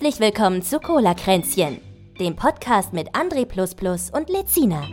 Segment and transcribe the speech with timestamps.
[0.00, 1.80] Herzlich willkommen zu Cola Kränzchen,
[2.20, 3.44] dem Podcast mit André
[4.16, 4.86] und Lezina.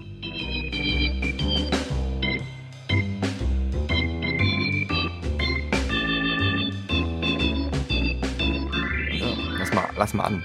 [9.59, 10.43] Lass mal, lass mal an.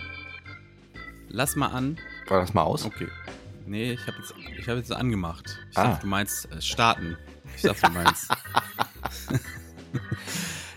[1.31, 1.99] Lass mal an.
[2.27, 2.85] Oder lass mal aus.
[2.85, 3.09] Okay.
[3.65, 5.59] Nee, ich habe jetzt, ich hab jetzt angemacht.
[5.71, 5.85] Ich Ah.
[5.85, 7.17] dachte, du meinst äh, starten.
[7.57, 8.29] Ich dachte, du meinst.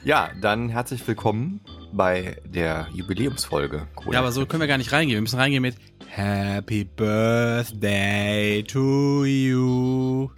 [0.05, 1.61] Ja, dann herzlich willkommen
[1.93, 3.87] bei der Jubiläumsfolge.
[4.03, 4.13] Cool.
[4.13, 5.17] ja, aber so können wir gar nicht reingehen.
[5.17, 5.75] Wir müssen reingehen mit
[6.07, 10.29] Happy Birthday to you.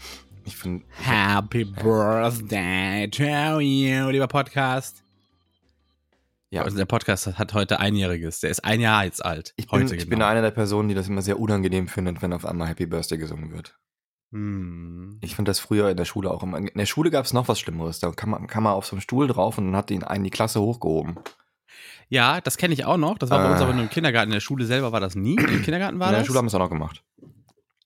[0.46, 5.04] ich finde, Happy Birthday to you, lieber Podcast.
[6.50, 8.42] ja, Also der Podcast hat heute einjähriges.
[8.42, 9.54] Der ist ein Jahr jetzt alt.
[9.56, 10.10] ich bin, heute ich genau.
[10.10, 13.18] bin einer der Personen, die das immer sehr unangenehm findet, wenn auf einmal Happy Birthday
[13.18, 13.78] gesungen wird.
[14.32, 15.20] Hm.
[15.22, 16.58] Ich fand das früher in der Schule auch immer.
[16.58, 18.00] In der Schule gab es noch was Schlimmeres.
[18.00, 20.26] Da kam man, kam man auf so einem Stuhl drauf und dann hat ihn einen
[20.26, 21.18] die Klasse hochgehoben.
[22.10, 23.18] Ja, das kenne ich auch noch.
[23.18, 23.64] Das war bei uns Ah.
[23.64, 24.30] aber nur im Kindergarten.
[24.32, 25.36] In der Schule selber war das nie.
[25.36, 26.28] Im Kindergarten war in der das.
[26.28, 27.04] Schule haben wir es auch noch gemacht.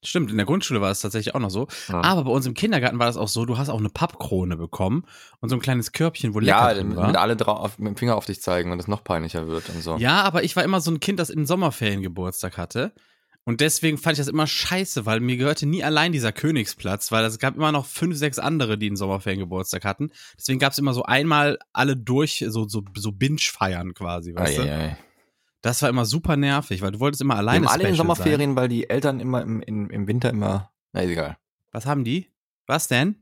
[0.01, 1.67] Stimmt, in der Grundschule war es tatsächlich auch noch so.
[1.89, 2.01] Ja.
[2.01, 5.03] Aber bei uns im Kindergarten war das auch so, du hast auch eine Pappkrone bekommen
[5.41, 7.07] und so ein kleines Körbchen, wo ja, Lecker drin mit, war.
[7.07, 9.81] mit alle drauf, mit dem Finger auf dich zeigen und es noch peinlicher wird und
[9.83, 9.97] so.
[9.97, 12.93] ja, aber ich war immer so ein Kind, das in Sommerferien Geburtstag hatte.
[13.49, 17.25] Und deswegen fand ich das immer scheiße, weil mir gehörte nie allein dieser Königsplatz, weil
[17.25, 20.11] es gab immer noch fünf, sechs andere, die in Sommerferien Geburtstag hatten.
[20.37, 24.61] Deswegen gab es immer so einmal alle durch, so, so, so Binge-Feiern quasi, weißt du?
[24.61, 24.97] Eieiei.
[25.61, 28.15] Das war immer super nervig, weil du wolltest immer alleine haben alle in Special Sein.
[28.17, 30.71] Sommerferien, weil die Eltern immer im, im, im Winter immer.
[30.93, 31.35] Na, ist egal.
[31.71, 32.29] Was haben die?
[32.67, 33.15] Was denn?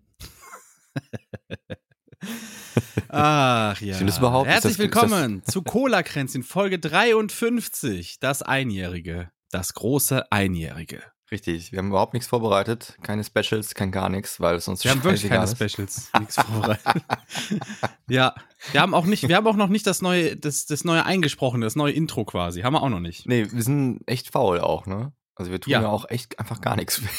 [3.08, 3.94] Ach ja.
[3.95, 4.50] Stimmt das überhaupt?
[4.50, 11.02] Herzlich das- willkommen zu Cola Kränzchen Folge 53, das Einjährige, das große Einjährige.
[11.30, 14.92] Richtig, wir haben überhaupt nichts vorbereitet, keine Specials, kein gar nichts, weil es uns Wir
[14.92, 15.58] haben wirklich keine ist.
[15.58, 17.04] Specials, nichts vorbereitet.
[18.09, 18.34] ja,
[18.72, 21.66] wir haben auch nicht, wir haben auch noch nicht das neue, das, das neue eingesprochene,
[21.66, 23.26] das neue Intro quasi, haben wir auch noch nicht.
[23.27, 25.11] Nee, wir sind echt faul auch, ne?
[25.36, 25.89] Also wir tun ja, Ja.
[25.89, 27.02] auch echt einfach gar nichts.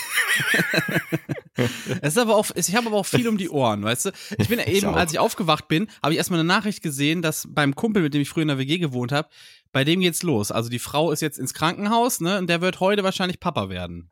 [2.03, 4.11] Es ist aber auch, ich habe aber auch viel um die Ohren, weißt du?
[4.39, 4.97] Ich bin Ich eben, auch.
[4.97, 8.23] als ich aufgewacht bin, habe ich erstmal eine Nachricht gesehen, dass beim Kumpel, mit dem
[8.23, 9.29] ich früher in der WG gewohnt habe,
[9.73, 10.51] bei dem geht's los.
[10.53, 12.39] Also die Frau ist jetzt ins Krankenhaus, ne?
[12.39, 14.11] Und der wird heute wahrscheinlich Papa werden.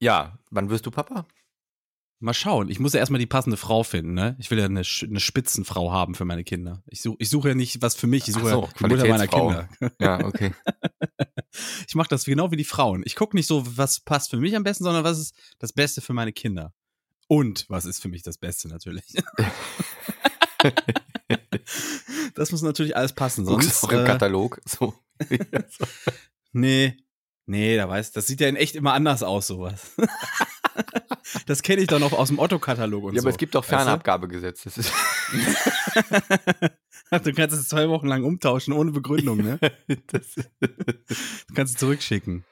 [0.00, 1.26] ja, wann wirst du Papa?
[2.20, 2.68] Mal schauen.
[2.68, 4.34] Ich muss ja erstmal die passende Frau finden, ne?
[4.40, 6.82] Ich will ja eine, eine Spitzenfrau haben für meine Kinder.
[6.86, 9.06] Ich suche ich suche ja nicht was für mich, ich suche so, ja die Mutter
[9.08, 9.26] meiner.
[9.28, 9.68] Kinder.
[10.00, 10.52] Ja, okay.
[11.86, 13.02] Ich mache das genau wie die Frauen.
[13.06, 16.00] Ich gucke nicht so, was passt für mich am besten, sondern was ist das Beste
[16.00, 16.74] für meine Kinder.
[17.28, 19.04] Und was ist für mich das Beste natürlich.
[22.34, 23.84] das muss natürlich alles passen, sonst.
[23.84, 24.60] auch im Äh, Katalog.
[24.68, 24.94] So.
[26.52, 26.96] nee,
[27.46, 29.94] nee, da weiß, das sieht ja in echt immer anders aus, sowas.
[31.46, 33.24] das kenne ich doch noch aus dem Otto-Katalog und ja, so.
[33.26, 33.64] aber es gibt doch?
[33.64, 34.64] Fernabgabegesetz.
[34.64, 34.92] Das ist
[37.10, 39.58] Du kannst es zwei Wochen lang umtauschen, ohne Begründung, ne?
[40.08, 42.44] das, Du kannst es zurückschicken.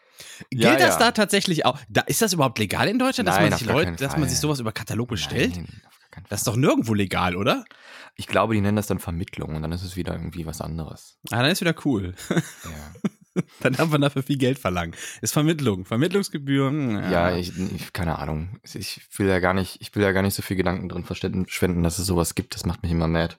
[0.51, 0.99] Ja, Gilt das ja.
[0.99, 1.79] da tatsächlich auch?
[1.89, 4.29] Da, ist das überhaupt legal in Deutschland, dass Nein, man auf sich Leute, dass man
[4.29, 5.57] sich sowas über Katalog bestellt?
[5.57, 5.83] Nein,
[6.31, 7.65] Das ist doch nirgendwo legal, oder?
[8.15, 11.19] Ich glaube, die nennen das dann Vermittlung und dann ist es wieder irgendwie was anderes.
[11.31, 12.15] Ah, dann ist wieder cool.
[12.31, 13.11] Ja,
[13.61, 14.95] dann darf man dafür viel Geld verlangen.
[15.21, 15.85] Ist Vermittlung.
[15.85, 17.11] Vermittlungsgebühren.
[17.11, 18.61] ja ich, ich, keine Ahnung.
[18.63, 21.83] Ich will ja gar nicht, ich will ja gar nicht so viel Gedanken drin verschwenden,
[21.83, 22.55] dass es sowas gibt.
[22.55, 23.37] Das macht mich immer mad.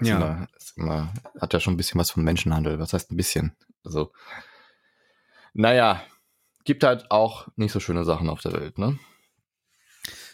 [0.00, 0.16] Ist Ja.
[0.16, 2.78] Immer, ist immer, hat ja schon ein bisschen was vom Menschenhandel.
[2.78, 3.56] Was heißt ein bisschen?
[3.84, 4.12] Also,
[5.54, 6.02] naja,
[6.64, 8.98] gibt halt auch nicht so schöne Sachen auf der Welt, ne?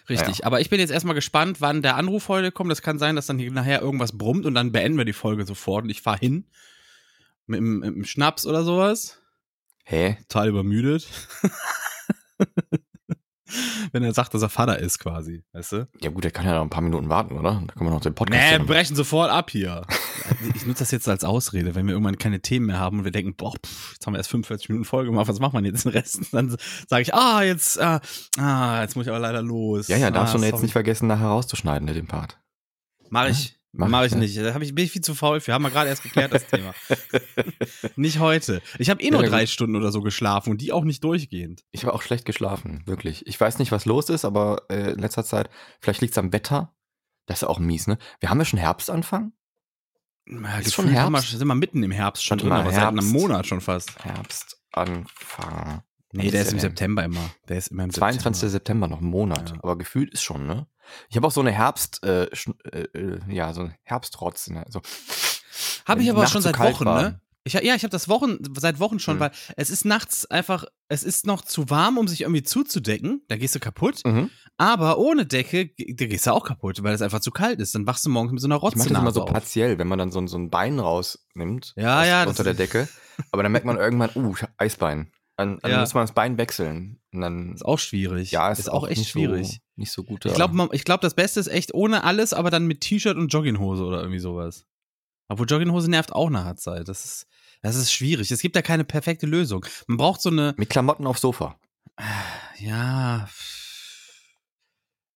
[0.09, 0.45] Richtig.
[0.45, 2.71] Aber ich bin jetzt erstmal gespannt, wann der Anruf heute kommt.
[2.71, 5.47] Das kann sein, dass dann hier nachher irgendwas brummt und dann beenden wir die Folge
[5.47, 6.47] sofort und ich fahre hin.
[7.47, 9.19] Mit mit dem Schnaps oder sowas.
[9.85, 10.17] Hä?
[10.29, 11.07] Total übermüdet.
[13.93, 15.45] Wenn er sagt, dass er Vater ist, quasi.
[15.53, 15.89] Weißt du?
[16.01, 17.63] Ja gut, der kann ja noch ein paar Minuten warten, oder?
[17.67, 19.83] Da können wir noch den Podcast Nee, wir brechen sofort ab hier.
[20.55, 23.11] Ich nutze das jetzt als Ausrede, wenn wir irgendwann keine Themen mehr haben und wir
[23.13, 25.85] denken, boah, pff, jetzt haben wir erst 45 Minuten Folge gemacht, was macht man jetzt
[25.85, 26.21] den Rest?
[26.33, 26.57] Dann
[26.89, 28.01] sage ich, ah, jetzt, ah,
[28.39, 29.87] ah, jetzt muss ich aber leider los.
[29.89, 32.41] Ja, ja, darfst ah, du jetzt nicht vergessen, nachher rauszuschneiden, ne, den Part.
[33.11, 33.59] Mach ich.
[33.77, 34.37] Mach Mach, ich, nicht.
[34.39, 35.53] Da hab ich, bin ich viel zu faul für.
[35.53, 36.73] Haben wir gerade erst geklärt, das Thema.
[37.97, 38.63] nicht heute.
[38.79, 39.47] Ich habe eh nur Ja, drei.
[39.47, 41.65] Stunden oder so geschlafen und die auch nicht durchgehend.
[41.73, 43.27] Ich habe auch schlecht geschlafen, wirklich.
[43.27, 45.51] Ich weiß nicht, was los ist, aber äh, in letzter Zeit,
[45.81, 46.73] vielleicht liegt es am Wetter.
[47.27, 47.99] Das ist auch mies, ne?
[48.21, 49.33] Wir haben ja schon Herbstanfang.
[50.27, 51.37] Ja, Ist schon haben wir- Herbst?
[51.39, 53.13] sind wir mitten im Herbst schon Warte drin, mal, aber seit einem Herbst.
[53.13, 54.05] Monat schon fast.
[54.05, 55.83] Herbstanfang.
[56.13, 56.61] Nee, der ist ist im?
[56.61, 57.31] September immer.
[57.49, 58.41] Der ist immer im 22.
[58.41, 58.51] September.
[58.51, 59.51] September, noch ein Monat.
[59.51, 59.57] Ja.
[59.63, 60.69] Aber gefühlt ist schon, ne?
[61.09, 64.49] Ich habe auch so eine Herbst, äh, äh, äh, ja, so ein Herbstrotz.
[64.51, 64.65] Ne?
[64.69, 64.81] So.
[65.87, 67.03] Habe ich aber nachts schon seit Wochen, waren.
[67.13, 67.21] ne?
[67.47, 69.21] Ich, ja, ich habe das Wochen, seit Wochen schon, Hm.
[69.21, 73.23] weil es ist nachts einfach, es ist noch zu warm, um sich irgendwie zuzudecken.
[73.29, 74.01] Da gehst du kaputt.
[74.07, 74.31] Mhm.
[74.57, 77.75] Aber ohne Decke, da gehst du auch kaputt, weil es einfach zu kalt ist.
[77.75, 79.89] Dann wachst du morgens mit so einer Ich Rotze mache das immer so partiell, wenn
[79.89, 82.89] man dann so, ein- so ein Bein rausnimmt Ja, aus, ja, unter der Decke.
[83.31, 85.13] Aber dann merkt man irgendwann, uh, ich Eisbein.
[85.37, 85.81] Dann, dann Ja.
[85.81, 87.01] muss man das Bein wechseln.
[87.13, 88.31] Und dann, Ist auch schwierig.
[88.31, 89.47] ja, ist, ist auch echt nicht schwierig.
[89.49, 90.25] So, nicht so gut.
[90.25, 90.37] Ich ja.
[90.37, 93.83] glaube, ich glaub, das Beste ist echt ohne alles, aber dann mit T-Shirt und Jogginghose
[93.85, 94.65] oder irgendwie sowas.
[95.29, 96.87] Obwohl Jogginghose nervt auch nach der Zeit.
[96.89, 97.27] Das ist,
[97.63, 98.31] das ist schwierig.
[98.31, 99.65] Es gibt da keine perfekte Lösung.
[99.89, 101.59] Man braucht so eine, Mit Klamotten aufs Sofa.
[102.59, 103.29] ja,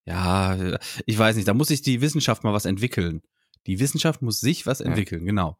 [0.05, 1.47] ja, ich weiß nicht.
[1.47, 3.21] Da muss sich die Wissenschaft mal was entwickeln.
[3.67, 5.57] Die Wissenschaft muss sich was entwickeln, genau.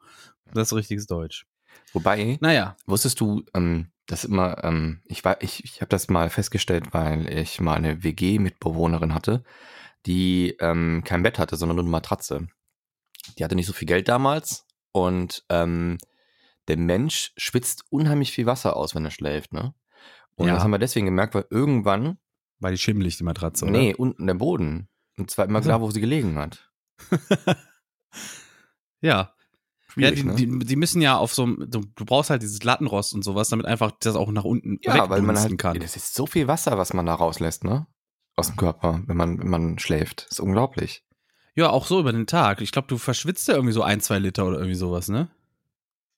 [0.54, 1.46] Das ist richtiges Deutsch.
[1.94, 6.30] Wobei, Naja, wusstest du, ähm, dass immer, ähm, ich war, ich, ich habe das mal
[6.30, 9.44] festgestellt, weil ich mal eine WG-Mitbewohnerin hatte,
[10.06, 12.48] die ähm, kein Bett hatte, sondern nur eine Matratze.
[13.38, 15.98] Die hatte nicht so viel Geld damals und ähm,
[16.68, 19.74] der Mensch schwitzt unheimlich viel Wasser aus, wenn er schläft, ne?
[20.36, 20.54] Und Ja.
[20.54, 22.18] das haben wir deswegen gemerkt, weil irgendwann,
[22.60, 23.72] war die schimmelig, die Matratze, oder?
[23.74, 24.88] nee, unten der Boden.
[25.18, 25.70] Und zwar immer Ach so.
[25.70, 26.72] klar, wo sie gelegen hat.
[29.02, 29.34] Ja.
[29.95, 30.36] Ja, die, ne?
[30.36, 33.65] die, die müssen ja auf so einem, du, brauchst halt dieses Lattenrost und sowas, damit
[33.65, 35.80] einfach das auch nach unten Ja, weil man halt, kann.
[35.80, 37.88] das ist so viel Wasser, was man da rauslässt, ne?
[38.36, 40.25] Aus dem Körper, wenn man, wenn man schläft.
[40.30, 41.03] Das ist unglaublich.
[41.56, 42.62] Ja, auch so über den Tag.
[42.62, 45.30] Ich glaube, du verschwitzt ja irgendwie so ein, zwei Liter oder irgendwie sowas, ne?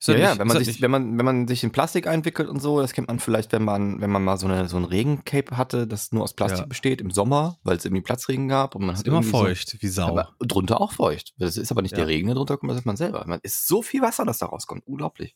[0.01, 1.63] Ist Ja, das ja, nicht- wenn ist man sich, nicht- wenn man, wenn man sich
[1.63, 4.47] in Plastik einwickelt und so, das kennt man vielleicht, wenn man, wenn man mal so
[4.47, 6.65] eine, so ein Regencape hatte, das nur aus Plastik Ja.
[6.65, 9.77] besteht im Sommer, weil es irgendwie Platzregen gab und man hat ist immer irgendwie feucht,
[9.79, 10.07] wie So, Sau.
[10.09, 11.35] aber drunter auch feucht.
[11.37, 11.97] Das ist aber nicht Ja.
[11.99, 13.23] der Regen, der drunter kommt, das ist man selber.
[13.27, 14.87] Man ist so viel Wasser, das da rauskommt.
[14.87, 15.35] Unglaublich.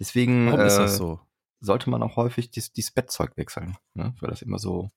[0.00, 1.20] Deswegen Warum ist äh, das so?
[1.60, 4.14] sollte man auch häufig dies, dieses Bettzeug wechseln, ne?
[4.20, 4.90] weil das immer so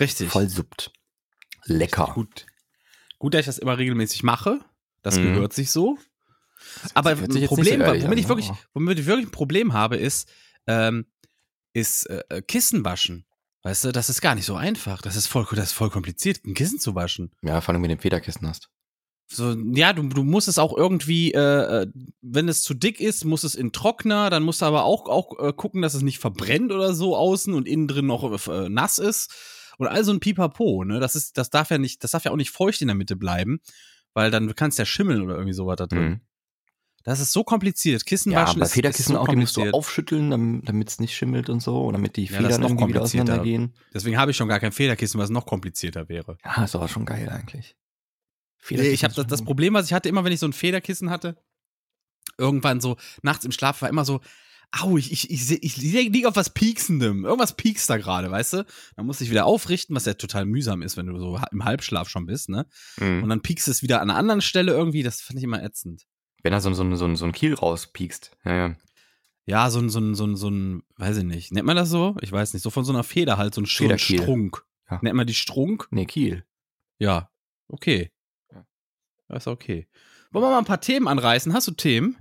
[0.00, 0.30] Richtig.
[0.30, 0.92] voll suppt.
[1.64, 2.12] Lecker.
[2.14, 2.46] Gut.
[3.18, 4.60] Gut, dass ich das immer regelmäßig mache.
[5.02, 5.34] Das Mhm.
[5.34, 5.98] gehört sich so.
[6.94, 8.28] Aber ein Problem, so womit ich ne?
[8.28, 10.28] wirklich, womit ich wirklich ein Problem habe, ist,
[10.66, 11.06] ähm,
[11.72, 13.24] ist äh, äh, Kissen waschen.
[13.62, 15.02] Weißt du, das ist gar nicht so einfach.
[15.02, 17.32] Das ist voll, das ist voll kompliziert, ein Kissen zu waschen.
[17.42, 18.70] Ja, vor allem, wenn du ein Federkissen hast.
[19.28, 21.86] So, ja, du, du musst es auch irgendwie, äh, äh,
[22.22, 25.38] wenn es zu dick ist, muss es in Trockner, dann musst du aber auch, auch
[25.40, 28.98] äh, gucken, dass es nicht verbrennt oder so außen und innen drin noch äh, nass
[28.98, 29.34] ist.
[29.78, 31.00] Und all so ein Pipapo, ne?
[31.00, 33.16] Das ist, das darf ja nicht, das darf ja auch nicht feucht in der Mitte
[33.16, 33.60] bleiben,
[34.14, 36.08] weil dann kannst du ja schimmeln oder irgendwie sowas da drin.
[36.08, 36.20] Mhm.
[37.06, 38.04] Das ist so kompliziert.
[38.04, 40.98] Kissen Ja, waschen bei ist, Federkissen ist so auch, die musst du aufschütteln, damit es
[40.98, 43.32] nicht schimmelt und so, und damit die Ja, Federn noch irgendwie wieder komplizierter.
[43.32, 43.74] auseinandergehen.
[43.94, 46.36] Deswegen habe ich schon gar kein Federkissen, was noch komplizierter wäre.
[46.44, 47.76] Ja, ist aber schon geil eigentlich.
[48.70, 51.08] Nee, ich habe das, das Problem, was ich hatte, immer wenn ich so ein Federkissen
[51.08, 51.40] hatte,
[52.38, 54.20] irgendwann so nachts im Schlaf war immer so,
[54.72, 57.24] au, ich, ich, ich, ich liege auf was Pieksendem.
[57.24, 58.66] Irgendwas piekst da gerade, weißt du?
[58.96, 61.64] Dann musst du dich wieder aufrichten, was ja total mühsam ist, wenn du so im
[61.64, 62.66] Halbschlaf schon bist, ne?
[62.98, 63.28] Und Mhm.
[63.28, 66.02] dann piekst es wieder an einer anderen Stelle irgendwie, das fand ich immer ätzend.
[66.46, 68.30] Wenn er so, so, so, so ein Kiel rauspiekst.
[68.44, 68.76] Ja, ja.
[69.46, 71.50] Ja, so ein, so ein, so ein, so ein, weiß ich nicht.
[71.50, 72.14] Nennt man das so?
[72.20, 72.62] Ich weiß nicht.
[72.62, 73.98] So von so einer Feder halt, so ein, so.
[73.98, 74.64] Strunk.
[74.88, 75.00] Ja.
[75.02, 75.88] Nennt man die Strunk?
[75.90, 76.44] Nee, Kiel.
[76.98, 77.30] Ja.
[77.66, 78.12] Okay.
[79.26, 79.88] Das ist okay.
[80.30, 81.52] Wollen wir mal ein paar Themen anreißen?
[81.52, 82.16] Hast du Themen?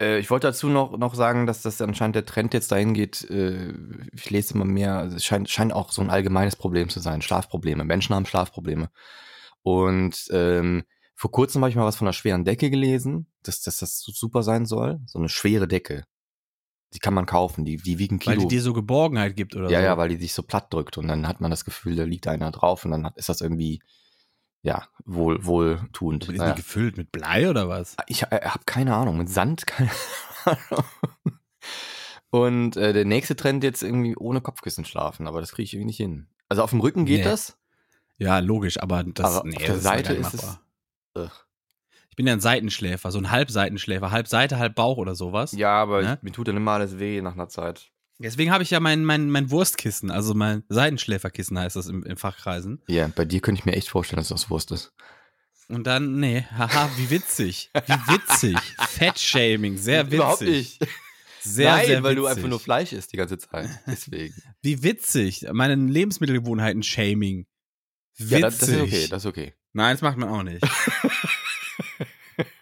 [0.00, 3.28] Äh, ich wollte dazu noch, noch sagen, dass das anscheinend der Trend jetzt dahin geht.
[3.28, 3.74] Äh,
[4.12, 7.20] ich lese immer mehr, also es scheint, scheint auch so ein allgemeines Problem zu sein.
[7.20, 7.82] Schlafprobleme.
[7.82, 8.90] Menschen haben Schlafprobleme.
[9.62, 10.84] Und ähm,
[11.18, 14.12] vor kurzem habe ich mal was von einer schweren Decke gelesen, dass, dass das so
[14.12, 15.00] super sein soll.
[15.06, 16.04] So eine schwere Decke.
[16.94, 18.48] Die kann man kaufen, die, die wiegen Weil Kilo.
[18.48, 19.84] die dir so Geborgenheit gibt oder ja, so.
[19.86, 22.28] ja, weil die sich so platt drückt und dann hat man das Gefühl, da liegt
[22.28, 23.82] einer drauf und dann hat, ist das irgendwie,
[24.62, 26.24] ja, wohl, wohltuend.
[26.24, 27.96] Aber die sind die gefüllt mit Blei oder was?
[28.06, 29.90] Ich äh, habe keine Ahnung, mit Sand, keine
[30.44, 30.84] Ahnung.
[32.30, 35.86] Und äh, der nächste Trend jetzt irgendwie ohne Kopfkissen schlafen, aber das kriege ich irgendwie
[35.86, 36.28] nicht hin.
[36.48, 37.24] Also auf dem Rücken geht Nee.
[37.24, 37.58] das.
[38.18, 40.58] Ja, logisch, aber das, Aber auf der das ja Seite nicht ist es-
[42.10, 45.52] Ich bin ja ein Seitenschläfer, so ein Halbseitenschläfer, halb Seite, halb Bauch oder sowas.
[45.52, 46.14] Ja, aber Ne?
[46.16, 47.90] ich, mir tut dann immer alles weh nach einer Zeit.
[48.18, 52.16] Deswegen habe ich ja mein, mein, mein Wurstkissen, also mein Seitenschläferkissen heißt das im, im
[52.16, 52.82] Fachkreisen.
[52.88, 54.94] Ja, bei dir könnte ich mir echt vorstellen, dass das Wurst ist.
[55.68, 57.70] Und dann, nee, haha, wie witzig.
[57.86, 58.56] Wie witzig.
[58.88, 60.14] Fettshaming, sehr witzig.
[60.18, 60.78] Überhaupt nicht.
[61.42, 63.68] Sehr, Nein, sehr weil du einfach nur Fleisch isst die ganze Zeit.
[63.86, 64.34] Deswegen.
[64.62, 65.46] Wie witzig.
[65.52, 67.46] Meine Lebensmittelgewohnheiten Shaming.
[68.16, 68.30] Witzig.
[68.30, 69.54] ja, das, das ist okay, das ist okay.
[69.76, 70.62] Nein, das macht man auch nicht.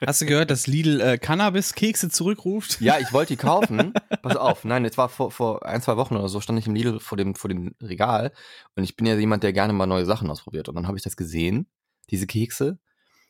[0.05, 2.81] Hast du gehört, dass Lidl äh, Cannabis-Kekse zurückruft?
[2.81, 3.95] Ja, ich wollte die kaufen.
[4.23, 6.75] Pass auf, nein, jetzt war vor, vor ein, zwei Wochen oder so, stand ich im
[6.75, 8.33] Lidl vor dem, vor dem Regal
[8.75, 10.69] und ich bin ja jemand, der gerne mal neue Sachen ausprobiert.
[10.69, 11.69] Und dann habe ich das gesehen,
[12.11, 12.81] diese Kekse,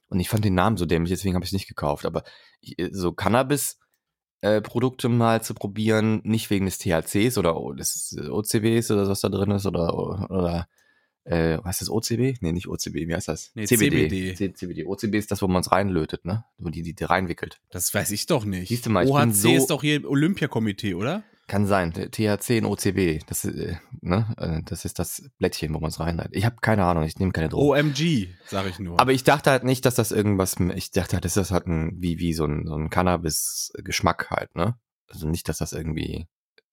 [0.09, 2.07] und ich fand den Namen so dämlich, deswegen habe ich es nicht gekauft.
[2.07, 2.23] Aber
[2.63, 9.07] ich, so Cannabis-Produkte mal zu probieren, nicht wegen des THCs oder o- des OCBs oder
[9.09, 9.93] was da drin ist oder,
[10.31, 10.69] oder
[11.25, 12.41] äh, was ist das OCB?
[12.43, 13.51] Nee, nicht OCB, wie heißt das?
[13.55, 14.09] Nee, CBD.
[14.35, 14.55] CBD.
[14.55, 14.85] CBD.
[14.85, 16.45] OCB ist das, wo man es reinlötet, ne?
[16.59, 17.61] Wo die, die, die reinwickelt.
[17.71, 18.69] Das weiß ich doch nicht.
[18.69, 21.23] Siehst du mal, ich OHC so- ist doch hier Olympiakomitee, oder?
[21.47, 21.93] Kann sein.
[21.93, 23.21] THC und OCB.
[23.27, 24.35] Das, äh, ne?
[24.39, 26.35] äh, das ist das Blättchen, wo man es reinleitet.
[26.35, 27.69] Ich habe keine Ahnung, ich nehme keine Drogen.
[27.89, 28.99] OMG, sag ich nur.
[28.99, 31.93] Aber ich dachte halt nicht, dass das irgendwas, ich dachte halt, das ist halt ein,
[32.01, 34.77] wie, wie so ein, so ein Cannabis-Geschmack halt, ne?
[35.09, 36.27] Also nicht, dass das irgendwie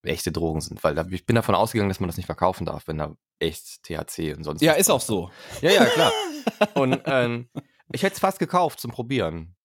[0.03, 2.87] echte Drogen sind, weil da, ich bin davon ausgegangen, dass man das nicht verkaufen darf,
[2.87, 5.29] wenn da echt THC und sonst ja, ist auch so.
[5.61, 6.11] Ja, ja, klar.
[6.75, 7.49] und ähm,
[7.91, 9.55] ich hätte es fast gekauft zum Probieren.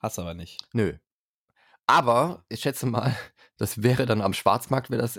[0.00, 0.60] Hast aber nicht.
[0.72, 0.94] Nö.
[1.86, 3.16] Aber ich schätze mal,
[3.58, 5.18] das wäre dann am Schwarzmarkt, wäre das.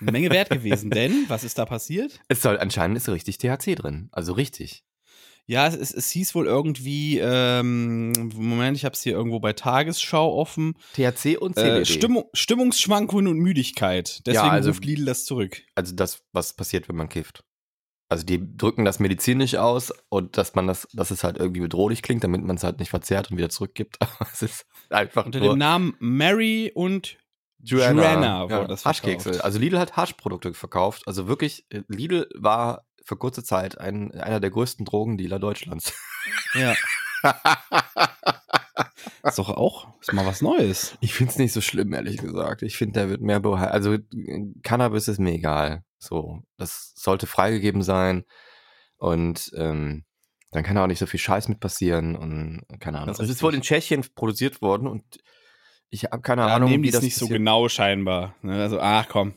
[0.00, 2.20] Eine Menge wert gewesen, denn was ist da passiert?
[2.28, 4.08] es soll anscheinend ist richtig THC drin.
[4.12, 4.84] Also richtig.
[5.46, 9.52] Ja, es, es, es hieß wohl irgendwie, ähm, Moment, ich habe es hier irgendwo bei
[9.52, 10.74] Tagesschau offen.
[10.94, 11.80] THC und CBD.
[11.80, 14.22] Äh, Stimmung, Stimmungsschwankungen und Müdigkeit.
[14.26, 15.62] Deswegen also- ruft Lidl das zurück.
[15.74, 17.44] Also das, was passiert, wenn man kifft.
[18.08, 22.02] Also die drücken das medizinisch aus und dass man das, dass es halt irgendwie bedrohlich
[22.02, 23.96] klingt, damit man es halt nicht verzehrt und wieder zurückgibt.
[24.00, 27.16] Aber es ist einfach Unter nur dem Namen Mary und
[27.62, 29.42] Joanna wurde das Haschkekse.
[29.42, 31.04] Also Lidl hat Haschprodukte verkauft.
[31.06, 35.92] Also wirklich, äh, Lidl war für kurze Zeit ein, einer der größten Drogendealer Deutschlands.
[36.54, 36.74] Ja.
[39.24, 40.96] ist doch auch ist mal was Neues.
[41.00, 42.62] Ich finde es nicht so schlimm, ehrlich gesagt.
[42.62, 43.72] Ich finde, der wird mehr behalten.
[43.72, 43.96] Also
[44.62, 45.84] Cannabis ist mir egal.
[45.98, 48.24] So, das sollte freigegeben sein.
[48.96, 50.04] Und ähm,
[50.50, 52.16] dann kann auch nicht so viel Scheiß mit passieren.
[52.16, 53.08] Und keine Ahnung.
[53.08, 55.04] Das ist Es ist wohl in Tschechien produziert worden und
[55.88, 57.38] ich habe keine Ja, Ahnung, nehmen wie das nicht so passiert.
[57.38, 58.34] genau scheinbar.
[58.42, 58.60] Ne?
[58.60, 59.34] Also, ach komm,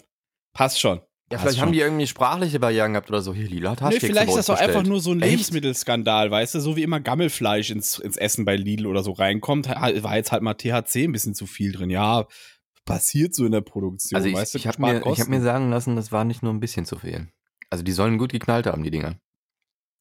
[0.53, 1.01] passt schon.
[1.31, 1.73] Ja, vielleicht haben schon.
[1.73, 3.33] die irgendwie sprachliche Barrieren gehabt oder so.
[3.33, 5.31] Hier, Lila hat Nee, vielleicht ist das doch einfach nur so ein Echt?
[5.31, 9.67] Lebensmittelskandal, weißt du, so wie immer Gammelfleisch ins, ins Essen bei Lidl oder so reinkommt,
[9.67, 11.89] war jetzt halt mal THC ein bisschen zu viel drin.
[11.89, 12.27] Ja,
[12.85, 15.41] passiert so in der Produktion, Also ich, weißt du, ich habe mir, ich hab mir
[15.41, 17.27] sagen lassen, das war nicht nur ein bisschen zu viel.
[17.71, 19.19] Also die sollen gut geknallt haben, die Dinger.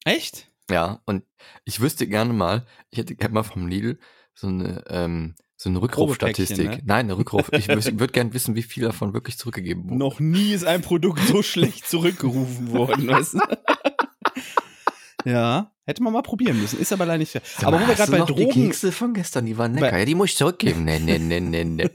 [0.05, 0.51] Echt?
[0.69, 1.23] Ja, und
[1.63, 3.99] ich wüsste gerne mal, ich hätte gerne mal vom Lidl
[4.35, 6.69] so eine, ähm, so eine Rückrufstatistik.
[6.69, 6.81] Ne?
[6.83, 7.51] Nein, eine Rückruf.
[7.53, 9.97] Ich würde gerne wissen, wie viel davon wirklich zurückgegeben wurde.
[9.97, 13.39] Noch nie ist ein Produkt so schlecht zurückgerufen worden, weißt du?
[15.29, 17.31] ja, hätte man mal probieren müssen, ist aber leider nicht.
[17.31, 19.73] Sag Aber mal, wo wir gerade bei noch Die Drogen, Kekse von gestern, die waren
[19.73, 19.91] lecker.
[19.91, 20.83] Bei- ja, die muss ich zurückgeben.
[20.83, 21.89] Nee, nee, nee, nee, nee.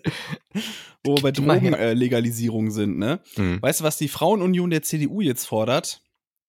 [1.05, 1.61] wo wir bei mal.
[1.61, 3.21] Drogenlegalisierung sind, ne?
[3.35, 3.61] Hm.
[3.61, 6.03] Weißt du, was die Frauenunion der CDU jetzt fordert?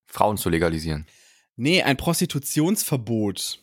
[0.07, 1.05] Frauen zu legalisieren.
[1.55, 3.59] Nee, ein Prostitutionsverbot.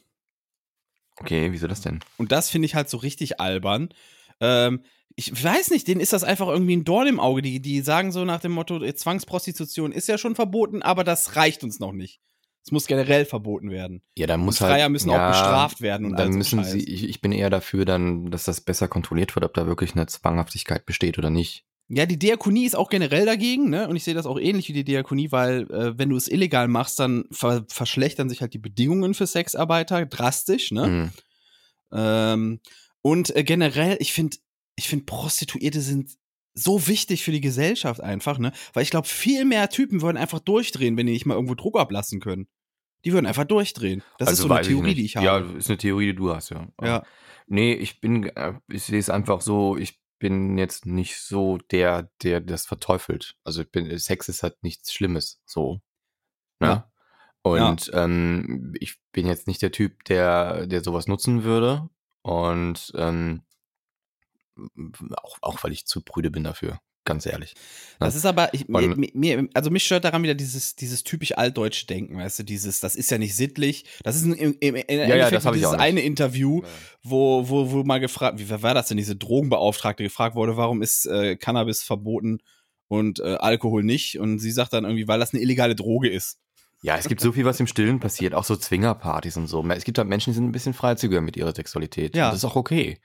[1.20, 2.00] Okay, wieso das denn?
[2.16, 3.88] Und das finde ich halt so richtig albern.
[4.40, 4.82] Ähm,
[5.16, 7.42] ich weiß nicht, denen ist das einfach irgendwie ein Dorn im Auge.
[7.42, 11.34] Die, die sagen so nach dem Motto, äh, Zwangsprostitution ist ja schon verboten, aber das
[11.34, 12.20] reicht uns noch nicht.
[12.64, 14.02] Es muss generell verboten werden.
[14.16, 14.72] Ja, dann muss halt.
[14.72, 16.72] Freier müssen ja, auch bestraft werden und dann müssen Scheiß.
[16.72, 19.94] sie, ich, ich bin eher dafür dann, dass das besser kontrolliert wird, ob da wirklich
[19.94, 21.64] eine Zwanghaftigkeit besteht oder nicht.
[21.90, 23.88] Ja, die Diakonie ist auch generell dagegen, ne?
[23.88, 26.68] Und ich sehe das auch ähnlich wie die Diakonie, weil äh, wenn du es illegal
[26.68, 30.86] machst, dann ver verschlechtern sich halt die Bedingungen für Sexarbeiter drastisch, ne?
[30.86, 31.10] Mhm.
[31.92, 32.60] Ähm,
[33.00, 34.36] und äh, generell, ich finde,
[34.76, 36.10] ich finde, Prostituierte sind
[36.52, 38.52] so wichtig für die Gesellschaft einfach, ne?
[38.74, 41.78] Weil ich glaube, viel mehr Typen würden einfach durchdrehen, wenn die nicht mal irgendwo Druck
[41.78, 42.48] ablassen können.
[43.04, 44.02] Die würden einfach durchdrehen.
[44.18, 44.98] Das ist so eine Also ich Theorie, nicht.
[44.98, 45.24] die ich habe.
[45.26, 46.68] Ja, ist eine Theorie, die du hast, ja.
[46.82, 47.02] Ja.
[47.46, 52.10] Nee, ich bin, äh, ich sehe es einfach so, ich bin jetzt nicht so der,
[52.22, 53.36] der das verteufelt.
[53.44, 55.80] Also ich bin, Sex ist halt nichts Schlimmes, so.
[56.60, 56.68] Ne?
[56.68, 56.90] Ja.
[57.42, 61.88] Und ähm, ich bin jetzt nicht der Typ, der, der sowas nutzen würde.
[62.22, 63.42] Und ähm,
[65.22, 67.54] auch, auch weil ich zu prüde bin dafür, ganz ehrlich.
[67.98, 71.86] Das ist aber, ich, mir, mir, also mich stört daran wieder dieses, dieses typisch altdeutsche
[71.86, 73.86] Denken, weißt du, dieses, das ist ja nicht sittlich.
[74.04, 76.62] Das ist ein, im, im, im Endeffekt das dieses eine Interview,
[77.02, 81.06] wo, wo, wo mal gefragt, wie war das denn, diese Drogenbeauftragte gefragt wurde, warum ist
[81.06, 82.38] äh, Cannabis verboten
[82.86, 84.20] und äh, Alkohol nicht?
[84.20, 86.38] Und sie sagt dann irgendwie, weil das eine illegale Droge ist.
[86.82, 89.66] Ja, es gibt so viel, was im Stillen passiert, auch so Zwingerpartys und so.
[89.70, 92.14] Es gibt halt Menschen, die sind ein bisschen freizügiger mit ihrer Sexualität.
[92.14, 92.26] Ja.
[92.26, 93.00] Und Das ist auch okay.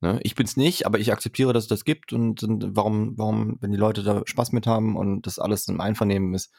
[0.00, 0.20] Ne?
[0.22, 3.72] Ich bin's nicht, aber ich akzeptiere, dass es das gibt und, und warum, warum, wenn
[3.72, 6.52] die Leute da Spaß mit haben und das alles im Einvernehmen ist,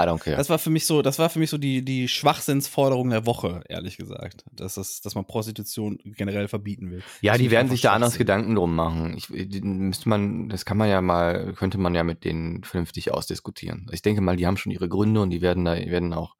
[0.00, 0.36] I don't care.
[0.36, 3.62] Das war für mich so, das war für mich so die, die Schwachsinnsforderung der Woche,
[3.68, 4.44] ehrlich gesagt.
[4.50, 7.02] Dass, das, dass man Prostitution generell verbieten will.
[7.20, 8.18] ja, Das die werden sich da anders.
[8.18, 9.16] Gedanken drum machen.
[9.16, 13.12] Ich, die müsste man, das kann man ja mal, könnte man ja mit denen vernünftig
[13.12, 13.86] ausdiskutieren.
[13.92, 16.34] Ich denke mal, die haben schon ihre Gründe und die werden da, werden auch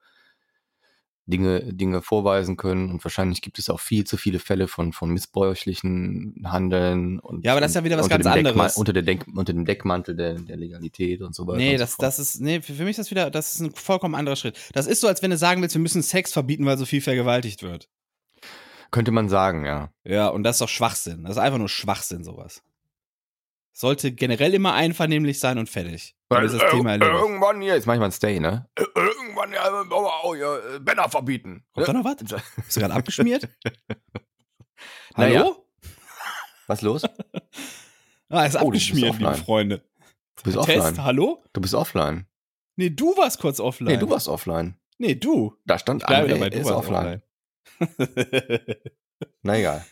[1.27, 5.11] Dinge, Dinge vorweisen können und wahrscheinlich gibt es auch viel zu viele Fälle von, von
[5.11, 8.77] missbräuchlichen Handeln und Ja, aber das ist ja wieder was ganz anderes.
[8.77, 11.59] unter, der Denk, unter dem Deckmantel der, der Legalität und so weiter.
[11.59, 13.75] Nee, das, so das ist, nee, für, für mich ist das wieder, das ist ein
[13.75, 14.59] vollkommen anderer Schritt.
[14.75, 17.01] Das ist so, als wenn du sagen willst, wir müssen Sex verbieten, weil so viel
[17.01, 17.89] vergewaltigt wird.
[18.91, 19.91] könnte man sagen, ja.
[20.05, 21.25] Ja, und das ist doch Schwachsinn.
[21.25, 22.63] Das ist einfach nur Schwachsinn, sowas.
[23.77, 26.15] Sollte generell immer einvernehmlich sein und fertig.
[26.29, 27.13] Dann ist das Thema erledigt.
[27.21, 28.69] Irgendwann hier, jetzt mach ich mal ein Stay, ne?
[28.95, 31.65] Irgendwann ja, auch ja, Banner verbieten.
[31.73, 32.17] Kommt da noch was?
[32.57, 33.49] Bist du gerade abgeschmiert?
[35.17, 35.41] Naja.
[35.45, 35.67] Hallo?
[36.67, 37.03] Was los?
[38.31, 39.35] Ah, ist Oh, abgeschmiert, liebe.
[39.35, 39.85] Freunde.
[40.37, 41.05] Du bist Test, offline.
[41.05, 41.45] hallo?
[41.53, 42.27] Du bist offline.
[42.75, 43.93] Nee, du warst kurz offline.
[43.93, 44.77] Nee, du warst offline.
[44.99, 45.55] Nee, du.
[45.67, 47.23] Da stand Ich André dabei, du ist warst offline.
[47.81, 48.77] offline.
[49.43, 49.85] Na egal.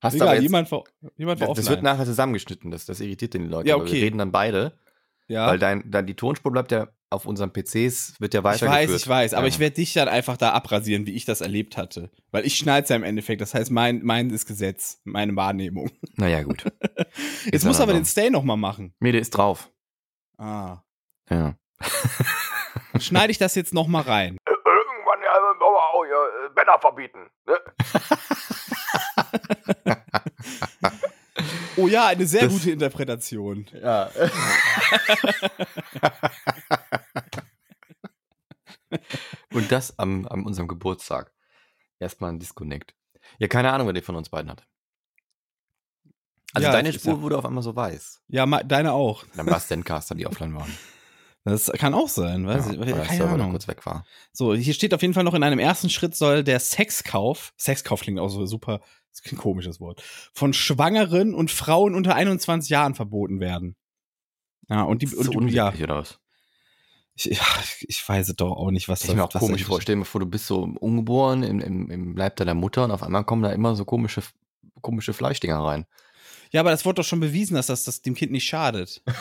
[0.00, 0.84] Hast du Egal, jetzt, jemand war,
[1.16, 1.76] jemand war das, das offline.
[1.76, 3.68] wird nachher zusammengeschnitten, das, das irritiert den Leute.
[3.68, 3.92] Ja, okay.
[3.94, 4.78] Wir reden dann beide,
[5.26, 5.48] ja.
[5.48, 8.70] weil dein, dein, die Tonspur bleibt ja auf unseren PCs, wird ja Ich weitergeführt.
[8.70, 9.48] weiß, ich weiß, aber Ja.
[9.48, 12.10] ich werde dich dann einfach da abrasieren, wie ich das erlebt hatte.
[12.30, 13.40] Weil ich schneide ja im Endeffekt.
[13.40, 15.90] Das heißt, mein, mein ist Gesetz, meine Wahrnehmung.
[16.16, 16.64] Naja, gut.
[17.46, 18.94] Jetzt Ist muss aber dann den Stay nochmal machen.
[19.00, 19.70] Nee, der ist drauf.
[20.36, 20.82] Ah.
[21.30, 21.56] Ja.
[23.00, 24.36] Schneide ich das jetzt nochmal rein?
[24.46, 27.18] Irgendwann ja, aber auch ja, Männer verbieten.
[27.46, 27.56] Ne?
[31.76, 33.66] Oh ja, eine sehr Das- gute Interpretation.
[33.80, 34.10] Ja.
[39.52, 41.32] Und das am, am unserem Geburtstag.
[41.98, 42.94] Erstmal ein Disconnect.
[43.38, 44.66] Ja, keine Ahnung, wer der von uns beiden hat.
[46.54, 48.22] Also Ja, deine Spur ja- wurde auf einmal so weiß.
[48.28, 49.24] Ja, deine auch.
[49.36, 50.72] Dann war es Zencaster, die offline waren.
[51.44, 52.78] Das kann auch sein, weiß ja, ich.
[52.78, 53.50] weil der Keine Server Ahnung.
[53.52, 54.04] kurz weg war.
[54.32, 58.00] So, hier steht auf jeden Fall noch in einem ersten Schritt soll der Sexkauf, Sexkauf
[58.02, 58.80] klingt auch so super,
[59.12, 63.76] das klingt ein komisches Wort, von Schwangeren und Frauen unter 21 Jahren verboten werden.
[64.68, 66.18] Ja, und die, Das ist und so die ja, oder was?
[67.14, 67.42] ich, ja,
[67.80, 69.80] ich weiß es doch auch nicht, was Ich mir auch was komisch das- vor.
[69.80, 72.90] Stell dir mal vor, du bist so ungeboren im, im, im Leib deiner Mutter und
[72.90, 74.22] auf einmal kommen da immer so komische,
[74.82, 75.86] komische Fleischdinger rein.
[76.52, 79.02] Ja, aber das wurde doch schon bewiesen, dass das, das dem Kind nicht schadet.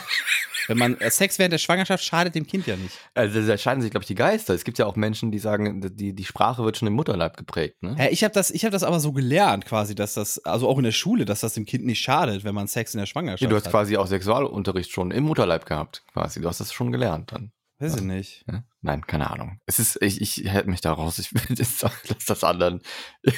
[0.67, 2.97] Wenn man äh, Sex während der Schwangerschaft schadet dem Kind ja nicht.
[3.13, 4.53] Also da scheiden sich, glaube ich, die Geister.
[4.53, 7.81] Es gibt ja auch Menschen, die sagen, die, die Sprache wird schon im Mutterleib geprägt.
[7.81, 7.95] Ne?
[7.97, 10.77] Ja, ich habe das, ich habe das aber so gelernt, quasi, dass das, also auch
[10.77, 13.41] in der Schule, dass das dem Kind nicht schadet, wenn man Sex in der Schwangerschaft
[13.43, 13.71] Ja, du hast hat.
[13.71, 16.41] quasi auch Sexualunterricht schon im Mutterleib gehabt, quasi.
[16.41, 17.53] Du hast das schon gelernt dann.
[17.79, 18.43] Weiß ich nicht.
[18.51, 18.63] Ja?
[18.81, 19.61] Nein, keine Ahnung.
[19.67, 21.17] Es ist, ich, ich hätte mich da raus.
[21.19, 22.81] Ich das, lass das anderen.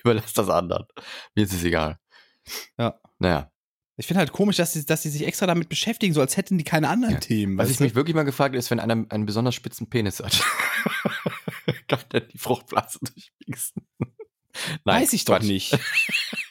[0.00, 0.86] Ich überlass das anderen.
[1.34, 1.98] Mir ist es egal.
[2.78, 3.00] Ja.
[3.18, 3.50] Naja.
[3.96, 6.56] Ich finde halt komisch, dass sie, dass sie sich extra damit beschäftigen, so als hätten
[6.56, 7.20] die keine anderen Ja.
[7.20, 7.58] Themen.
[7.58, 7.82] Was ich du?
[7.84, 10.40] mich wirklich mal gefragt habe, ist, wenn einer einen besonders spitzen Penis hat.
[11.88, 13.86] Kann der die Fruchtblase durchpieksen?
[14.84, 15.46] Weiß ich doch Quatsch.
[15.48, 15.78] nicht.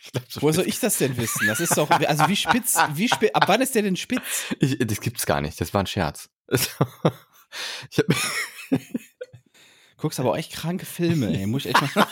[0.08, 1.48] Ich glaub, so Woher soll ich das denn wissen?
[1.48, 4.46] Das ist doch, also wie spitz, wie spitz, ab wann ist der denn spitz?
[4.62, 5.60] Ich, das gibt's gar nicht.
[5.60, 6.30] Das war ein Scherz.
[6.50, 6.70] Ich
[8.00, 8.06] hab,
[9.98, 11.46] Guckst aber auch echt kranke Filme, ey.
[11.46, 12.08] Muss ich echt mal.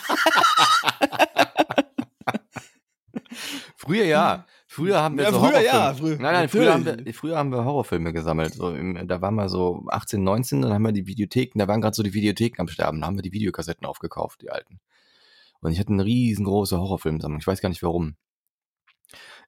[3.86, 4.46] Früher ja.
[4.68, 5.66] Früher haben wir Ja, so früher Horrorfilme.
[5.68, 8.54] ja, früher- nein, nein, früher haben, wir, früher haben wir Horrorfilme gesammelt.
[8.56, 11.82] So im, da waren wir so 18, 19, dann haben wir die Videotheken, da waren
[11.82, 14.80] gerade so die Videotheken am Sterben, da haben wir die Videokassetten aufgekauft, die alten.
[15.62, 17.40] Und ich hatte eine riesengroße Horrorfilmsammlung.
[17.40, 18.16] Ich weiß gar nicht warum.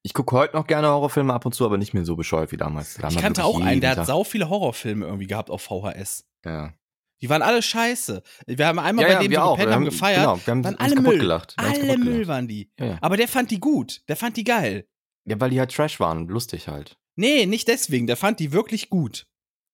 [0.04, 2.58] Ich gucke heute noch gerne Horrorfilme ab und zu, aber nicht mehr so bescheuert wie
[2.58, 2.93] damals.
[2.95, 6.26] Da haben Ich kannte auch einen, der hat sau viele Horrorfilme irgendwie gehabt auf VHS.
[6.45, 6.73] Ja,
[7.21, 8.21] Die waren alle scheiße.
[8.45, 9.58] Wir haben einmal ja, bei ja dem wir auch.
[9.58, 10.19] Wir haben gefeiert.
[10.21, 11.17] Genau, wir haben waren alle Müll.
[11.19, 11.53] gelacht.
[11.58, 12.27] Alle Müll gelacht.
[12.27, 12.71] waren die.
[12.80, 12.97] Ja.
[13.01, 14.01] Aber der fand die gut.
[14.08, 14.88] Der fand die geil.
[15.25, 16.97] ja, weil die halt Trash waren, lustig halt.
[17.15, 18.06] Nee, nicht deswegen.
[18.08, 19.25] Der fand die wirklich gut.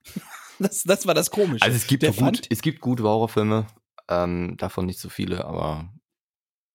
[0.59, 1.65] Das, das war das Komische.
[1.65, 3.65] Also es gibt, der gut, es gibt gute Horrorfilme,
[4.07, 5.91] ähm, davon nicht so viele, aber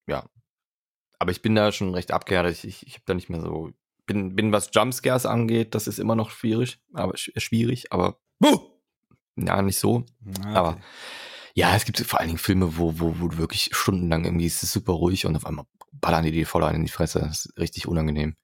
[0.09, 0.29] ja.
[1.21, 2.53] Aber ich bin da schon recht abgehärtet.
[2.59, 3.71] Ich, ich, ich habe da nicht mehr so,
[4.05, 8.59] bin, bin was Jumpscares angeht, das ist immer noch schwierig, aber sch- schwierig, aber Buh!
[9.47, 10.05] Ja, nicht so.
[10.45, 10.81] Ah, Aber okay.
[11.55, 14.63] ja, es gibt vor allen Dingen Filme, wo, wo, wo du wirklich stundenlang irgendwie ist
[14.63, 17.21] es super ruhig und auf einmal ballern die dir voll einen in die Fresse.
[17.21, 18.35] Das ist richtig unangenehm.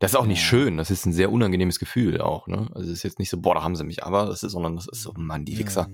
[0.00, 0.46] Das ist auch nicht Ja.
[0.48, 2.68] schön, das ist ein sehr unangenehmes Gefühl auch, ne?
[2.74, 4.76] Also es ist jetzt nicht so, boah, da haben sie mich, aber das ist, sondern
[4.76, 5.88] das ist so, Mann, die Wichser.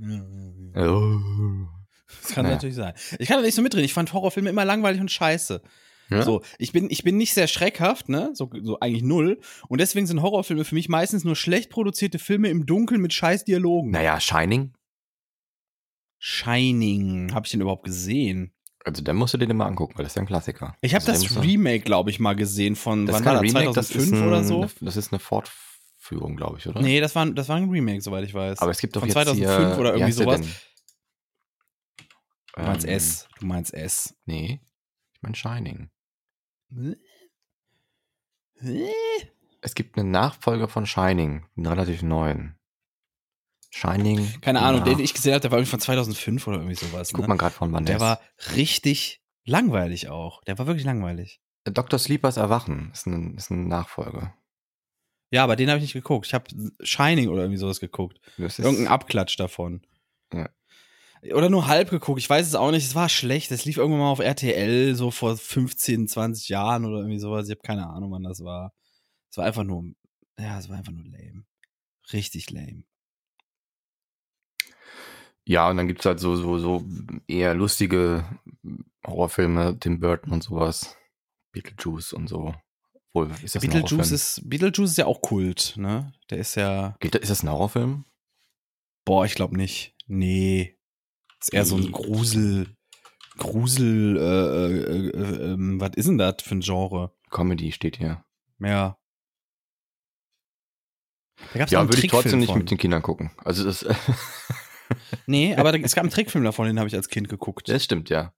[0.00, 0.14] Ja,
[0.76, 0.90] ja.
[0.90, 1.68] Oh.
[2.22, 2.56] Das kann Naja.
[2.56, 2.94] natürlich sein.
[3.18, 3.84] Ich kann da nicht so mitreden.
[3.84, 5.62] Ich fand Horrorfilme immer langweilig und scheiße.
[6.10, 6.22] Ja?
[6.22, 8.30] So, ich bin, ich bin nicht sehr schreckhaft, ne?
[8.34, 9.40] So, so eigentlich null.
[9.68, 13.44] Und deswegen sind Horrorfilme für mich meistens nur schlecht produzierte Filme im Dunkeln mit scheiß
[13.44, 13.90] Dialogen.
[13.90, 14.74] Naja, Shining.
[16.18, 17.32] Shining.
[17.34, 18.52] Habe ich den überhaupt gesehen?
[18.84, 20.76] Also, dann musst du dir den mal angucken, weil das ist ja ein Klassiker.
[20.82, 23.54] Ich habe also, das Remake, glaube ich, mal gesehen von, das wann war kein das,
[23.54, 24.66] Remake, das 2005 ist ein, oder so?
[24.80, 26.82] Das ist eine Fortführung, glaube ich, oder?
[26.82, 28.58] Nee, das war, das war ein Remake, soweit ich weiß.
[28.58, 30.40] Aber es gibt doch von jetzt 2005 hier, oder wie irgendwie sowas.
[32.54, 33.28] Du meinst Ähm, S.
[33.40, 34.14] Du meinst S.
[34.26, 34.60] Nee,
[35.14, 35.90] ich meine Shining.
[39.60, 42.56] Es gibt einen Nachfolger von Shining, einen relativ neuen.
[43.70, 44.40] Shining.
[44.40, 47.08] Keine Ahnung, nach- den ich gesehen habe, der war irgendwie von 2005 oder irgendwie sowas.
[47.08, 47.28] Ich guck Ne?
[47.28, 48.00] mal gerade von wann Der ist.
[48.02, 48.20] war
[48.54, 50.42] richtig langweilig auch.
[50.44, 51.40] Der war wirklich langweilig.
[51.64, 51.98] Dr.
[51.98, 54.36] Sleepers Erwachen ist ein, ist ein Nachfolger.
[55.30, 56.26] Ja, aber den habe ich nicht geguckt.
[56.26, 56.44] Ich habe
[56.82, 58.20] Shining oder irgendwie sowas geguckt.
[58.38, 59.82] Das ist, Irgendein Abklatsch davon.
[60.32, 60.48] Ja.
[61.32, 62.20] Oder nur halb geguckt.
[62.20, 62.84] Ich weiß es auch nicht.
[62.84, 63.50] Es war schlecht.
[63.50, 67.46] Es lief irgendwann mal auf RTL so vor 15, 20 Jahren oder irgendwie sowas.
[67.48, 68.72] Ich habe keine Ahnung, wann das war.
[69.30, 69.84] Es war einfach nur,
[70.38, 71.44] ja, es war einfach nur lame.
[72.12, 72.84] Richtig lame.
[75.46, 76.84] Ja, und dann gibt's halt so, so, so
[77.26, 78.24] eher lustige
[79.06, 80.96] Horrorfilme, Tim Burton und sowas.
[81.52, 82.54] Beetlejuice und so.
[83.12, 86.12] Wohl, ist das Beetlejuice ist, Beetlejuice ist ja auch Kult, ne?
[86.30, 88.04] Der ist ja, ist das ein Horrorfilm?
[89.04, 89.94] boah, ich glaube nicht.
[90.06, 90.73] Nee.
[91.44, 91.90] Ist eher so ein Wie?
[91.90, 92.74] Grusel,
[93.36, 97.12] Grusel, äh, äh, äh, ähm, was ist denn das für ein Genre?
[97.30, 98.24] Comedy steht hier.
[98.60, 98.96] Ja.
[101.52, 102.58] Da gab's Ja, einen würde ich trotzdem nicht von.
[102.60, 103.30] mit den Kindern gucken.
[103.44, 103.84] Also das,
[105.26, 107.68] Nee, aber da, es gab einen Trickfilm davon, den habe ich als Kind geguckt.
[107.68, 108.32] das stimmt, ja.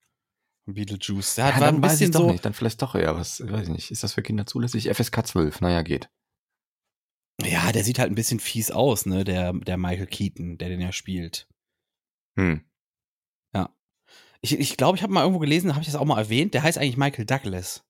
[0.68, 1.36] Beetlejuice.
[1.36, 2.30] Ja hat, war ein dann weiß ich bisschen doch so.
[2.32, 2.44] nicht.
[2.44, 3.90] Dann vielleicht doch eher was, weiß ich nicht.
[3.92, 4.90] Ist das für Kinder zulässig?
[4.92, 6.10] FSK 12, naja, geht.
[7.44, 9.22] Ja, der sieht halt ein bisschen fies aus, ne?
[9.22, 11.46] Der, der Michael Keaton, der den ja spielt.
[12.36, 12.64] Hm.
[14.40, 16.54] Ich glaube, ich, glaub, ich habe mal irgendwo gelesen, habe ich das auch mal erwähnt,
[16.54, 17.84] der heißt eigentlich Michael Douglas.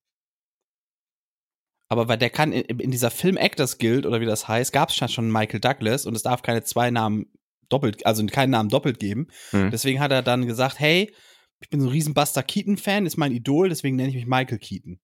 [1.89, 4.89] Aber weil der kann in, in dieser Film Actors Guild oder wie das heißt, gab
[4.89, 7.31] es schon Michael Douglas und es darf keine zwei Namen
[7.69, 9.27] doppelt, also keinen Namen doppelt geben.
[9.51, 9.71] Hm.
[9.71, 11.13] Deswegen hat er dann gesagt, hey,
[11.59, 14.59] ich bin so ein riesen Buster Keaton-Fan, ist mein Idol, deswegen nenne ich mich Michael
[14.59, 14.99] Keaton.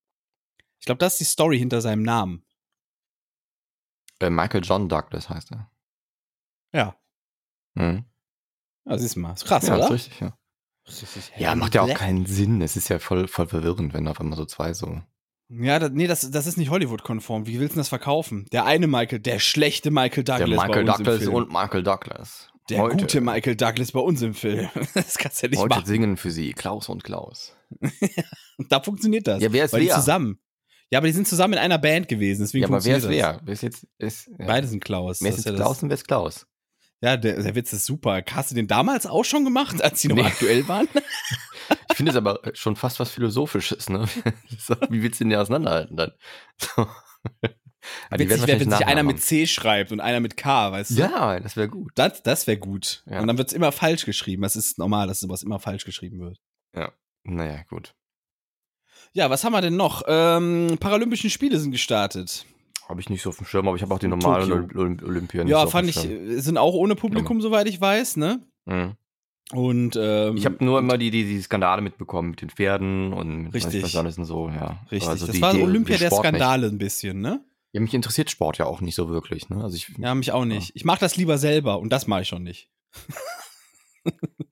[0.79, 2.45] Ich glaube, das ist die Story hinter seinem Namen.
[4.19, 5.71] Äh, Michael John Douglas heißt er.
[6.73, 6.97] Ja.
[7.77, 8.05] Hm.
[8.85, 9.33] Ja, siehst du mal.
[9.33, 9.85] Ist krass, ja, oder?
[9.85, 10.37] ist richtig, ja.
[11.37, 12.61] Ja, macht ja auch keinen Sinn.
[12.61, 15.01] Es ist ja voll, voll verwirrend, wenn auf einmal so zwei so.
[15.49, 17.45] Ja, das, nee, das, das ist nicht Hollywood-konform.
[17.47, 18.45] Wie willst du das verkaufen?
[18.51, 20.49] Der eine Michael, der schlechte Michael Douglas.
[20.49, 21.33] der Michael bei uns im Douglas Film.
[21.35, 22.49] und Michael Douglas.
[22.69, 24.69] der heute, gute Michael Douglas bei uns im Film.
[24.93, 25.85] Das kannst du ja nicht Heute machen.
[25.85, 27.55] singen für sie Klaus und Klaus.
[28.57, 29.41] Und da funktioniert das.
[29.43, 29.95] Ja, wer ist Weil die wer?
[29.95, 30.39] zusammen.
[30.91, 33.23] Ja, aber die sind zusammen in einer Band gewesen, deswegen Ja, aber wer ist funktioniert
[33.25, 33.35] das.
[33.39, 33.45] wer?
[33.45, 33.87] Wer ist jetzt.
[33.97, 34.45] Ist, ja.
[34.45, 35.21] Beide sind Klaus.
[35.21, 36.45] Wer ist jetzt Klaus und wer ist Klaus?
[37.03, 38.23] Ja, der, der Witz ist super.
[38.31, 40.23] Hast du den damals auch schon gemacht, als die noch Nee.
[40.23, 40.87] aktuell waren?
[41.89, 44.05] Ich finde es aber schon fast was Philosophisches, ne?
[44.57, 46.11] So, Wie willst du den ja auseinanderhalten dann?
[46.57, 46.87] So.
[48.11, 50.95] Ja, Witzig wäre, wenn sich einer mit C schreibt und einer mit K, weißt du?
[50.95, 51.91] Ja, das wäre gut.
[51.95, 53.03] Das, das wäre gut.
[53.05, 53.19] Ja.
[53.19, 54.41] Und dann wird's immer falsch geschrieben.
[54.43, 56.39] Das ist normal, dass sowas immer falsch geschrieben wird.
[57.25, 57.93] Naja, gut.
[59.13, 60.03] Ja, was haben wir denn noch?
[60.07, 62.45] Ähm, Paralympischen Spiele sind gestartet.
[62.89, 64.51] Habe ich nicht so auf dem Schirm, aber ich habe auch die normalen.
[64.75, 68.17] Olymp Olympia nicht Ja, so fand ich, äh, sind auch ohne Publikum, soweit ich weiß,
[68.17, 68.41] ne?
[68.65, 68.93] Mhm.
[69.51, 73.43] Und ähm, Ich habe nur immer die, die, die Skandale mitbekommen mit den Pferden und
[73.43, 73.83] mit Richtig.
[73.83, 74.79] was alles und so, ja.
[74.91, 75.07] richtig.
[75.09, 76.29] Also das die- war die- Olympia der Sport nicht.
[76.35, 77.43] Skandale ein bisschen, ne?
[77.71, 79.63] Ja, mich interessiert Sport ja auch nicht so wirklich, ne?
[79.63, 80.71] Also ich Ja, mich auch nicht.
[80.75, 82.69] Ich mache das lieber selber und das mache ich schon nicht.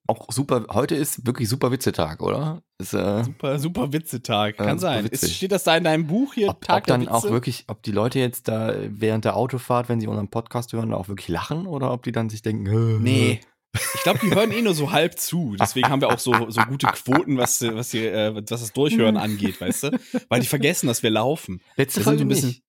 [0.08, 2.62] auch super, heute ist wirklich super Witzetag, oder?
[2.78, 4.58] Ist, äh, Super, super Witzetag.
[4.58, 5.06] Kann super sein.
[5.08, 6.50] Ist, steht das da in deinem Buch hier?
[6.50, 7.34] ob, Tag ob dann der auch Witze?
[7.34, 11.08] wirklich, ob die Leute jetzt da während der Autofahrt, wenn sie unseren Podcast hören, auch
[11.08, 13.42] wirklich lachen oder ob die dann sich denken, äh, Nee.
[13.74, 15.56] Ich glaube, die hören eh nur so halb zu.
[15.58, 19.16] Deswegen haben wir auch so, so gute Quoten, was, was, die, äh, was das Durchhören
[19.16, 20.00] angeht, weißt du?
[20.28, 21.62] Weil die vergessen, dass wir laufen.
[21.78, 22.64] Letzte Wir Folge ein bisschen, nicht.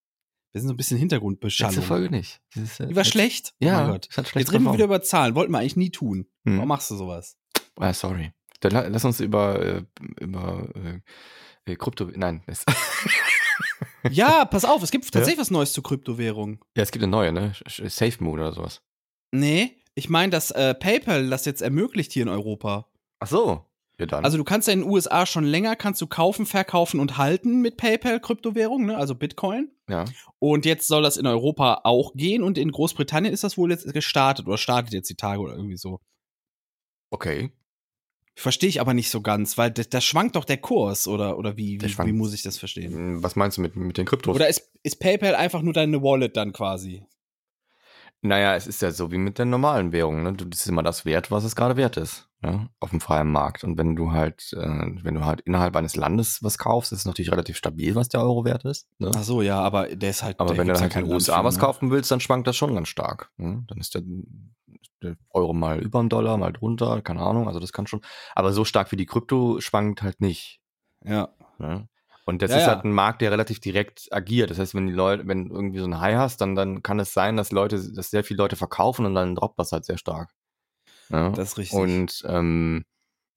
[0.52, 1.74] Wir sind so ein bisschen Hintergrundbeschallung.
[1.74, 2.40] Letzte Folge nicht.
[2.54, 3.54] Ist, äh, Die war schlecht.
[3.58, 5.34] Ja, Oh es hat schlecht Jetzt reden wir wieder über Zahlen.
[5.34, 6.26] Wollten wir eigentlich nie tun.
[6.44, 6.56] Hm.
[6.56, 7.36] Warum machst du sowas?
[7.76, 8.32] Ah, sorry.
[8.60, 9.82] Dann la- lass uns über, äh,
[10.20, 12.10] über äh, äh, Krypto.
[12.14, 12.42] Nein.
[14.10, 16.58] Ja, pass auf, es gibt tatsächlich was Neues zu Kryptowährungen.
[16.76, 17.52] ja, es gibt eine neue, ne?
[17.68, 18.82] Safe Moon oder sowas.
[19.30, 22.88] Nee, ich meine, dass äh, PayPal das jetzt ermöglicht hier in Europa.
[23.20, 23.64] Ach so.
[24.02, 24.24] Ja, dann.
[24.24, 27.60] Also du kannst ja in den USA schon länger, kannst du kaufen, verkaufen und halten
[27.60, 28.96] mit PayPal Kryptowährung, ne?
[28.96, 29.70] also Bitcoin.
[29.88, 30.04] ja.
[30.38, 33.92] Und jetzt soll das in Europa auch gehen und in Großbritannien ist das wohl jetzt
[33.92, 36.00] gestartet oder startet jetzt die Tage oder irgendwie so.
[37.10, 37.52] Okay.
[38.34, 41.56] Verstehe ich aber nicht so ganz, weil da, da schwankt doch der Kurs oder, oder
[41.58, 42.92] wie, Der wie, wie muss ich das verstehen?
[42.94, 44.34] Hm, Was meinst du mit, mit den Kryptos?
[44.34, 47.04] Oder ist, ist PayPal einfach nur deine Wallet dann quasi?
[48.24, 50.22] naja, es ist ja so wie mit den normalen Währungen.
[50.22, 50.32] Ne?
[50.32, 52.28] Du- Das ist immer das Wert, was es gerade wert ist.
[52.42, 52.68] Ja?
[52.81, 53.62] Auf dem freien Markt.
[53.62, 57.05] Und wenn du halt, äh, wenn du halt innerhalb eines Landes was kaufst, ist es
[57.05, 58.88] natürlich relativ stabil, was der Euro wert ist.
[58.98, 59.11] Ne?
[59.14, 60.40] Ach so, ja, aber der ist halt.
[60.40, 61.61] Aber wenn du halt in den USA für, was ne?
[61.61, 63.31] kaufen willst, dann schwankt das schon ganz stark.
[63.37, 63.64] Ne?
[63.68, 64.02] Dann ist der,
[65.02, 67.46] der Euro mal über dem Dollar, mal drunter, keine Ahnung.
[67.46, 68.00] Also das kann schon.
[68.35, 70.61] Aber so stark wie die Krypto schwankt halt nicht.
[71.05, 71.28] Ja.
[71.59, 71.88] Ne?
[72.24, 74.50] Und das Ja, ist halt ein Markt, der relativ direkt agiert.
[74.50, 77.00] Das heißt, wenn die Leute, wenn du irgendwie so ein High hast, dann, dann kann
[77.00, 79.98] es sein, dass Leute, dass sehr viele Leute verkaufen und dann droppt das halt sehr
[79.98, 80.31] stark.
[81.12, 81.31] Ja?
[81.31, 81.79] Das ist richtig.
[81.79, 82.85] Und ähm,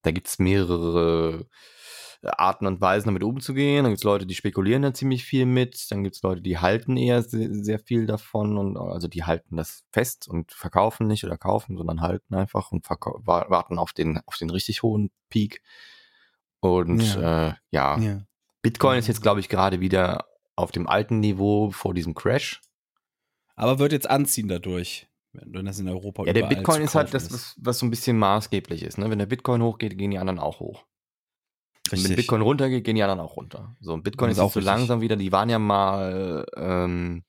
[0.02, 1.48] da gibt's mehrere
[2.24, 3.84] Arten und Weisen, damit umzugehen.
[3.84, 5.92] Dann gibt's Leute, die spekulieren da ziemlich viel mit.
[5.92, 9.84] Dann gibt's Leute, die halten eher sehr, sehr viel davon und also die halten das
[9.92, 14.50] fest und verkaufen nicht oder kaufen, sondern halten einfach und warten auf den, auf den
[14.50, 15.62] richtig hohen Peak.
[16.60, 17.50] Und Ja.
[17.50, 18.22] Äh, ja, ja.
[18.62, 22.62] Bitcoin ist jetzt, glaube ich, gerade wieder auf dem alten Niveau vor diesem Crash.
[23.56, 25.08] Aber wird jetzt anziehen dadurch,
[25.46, 28.18] wenn das in Europa Ja, der Bitcoin ist halt das, was, was so ein bisschen
[28.18, 28.98] maßgeblich ist.
[28.98, 29.10] Ne?
[29.10, 30.84] Wenn der Bitcoin hochgeht, gehen die anderen auch hoch.
[31.88, 32.10] Und Richtig.
[32.10, 33.76] wenn Bitcoin runtergeht, gehen die anderen auch runter.
[33.80, 34.74] So, und Bitcoin Das ist ist auch so richtig.
[34.74, 37.24] langsam wieder, die waren ja mal ähm,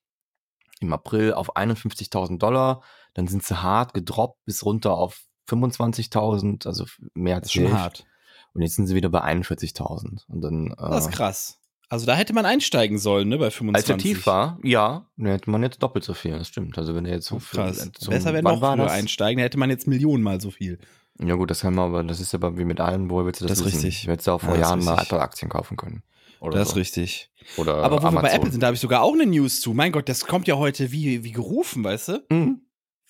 [0.80, 2.82] im April auf 51.000 Dollar,
[3.14, 7.72] dann sind sie hart gedroppt bis runter auf 25.000, also mehr Das als ist schon
[7.78, 8.06] hart.
[8.54, 10.24] Und jetzt sind sie wieder bei 41.000.
[10.28, 11.60] Und dann, äh, Das ist krass.
[11.88, 13.74] Also da hätte man einsteigen sollen, ne, bei 25.
[13.76, 16.76] Als er tief war, ja, dann hätte man jetzt doppelt so viel, das stimmt.
[16.78, 17.60] Also wenn er jetzt so viel.
[17.60, 17.90] Krass.
[17.98, 20.78] zum- Besser wäre noch war früher einsteigen, da hätte man jetzt Millionenmal so viel.
[21.22, 23.46] Ja gut, das kann man, aber das ist aber wie mit allem, woher willst du
[23.46, 23.86] das, Das ist wissen?
[23.86, 24.04] richtig.
[24.06, 25.06] Du hättest auch vor Ja, das ist Jahren mal richtig.
[25.12, 26.02] Apple-Aktien kaufen können.
[26.40, 26.72] Oder das so.
[26.72, 27.30] ist richtig.
[27.56, 28.36] Oder Aber wo wir bei Amazon.
[28.36, 29.72] Apple sind, da habe ich sogar auch eine News zu.
[29.72, 32.24] Mein Gott, das kommt ja heute wie, wie gerufen, weißt du?
[32.30, 32.60] Mhm.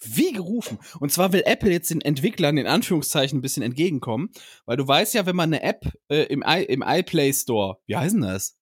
[0.03, 0.79] Wie gerufen.
[1.01, 4.29] Und zwar will Apple jetzt den Entwicklern in Anführungszeichen ein bisschen entgegenkommen,
[4.67, 7.97] weil du weißt ja, wenn man eine App äh, im, I, im iPlay Store, wie
[7.97, 8.57] heißt denn das?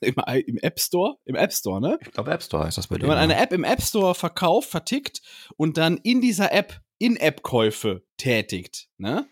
[0.00, 0.14] Im,
[0.46, 1.16] Im App Store?
[1.24, 1.98] Im App Store, ne?
[2.02, 3.06] Ich glaube, App Store heißt das bei Wenn dir.
[3.08, 5.22] man eine App im App Store verkauft, vertickt
[5.56, 9.26] und dann in dieser App In-App-Käufe tätigt, ne?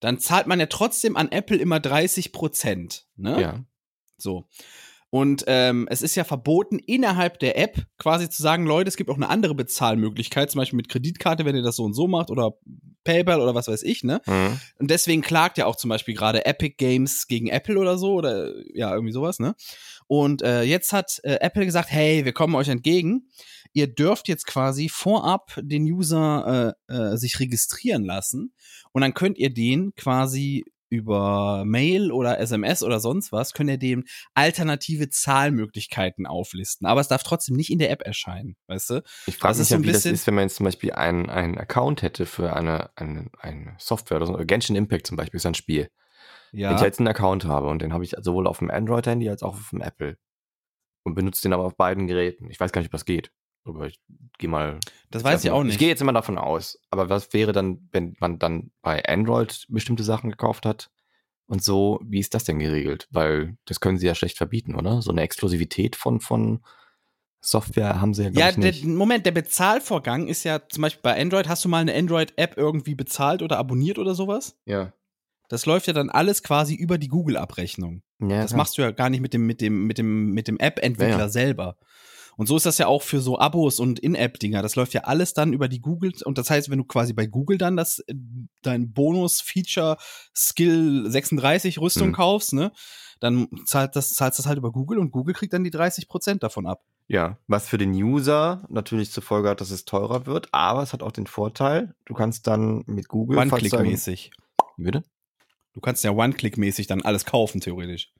[0.00, 3.40] Dann zahlt man ja trotzdem an Apple immer 30 Prozent, ne?
[3.40, 3.64] Ja.
[4.18, 4.48] So.
[5.14, 9.10] Und ähm, es ist ja verboten, innerhalb der App quasi zu sagen, Leute, es gibt
[9.10, 12.30] auch eine andere Bezahlmöglichkeit, zum Beispiel mit Kreditkarte, wenn ihr das so und so macht,
[12.30, 12.52] oder
[13.04, 14.22] PayPal oder was weiß ich, ne?
[14.26, 14.58] Mhm.
[14.78, 18.54] Und deswegen klagt ja auch zum Beispiel gerade Epic Games gegen Apple oder so, oder
[18.72, 19.54] ja, irgendwie sowas, ne?
[20.06, 23.28] Und äh, jetzt hat äh, Apple gesagt, hey, wir kommen euch entgegen.
[23.74, 28.54] Ihr dürft jetzt quasi vorab den User äh, äh, sich registrieren lassen
[28.92, 33.78] und dann könnt ihr den quasi über Mail oder SMS oder sonst was, könnt ihr
[33.78, 36.86] dem alternative Zahlmöglichkeiten auflisten.
[36.86, 39.02] Aber es darf trotzdem nicht in der App erscheinen, weißt du?
[39.26, 41.30] Ich frage mich so ja, ein wie das ist, wenn man jetzt zum Beispiel einen,
[41.30, 44.36] einen Account hätte für eine, eine, eine Software oder so.
[44.44, 45.88] Genshin Impact zum Beispiel ist ein Spiel.
[46.52, 46.84] Wenn ich Ja.
[46.84, 49.70] jetzt einen Account habe und den habe ich sowohl auf dem Android-Handy als auch auf
[49.70, 50.18] dem Apple
[51.04, 52.50] und benutze den aber auf beiden Geräten.
[52.50, 53.32] Ich weiß gar nicht, ob das geht.
[53.64, 54.00] Aber ich
[54.38, 54.78] gehe mal.
[55.10, 55.74] Das weiß ich auch nicht.
[55.74, 56.78] Ich gehe jetzt immer davon aus.
[56.90, 60.90] Aber was wäre dann, wenn man dann bei Android bestimmte Sachen gekauft hat?
[61.46, 63.08] Und so, wie ist das denn geregelt?
[63.10, 65.02] Weil das können sie ja schlecht verbieten, oder?
[65.02, 66.62] So eine Exklusivität von, von
[67.40, 68.84] Software haben sie ja, Ja, der, nicht.
[68.84, 72.94] Moment, der Bezahlvorgang ist ja zum Beispiel bei Android, hast du mal eine Android-App irgendwie
[72.94, 74.56] bezahlt oder abonniert oder sowas?
[74.66, 74.92] ja.
[75.48, 78.02] Das läuft ja dann alles quasi über die Google-Abrechnung.
[78.20, 78.56] ja Das klar.
[78.56, 81.18] machst du ja gar nicht mit dem, mit dem, mit dem, mit dem App-Entwickler Ja,
[81.18, 81.28] ja.
[81.28, 81.76] selber.
[82.36, 84.62] Und so ist das ja auch für so Abos und In-App-Dinger.
[84.62, 86.12] Das läuft ja alles dann über die Google.
[86.24, 88.14] Und das heißt, wenn du quasi bei Google dann das, äh,
[88.62, 92.12] dein Bonus-Feature-Skill 36 Rüstung Mhm.
[92.12, 92.72] kaufst, ne?
[93.20, 96.66] Dann zahlt das, zahlst das halt über Google und Google kriegt dann die 30% davon
[96.66, 96.82] ab.
[97.08, 100.92] Ja, was für den User natürlich zur Folge hat, dass es teurer wird, aber es
[100.92, 104.30] hat auch den Vorteil, du kannst dann mit Google One-Click-mäßig.
[104.76, 105.04] Wie bitte?
[105.74, 108.12] Du kannst ja One-Click-mäßig dann alles kaufen, theoretisch.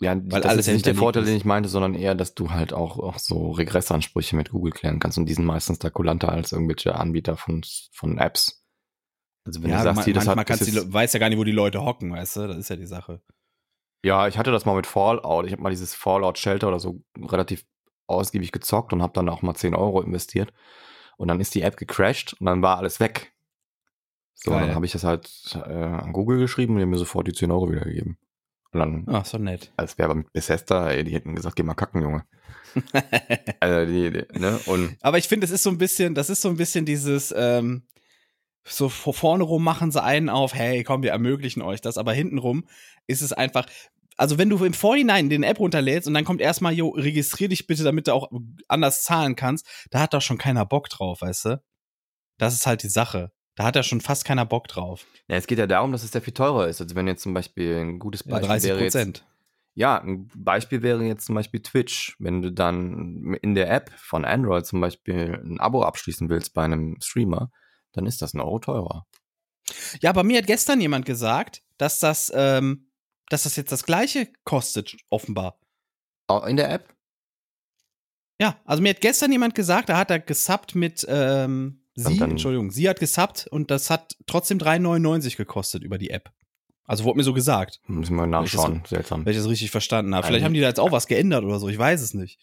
[0.00, 1.28] Ja, Weil das alles ist nicht der Vorteil, ist.
[1.28, 4.98] den ich meinte, sondern eher, dass du halt auch, auch so Regressansprüche mit Google klären
[4.98, 8.64] kannst und die sind meistens da kulanter als irgendwelche Anbieter von, von Apps.
[9.44, 11.28] Also wenn ja, du sagst, man, hier, das manchmal hat, kannst du, weiß ja gar
[11.28, 12.48] nicht, wo die Leute hocken, weißt du?
[12.48, 13.20] Das ist ja die Sache.
[14.04, 15.46] ja, ich hatte das mal mit Fallout.
[15.46, 17.64] Ich habe mal dieses Fallout Shelter oder so relativ
[18.06, 20.52] ausgiebig gezockt und habe dann auch mal 10 Euro investiert.
[21.16, 23.32] Und dann ist die App gecrashed und dann war alles weg.
[24.34, 24.66] So, Geil.
[24.66, 27.32] dann habe ich das halt äh, an Google geschrieben und die haben mir sofort die
[27.32, 28.18] 10 Euro wiedergegeben.
[28.74, 29.72] Und dann, Ach, so nett.
[29.76, 32.24] als wäre aber mit Bethesda, ey, die hätten gesagt, geh mal kacken, Junge.
[33.60, 34.58] also die, die, ne?
[34.66, 37.32] Und Aber ich finde, es ist so ein bisschen, das ist so ein bisschen dieses,
[37.36, 37.86] ähm,
[38.66, 42.12] so vor- vorne rum machen sie einen auf, hey, komm, wir ermöglichen euch das, aber
[42.12, 42.66] hintenrum
[43.06, 43.66] ist es einfach,
[44.16, 47.66] also wenn du im Vorhinein den App runterlädst und dann kommt erstmal, jo, registrier dich
[47.66, 48.30] bitte, damit du auch
[48.68, 51.62] anders zahlen kannst, da hat doch schon keiner Bock drauf, weißt du?
[52.38, 53.30] Das ist halt die Sache.
[53.56, 55.06] Da hat ja schon fast keiner Bock drauf.
[55.28, 56.80] ja, es geht ja darum, dass es sehr viel teurer ist.
[56.80, 59.26] Also wenn jetzt zum Beispiel ein gutes Ja, Beispiel 30 wäre jetzt, Prozent.
[59.76, 62.16] Ja, ein Beispiel wäre jetzt zum Beispiel Twitch.
[62.18, 66.64] Wenn du dann in der App von Android zum Beispiel ein Abo abschließen willst bei
[66.64, 67.50] einem Streamer,
[67.92, 69.06] dann ist das ein Euro teurer.
[70.00, 72.90] Ja, aber mir hat gestern jemand gesagt, dass das, ähm,
[73.30, 75.58] dass das jetzt das gleiche kostet, offenbar.
[76.26, 76.94] Auch In der App?
[78.40, 82.30] Ja, also mir hat gestern jemand gesagt, da hat er gesubbt mit ähm, sie, dann-
[82.32, 86.32] Entschuldigung, sie hat gesubbt und das hat trotzdem 3,99 gekostet über die App.
[86.86, 88.82] Also wurde mir so gesagt, Müssen wir nachschauen.
[88.86, 89.24] Seltsam.
[89.24, 90.26] wenn ich das richtig verstanden habe.
[90.26, 92.38] Vielleicht Eigentlich- haben die da jetzt auch was geändert oder so, ich weiß es nicht.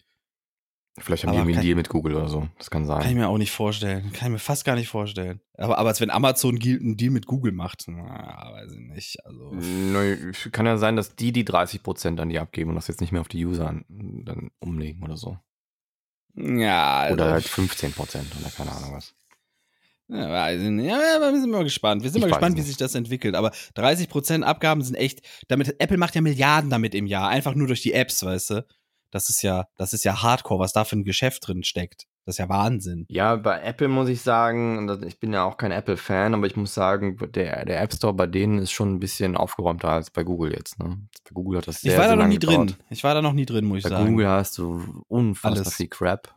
[0.98, 2.48] Vielleicht haben aber die irgendwie einen Deal mit Google oder so.
[2.58, 3.14] Das kann Kann ich sein.
[3.16, 4.12] mir auch nicht vorstellen.
[4.12, 5.40] Kann ich mir fast gar nicht vorstellen.
[5.56, 9.24] Aber, aber als wenn Amazon einen Deal mit Google macht, na, weiß ich nicht.
[9.24, 13.00] Also, Nö, kann ja sein, dass die die 30% an die abgeben und das jetzt
[13.00, 15.38] nicht mehr auf die User an, dann umlegen oder so.
[16.34, 17.94] ja, also, Oder halt 15%
[18.40, 19.14] oder keine Ahnung was.
[20.12, 20.46] Ja,
[21.32, 22.02] wir sind mal gespannt.
[22.02, 22.68] Wir sind Ich mal gespannt, wie nicht.
[22.68, 23.34] sich das entwickelt.
[23.34, 27.28] Aber 30% Abgaben sind echt, damit, Apple macht ja Milliarden damit im Jahr.
[27.28, 28.66] Einfach nur durch die Apps, weißt du?
[29.10, 32.06] Das ist ja, das ist ja Hardcore, was da für ein Geschäft drin steckt.
[32.24, 33.04] Das ist ja Wahnsinn.
[33.08, 36.72] Ja, bei Apple muss ich sagen, ich bin ja auch kein Apple-Fan, aber ich muss
[36.72, 40.52] sagen, der, der App Store bei denen ist schon ein bisschen aufgeräumter als bei Google
[40.52, 40.78] jetzt.
[40.78, 40.98] Ne?
[41.24, 42.66] Bei Google hat das sehr, ich war da noch nie drin.
[42.68, 42.78] gedauert.
[42.90, 44.10] Ich war da noch nie drin, muss ich Bei sagen.
[44.10, 45.74] Google hast du unfassbar Alles.
[45.74, 46.32] viel Crap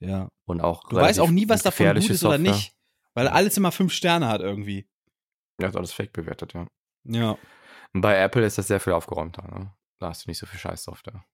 [0.00, 0.28] Ja.
[0.44, 2.38] und auch Du weißt auch nie, was davon gut ist oder Software.
[2.38, 2.72] nicht.
[3.14, 4.88] Weil alles immer fünf Sterne hat irgendwie.
[5.60, 6.66] Ja, ist alles fake bewertet, ja.
[7.04, 7.38] Ja.
[7.92, 9.42] Und bei Apple ist das sehr viel aufgeräumter.
[9.48, 9.72] Ne?
[9.98, 11.24] Da hast du nicht so viel Scheißsoftware.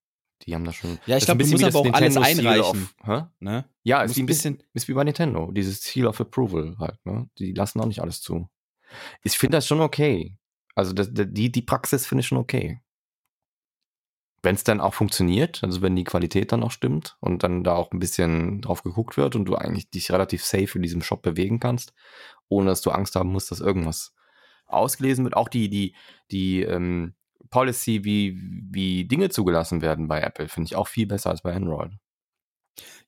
[0.42, 0.98] Die haben da schon.
[1.06, 2.88] Ja, ich das glaube, du musst aber auch das alles einreichen.
[3.02, 3.26] Of?
[3.40, 3.68] Ne?
[3.82, 7.28] Ja, ist wie ein bisschen, ist wie bei Nintendo, dieses Seal of Approval halt, ne?
[7.38, 8.48] Die lassen auch nicht alles zu.
[9.22, 10.37] Ich finde das schon okay.
[10.74, 12.80] Also das, das- die, die Praxis finde ich schon okay.
[14.44, 17.74] Wenn es dann auch funktioniert, also wenn die Qualität dann auch stimmt und dann da
[17.74, 21.22] auch ein bisschen drauf geguckt wird und du eigentlich dich relativ safe in diesem Shop
[21.22, 21.94] bewegen kannst,
[22.48, 24.14] ohne dass du Angst haben musst, dass irgendwas
[24.66, 25.37] ausgelesen wird.
[25.37, 25.94] Auch die, die,
[26.30, 27.14] die ähm,
[27.50, 28.38] Policy, wie,
[28.70, 31.92] wie Dinge zugelassen werden bei Apple, finde ich auch viel besser als bei Android.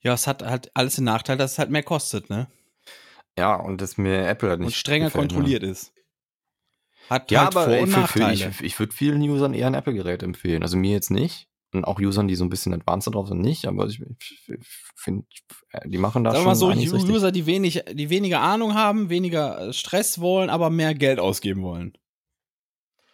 [0.01, 2.49] Ja, es hat halt alles den Nachteil, dass es halt mehr kostet, ne?
[3.38, 5.29] Ja, und dass mir Apple halt nicht Und strenger gefällt, ne?
[5.29, 5.92] kontrolliert ist.
[7.09, 9.75] Hat Ja, halt aber Vor- und für, für, ich, ich würde vielen Usern eher ein
[9.75, 10.62] Apple-Gerät empfehlen.
[10.62, 11.49] Also mir jetzt nicht.
[11.73, 13.66] Und auch Usern, die so ein bisschen advanced drauf sind, nicht.
[13.66, 14.59] Aber ich, ich
[14.95, 15.27] finde,
[15.85, 16.97] die machen da Sagen wir schon mal so.
[17.12, 21.62] User, die wenig, die weniger Ahnung haben, weniger äh, Stress wollen, aber mehr Geld ausgeben
[21.62, 21.92] wollen.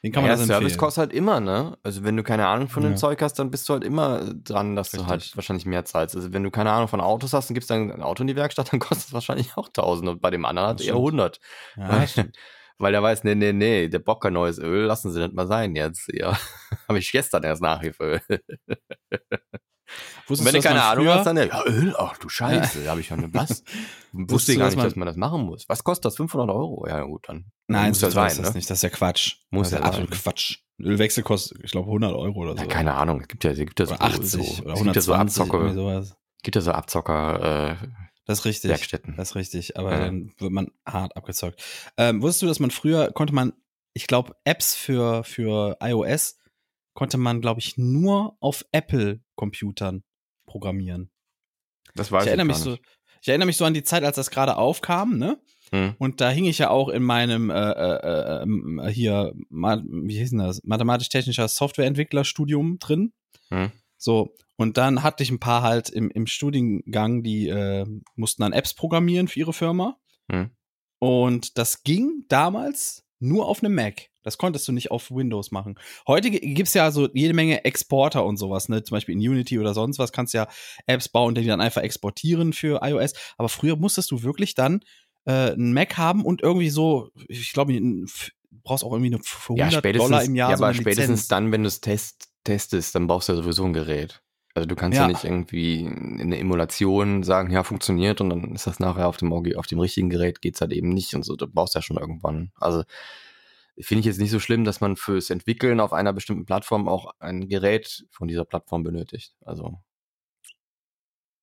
[0.04, 1.78] Den kann man ja, das Service kostet halt immer, ne?
[1.84, 2.96] Also wenn du keine Ahnung von dem Ja.
[2.96, 5.10] Zeug hast, dann bist du halt immer dran, dass du Richtig.
[5.10, 6.16] halt wahrscheinlich mehr zahlst.
[6.16, 8.34] Also wenn du keine Ahnung von Autos hast und gibst dann ein Auto in die
[8.34, 10.98] Werkstatt, dann kostet es wahrscheinlich auch 1000 und bei dem anderen hat eher stimmt.
[10.98, 11.40] 100.
[11.76, 12.04] Ja,
[12.82, 15.46] weil, der weiß, nee, nee, nee, der Bock kein neues Öl, lassen sie das mal
[15.46, 16.10] sein jetzt.
[16.12, 16.36] Ja,
[16.88, 18.22] habe ich gestern erst nachgefüllt.
[20.26, 23.00] Wusstest wenn du keine Ahnung früher- hast, dann, ja, Öl, ach du Scheiße, da habe
[23.00, 23.62] ich ja eine, was?
[24.12, 25.68] Wusste du, gar nicht, man- dass man das machen muss.
[25.68, 26.16] Was kostet das?
[26.16, 26.86] 500 Euro?
[26.88, 27.46] Ja, gut, dann.
[27.68, 28.54] Nein, muss ja teuer sein, ist das ne?
[28.56, 28.70] nicht.
[28.70, 29.36] Das ist ja Quatsch.
[29.50, 30.20] Muss das ist ja absolut sein.
[30.22, 30.58] Quatsch.
[30.78, 32.62] Ein Ölwechsel kostet, ich glaube, 100 Euro oder so.
[32.62, 34.82] Ja, keine Ahnung, es gibt ja, es gibt ja so, Oder 80 so, oder es
[34.82, 36.04] gibt ja 120 so Abzocker,
[36.42, 37.76] gibt ja so Abzocker, äh,
[38.24, 38.70] Das ist richtig.
[38.70, 39.14] Werkstätten.
[39.16, 39.98] Das ist richtig, aber Ja.
[40.00, 41.62] dann wird man hart abgezockt.
[41.96, 43.52] Ähm, wusstest du, dass man früher konnte man,
[43.94, 46.38] ich glaube, Apps für, für iOS
[46.94, 50.04] konnte man, glaube ich, nur auf Apple-Computern
[50.46, 51.10] programmieren.
[51.94, 52.78] Das weiß ich erinnere mich gar so,
[53.22, 55.40] ich erinnere mich so an die Zeit, als das gerade aufkam, ne?
[55.70, 55.94] Hm.
[55.98, 60.30] Und da hing ich ja auch in meinem äh, äh, äh, hier, Ma wie hieß
[60.30, 60.60] denn das?
[60.64, 63.12] Mathematisch-technischer Softwareentwicklerstudium drin.
[63.48, 63.72] Hm.
[64.02, 67.86] So, und dann hatte ich ein paar halt im, im Studiengang, die äh,
[68.16, 69.96] mussten dann Apps programmieren für ihre Firma.
[70.30, 70.50] Hm.
[70.98, 74.08] Und das ging damals nur auf einem Mac.
[74.24, 75.78] Das konntest du nicht auf Windows machen.
[76.06, 78.82] Heute gi- gibt's ja so jede Menge Exporter und sowas, ne?
[78.82, 80.48] Zum Beispiel in Unity oder sonst was kannst du ja
[80.86, 83.14] Apps bauen, die dann einfach exportieren für iOS.
[83.36, 84.80] Aber früher musstest du wirklich dann
[85.26, 88.06] äh, einen Mac haben und irgendwie so, ich glaube, du
[88.64, 90.80] brauchst auch irgendwie eine für Ja, 100 spätestens, Dollar im Jahr ja so aber eine
[90.80, 94.22] spätestens dann, wenn du es test, testest, dann brauchst du ja sowieso ein Gerät.
[94.54, 95.02] Also du kannst ja.
[95.02, 95.08] Ja.
[95.08, 99.32] nicht irgendwie in der Emulation sagen, ja, funktioniert und dann ist das nachher auf dem,
[99.32, 101.36] auf dem richtigen Gerät geht's halt eben nicht und so.
[101.36, 102.52] Du brauchst ja schon irgendwann.
[102.56, 102.84] Also
[103.80, 107.14] finde ich jetzt nicht so schlimm, dass man fürs Entwickeln auf einer bestimmten Plattform auch
[107.18, 109.34] ein Gerät von dieser Plattform benötigt.
[109.40, 109.78] Also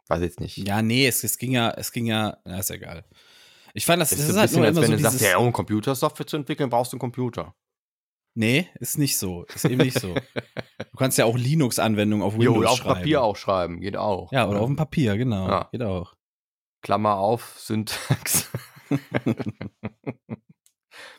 [0.08, 0.58] weiß jetzt nicht.
[0.58, 3.06] Ja, nee, es, es ging ja, es ging ja, na, ist egal.
[3.74, 5.04] Ich fand das, Es das ist ist ein halt bisschen, nur als immer wenn so
[5.04, 7.56] du sagst, ja, um Computersoftware zu entwickeln, brauchst du einen Computer.
[8.36, 9.44] Nee, ist nicht so.
[9.46, 10.16] Ist eben nicht so.
[10.92, 12.96] Du kannst ja auch Linux-Anwendungen auf Jo, Windows auf schreiben.
[13.00, 14.32] Papier auch schreiben, geht auch.
[14.34, 15.48] Ja, oder auf dem Papier, genau.
[15.48, 15.70] Ja.
[15.72, 16.14] Geht auch.
[16.82, 18.52] Klammer auf, Syntax.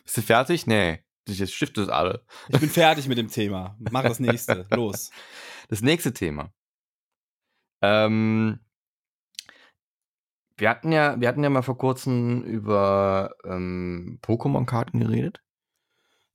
[0.03, 0.67] Bist du fertig?
[0.67, 0.99] Nee.
[1.27, 2.23] Jetzt Stift ist alle.
[2.49, 3.75] Ich bin fertig mit dem Thema.
[3.91, 4.67] Mach das nächste.
[4.75, 5.09] Los.
[5.69, 6.51] Das nächste Thema.
[7.81, 8.59] Ähm,
[10.57, 15.41] wir hatten ja, wir hatten ja mal vor kurzem über ähm, Pokémon-Karten geredet.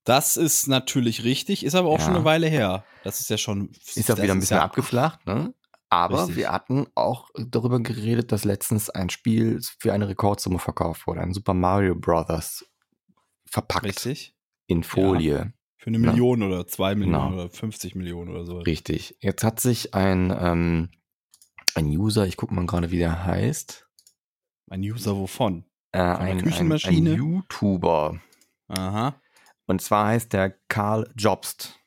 [0.06, 2.04] Das ist natürlich richtig, ist aber auch Ja.
[2.06, 2.84] schon eine Weile her.
[3.04, 3.70] Das ist ja schon.
[3.94, 5.52] Ist auch wieder ein bisschen ja, abgeflacht, ne?
[5.88, 6.36] Aber Richtig.
[6.36, 11.20] wir hatten auch darüber geredet, dass letztens ein Spiel für eine Rekordsumme verkauft wurde.
[11.20, 12.64] Ein Super Mario Brothers
[13.48, 14.34] verpackt Richtig.
[14.66, 15.52] in Folie.
[15.76, 16.10] Für eine Ja.
[16.10, 17.42] Million oder zwei Millionen Genau.
[17.44, 18.58] oder 50 Millionen oder so.
[18.58, 19.16] Richtig.
[19.20, 20.88] Jetzt hat sich ein, ähm,
[21.76, 23.86] ein User, ich gucke mal gerade, wie der heißt,
[24.68, 25.64] Ein User wovon?
[25.92, 27.10] äh, ein, ein, Küchenmaschine?
[27.12, 28.20] ein YouTuber.
[28.68, 29.20] Aha.
[29.66, 31.78] Und zwar heißt der Karl Jobst.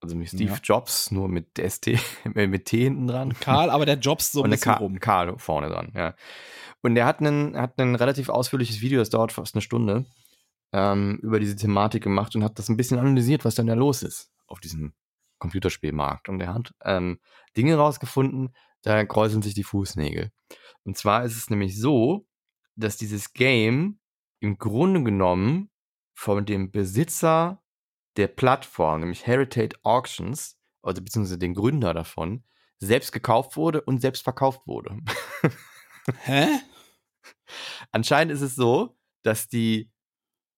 [0.00, 0.58] Also wie Steve Ja.
[0.62, 1.88] Jobs, nur mit ST,
[2.34, 3.34] äh, mit T hinten dran.
[3.40, 5.00] Karl, aber der Jobs so ein bisschen Ka rum.
[5.00, 6.14] Karl vorne dran, ja.
[6.82, 10.06] Und der hat einen, hat ein relativ ausführliches Video, das dauert fast eine Stunde,
[10.72, 14.04] ähm, über diese Thematik gemacht und hat das ein bisschen analysiert, was denn da los
[14.04, 14.94] ist auf diesem
[15.38, 16.28] Computerspielmarkt.
[16.28, 17.18] Und er hat ähm,
[17.56, 20.30] Dinge rausgefunden, da kräuseln sich die Fußnägel.
[20.84, 22.26] Und zwar ist es nämlich so,
[22.76, 23.98] dass dieses Game
[24.38, 25.70] im Grunde genommen
[26.18, 27.62] von dem Besitzer
[28.16, 32.42] der Plattform, nämlich Heritage Auctions, also beziehungsweise den Gründer davon,
[32.80, 34.98] selbst gekauft wurde und selbst verkauft wurde.
[36.24, 36.48] Hä?
[37.92, 39.92] Anscheinend ist es so, dass die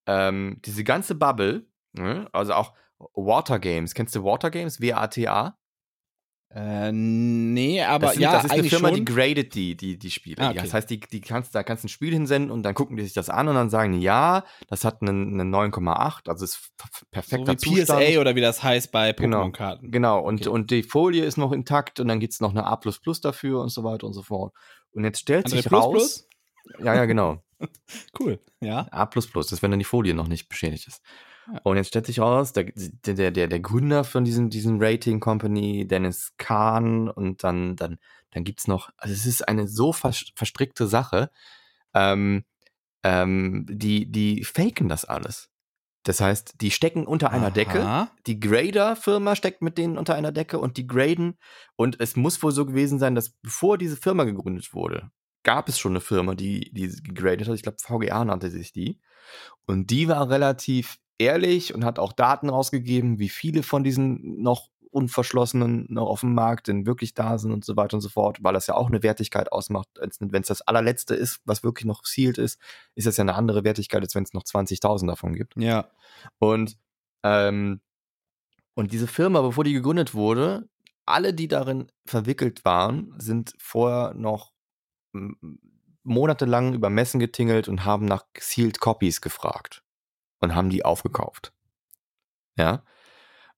[0.06, 2.74] ähm, diese ganze Bubble, ne, also auch
[3.12, 4.80] Water Games, kennst du Water Games?
[4.80, 5.59] W-A-T-A?
[6.52, 8.96] Äh, nee, aber das, sind, ja, das ist eine Firma, schon.
[8.96, 10.38] die gradet die, die, die Spiele.
[10.42, 10.58] Ah, okay.
[10.62, 13.04] Das heißt, die, die kannst, da kannst du ein Spiel hinsenden und dann gucken die
[13.04, 16.56] sich das an und dann sagen, die, ja, das hat einen, einen 9,8, also ist
[16.56, 16.70] f-
[17.00, 18.00] so perfekter wie Zustand.
[18.08, 19.44] PSA oder wie das heißt bei Genau.
[19.44, 19.92] Pokémon-Karten.
[19.92, 20.48] Genau, und, Okay.
[20.48, 22.76] und die Folie ist noch intakt und dann gibt's noch eine A
[23.22, 24.52] dafür und so weiter und so fort.
[24.90, 26.28] Und jetzt stellt André sich Plus raus.
[26.80, 27.44] Ja, ja, genau.
[28.18, 28.40] Cool.
[28.60, 28.88] Ja.
[28.90, 31.00] A, das ist, wenn dann die Folie noch nicht beschädigt ist.
[31.64, 35.86] Und jetzt stellt sich raus, der, der, der, der Gründer von diesem, diesem Rating Company,
[35.86, 37.98] Dennis Kahn, und dann, dann,
[38.30, 41.30] dann gibt's noch, also es ist eine so vers- verstrickte Sache,
[41.94, 42.44] ähm,
[43.02, 45.48] ähm, die, die faken das alles.
[46.04, 48.10] Das heißt, die stecken unter einer Decke Aha.
[48.26, 51.36] die Grader-Firma steckt mit denen unter einer Decke und die graden.
[51.76, 55.10] Und es muss wohl so gewesen sein, dass bevor diese Firma gegründet wurde,
[55.42, 57.54] gab es schon eine Firma, die, die gegradet hat.
[57.54, 58.98] Ich glaube, VGA nannte sich die.
[59.66, 64.68] Und die war relativ ehrlich und hat auch Daten rausgegeben, wie viele von diesen noch
[64.90, 68.38] unverschlossenen noch auf dem Markt denn wirklich da sind und so weiter und so fort,
[68.42, 69.88] weil das ja auch eine Wertigkeit ausmacht.
[70.18, 72.58] Wenn es das allerletzte ist, was wirklich noch sealed ist,
[72.96, 75.54] ist das ja eine andere Wertigkeit, als wenn es noch 20.000 davon gibt.
[75.56, 75.90] Ja.
[76.38, 76.76] Und,
[77.22, 77.80] ähm,
[78.74, 80.68] und diese Firma, bevor die gegründet wurde,
[81.06, 84.52] alle, die darin verwickelt waren, sind vorher noch
[86.02, 89.84] monatelang über Messen getingelt und haben nach Sealed Copies gefragt
[90.40, 91.52] und haben die aufgekauft.
[92.56, 92.82] Ja.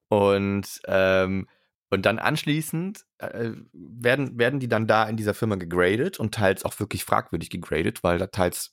[0.08, 1.48] Und, ähm,
[1.90, 6.64] und dann anschließend äh, werden, werden die dann da in dieser Firma gegradet und teils
[6.64, 8.72] auch wirklich fragwürdig gegradet, weil da teils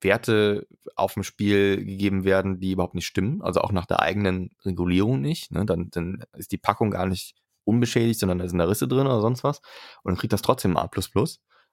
[0.00, 4.50] Werte auf dem Spiel gegeben werden, die überhaupt nicht stimmen, also auch nach der eigenen
[4.64, 5.50] Regulierung nicht.
[5.50, 5.66] Ne?
[5.66, 7.34] Dann, dann ist die Packung gar nicht
[7.64, 9.60] unbeschädigt, sondern da sind da Risse drin oder sonst was.
[10.02, 10.88] Und dann kriegt das trotzdem A.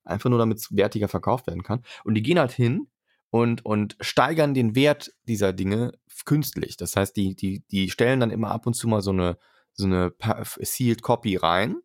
[0.03, 1.83] Einfach nur, damit es wertiger verkauft werden kann.
[2.03, 2.87] Und die gehen halt hin
[3.35, 5.91] und, und steigern den Wert dieser Dinge
[6.23, 6.77] künstlich.
[6.77, 9.37] Das heißt, die, die, die stellen dann immer ab und zu mal so eine,
[9.73, 10.13] so eine
[10.61, 11.75] Sealed Copy rein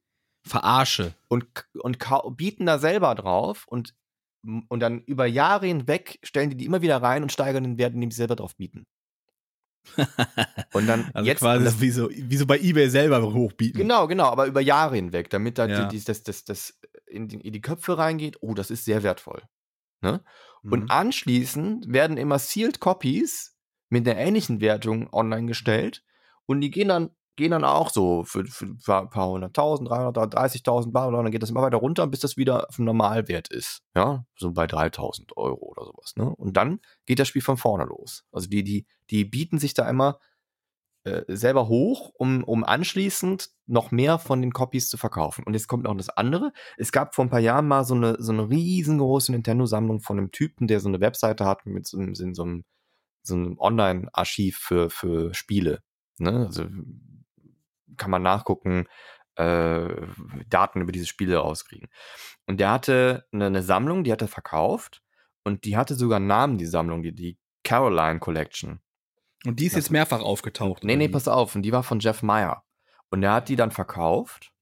[0.45, 1.13] Verarsche.
[1.27, 1.99] und, und
[2.37, 3.97] bieten da selber drauf und,
[4.69, 7.95] und dann über Jahre hinweg stellen die die immer wieder rein und steigern den Wert,
[7.95, 8.87] indem sie selber drauf bieten.
[10.73, 13.81] Und dann Also jetzt quasi das, wie, so, wie so bei Ebay selber hochbieten.
[13.81, 15.89] genau, genau, aber über Jahre hinweg, damit da Ja.
[15.89, 19.03] die, die, das, das, das in, die, in die Köpfe reingeht, oh, das ist sehr
[19.03, 19.43] wertvoll.
[20.03, 20.23] Ne?
[20.63, 20.73] Mhm.
[20.73, 23.57] Und anschließend werden immer Sealed Copies
[23.89, 26.05] mit einer ähnlichen Wertung online gestellt
[26.47, 28.79] und die gehen dann, gehen dann auch so für, für ein
[29.11, 32.77] paar hunderttausend, 330.000, bla, bla, dann geht das immer weiter runter, bis das wieder auf
[32.77, 33.83] dem Normalwert ist.
[33.95, 36.15] Ja, so bei 3000 Euro oder sowas.
[36.17, 36.25] Ne?
[36.25, 38.25] Und dann geht das Spiel von vorne los.
[38.33, 40.19] Also die, die, die bieten sich da immer
[41.05, 45.45] äh, selber hoch, um, um anschließend noch mehr von den Copies zu verkaufen.
[45.45, 46.53] Und jetzt kommt noch das andere.
[46.77, 50.31] Es gab vor ein paar Jahren mal so eine, so eine riesengroße Nintendo-Sammlung von einem
[50.31, 52.65] Typen, der so eine Webseite hat mit so einem, so einem,
[53.23, 55.83] so einem Online-Archiv für, für Spiele.
[56.19, 56.47] Ne?
[56.47, 56.67] Also
[57.97, 58.87] kann man nachgucken,
[59.37, 59.89] äh,
[60.49, 61.89] Daten über diese Spiele rauskriegen.
[62.47, 65.03] Und der hatte eine, eine Sammlung, die hat er verkauft
[65.45, 68.81] und die hatte sogar einen Namen, die Sammlung, die, die Caroline Collection.
[69.47, 70.85] Und die ist jetzt mehrfach aufgetaucht.
[70.85, 71.55] Nee, nee, pass auf.
[71.55, 72.65] Und die war von Jeff Meyer.
[73.11, 74.53] Und der hat die dann verkauft.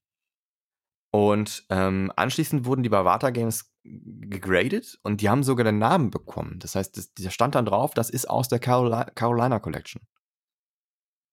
[1.10, 6.10] Und ähm, anschließend wurden die bei Vata Games gegradet und die haben sogar den Namen
[6.10, 6.58] bekommen.
[6.58, 10.02] Das heißt, das, der stand dann drauf, das ist aus der Caroli Carolina Collection.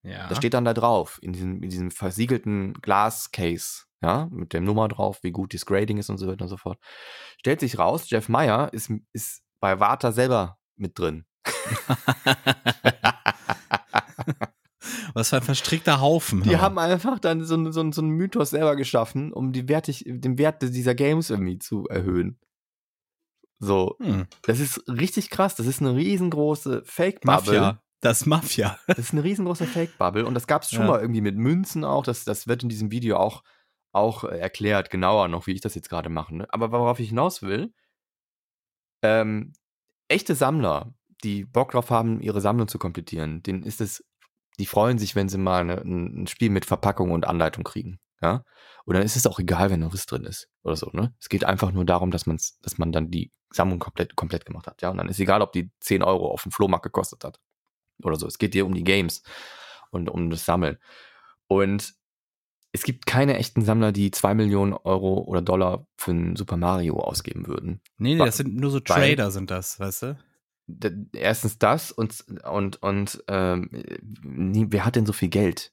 [0.04, 0.28] Ja.
[0.28, 4.88] Das steht dann da drauf, in diesem, in diesem versiegelten Glas-Case, ja, mit der Nummer
[4.88, 6.80] drauf, wie gut das Grading ist und so weiter und so fort.
[7.40, 11.26] Stellt sich raus, Jeff Meyer ist, ist bei Vata selber mit drin.
[15.16, 16.44] Was für ein verstrickter Haufen.
[16.44, 20.04] Die haben einfach dann so, einen- so, so einen Mythos selber geschaffen, um die Wertig,
[20.06, 22.38] den Wert dieser Games irgendwie zu erhöhen.
[23.60, 24.28] So, Hm.
[24.44, 25.56] das ist richtig krass.
[25.56, 27.60] Das ist eine riesengroße Fake-Bubble.
[27.62, 27.82] Mafia.
[28.02, 28.78] Das ist Mafia.
[28.88, 30.26] Das ist eine riesengroße Fake-Bubble.
[30.26, 30.88] Und das gab es schon Ja.
[30.88, 32.04] mal irgendwie mit Münzen auch.
[32.04, 33.44] Das, das wird in diesem Video auch,
[33.94, 36.36] auch äh, erklärt, genauer noch, wie ich das jetzt gerade mache.
[36.36, 36.46] Ne?
[36.50, 37.74] Aber worauf ich hinaus will,
[39.02, 39.54] ähm,
[40.10, 40.94] echte Sammler,
[41.24, 44.04] die Bock drauf haben, ihre Sammlung zu komplettieren, denen ist es,
[44.58, 48.00] die freuen sich, wenn sie mal eine, ein Spiel mit Verpackung und Anleitung kriegen.
[48.22, 48.44] Ja?
[48.86, 50.90] Und dann ist es auch egal, wenn ein Riss drin ist oder so.
[50.94, 51.14] Ne?
[51.20, 54.68] Es geht einfach nur darum, dass, man's, dass man dann die Sammlung komplett, komplett gemacht
[54.68, 54.82] hat.
[54.82, 54.90] Ja?
[54.90, 57.40] Und dann ist egal, ob die 10 Euro auf dem Flohmarkt gekostet hat
[58.04, 58.28] oder so.
[58.28, 59.24] Es geht dir um die Games
[59.92, 60.78] und um das Sammeln.
[61.48, 61.94] Und
[62.72, 67.00] es gibt keine echten Sammler, die 2 Millionen Euro oder Dollar für ein Super Mario
[67.00, 67.82] ausgeben würden.
[67.98, 70.18] Nee, nee, das sind nur so Weil- Trader, sind das, weißt du?
[71.14, 73.70] Erstens das und, und, und ähm,
[74.24, 75.72] wer hat denn so viel Geld?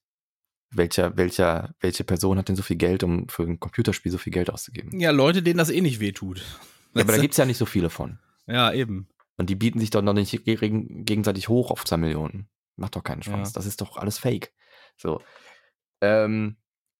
[0.74, 4.32] Welcher, welcher, welche Person hat denn so viel Geld, um für ein Computerspiel so viel
[4.32, 4.98] Geld auszugeben?
[4.98, 6.38] Ja, Leute, denen das eh nicht wehtut.
[6.94, 8.18] Ja, aber da Weißt gibt's ja nicht so viele von.
[8.46, 9.08] ja, eben.
[9.38, 12.48] Und die bieten sich doch noch nicht geg- gegenseitig hoch auf 2 Millionen.
[12.76, 13.48] Macht doch keinen Spaß.
[13.48, 13.54] Ja.
[13.54, 14.52] Das ist doch alles Fake.
[14.96, 15.22] So.
[16.02, 16.56] Ähm,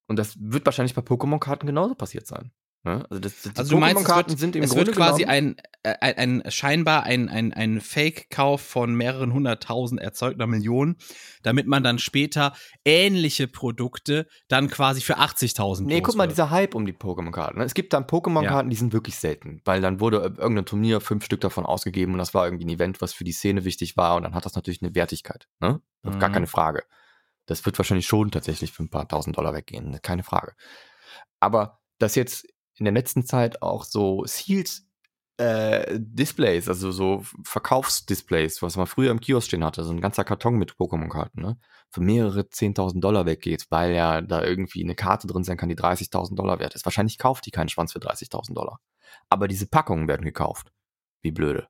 [0.09, 2.51] Und das wird wahrscheinlich bei Pokémon-Karten genauso passiert sein.
[2.85, 3.07] Ne?
[3.11, 5.24] Also, das, die Also du meinst, es Pokémon-Karten wird, sind im es Grunde wird quasi
[5.24, 10.97] ein, äh, ein, ein scheinbar ein, ein, ein Fake-Kauf von mehreren hunderttausend erzeugter Millionen,
[11.43, 12.55] damit man dann später
[12.85, 16.33] ähnliche Produkte dann quasi für 80.000 Nee, guck mal, wird.
[16.33, 17.59] dieser Hype um die Pokémon-Karten.
[17.59, 17.64] ne?
[17.64, 21.41] Es gibt dann Pokémon-Karten, die sind wirklich selten, weil dann wurde irgendein Turnier fünf Stück
[21.41, 24.24] davon ausgegeben und das war irgendwie ein Event, was für die Szene wichtig war und
[24.24, 25.47] dann hat das natürlich eine Wertigkeit.
[25.61, 25.80] Ne?
[26.03, 26.33] Gar Mhm.
[26.33, 26.83] keine Frage.
[27.47, 30.01] Das wird wahrscheinlich schon tatsächlich für ein paar tausend Dollar weggehen, ne?
[30.01, 30.55] keine Frage.
[31.39, 32.47] Aber dass jetzt
[32.83, 34.83] in der letzten Zeit auch so Sealed
[35.39, 40.24] äh, Displays, also so Verkaufsdisplays, was man früher im Kiosk stehen hatte, so ein ganzer
[40.24, 41.59] Karton mit Pokémon-Karten, ne?
[41.91, 45.76] für mehrere 10.000 Dollar weggeht, weil ja da irgendwie eine Karte drin sein kann, die
[45.76, 46.85] 30.000 Dollar wert ist.
[46.85, 48.80] Wahrscheinlich kauft die keinen Schwanz für 30.000 Dollar.
[49.30, 50.72] Aber diese Packungen werden gekauft.
[51.22, 51.68] Wie blöde.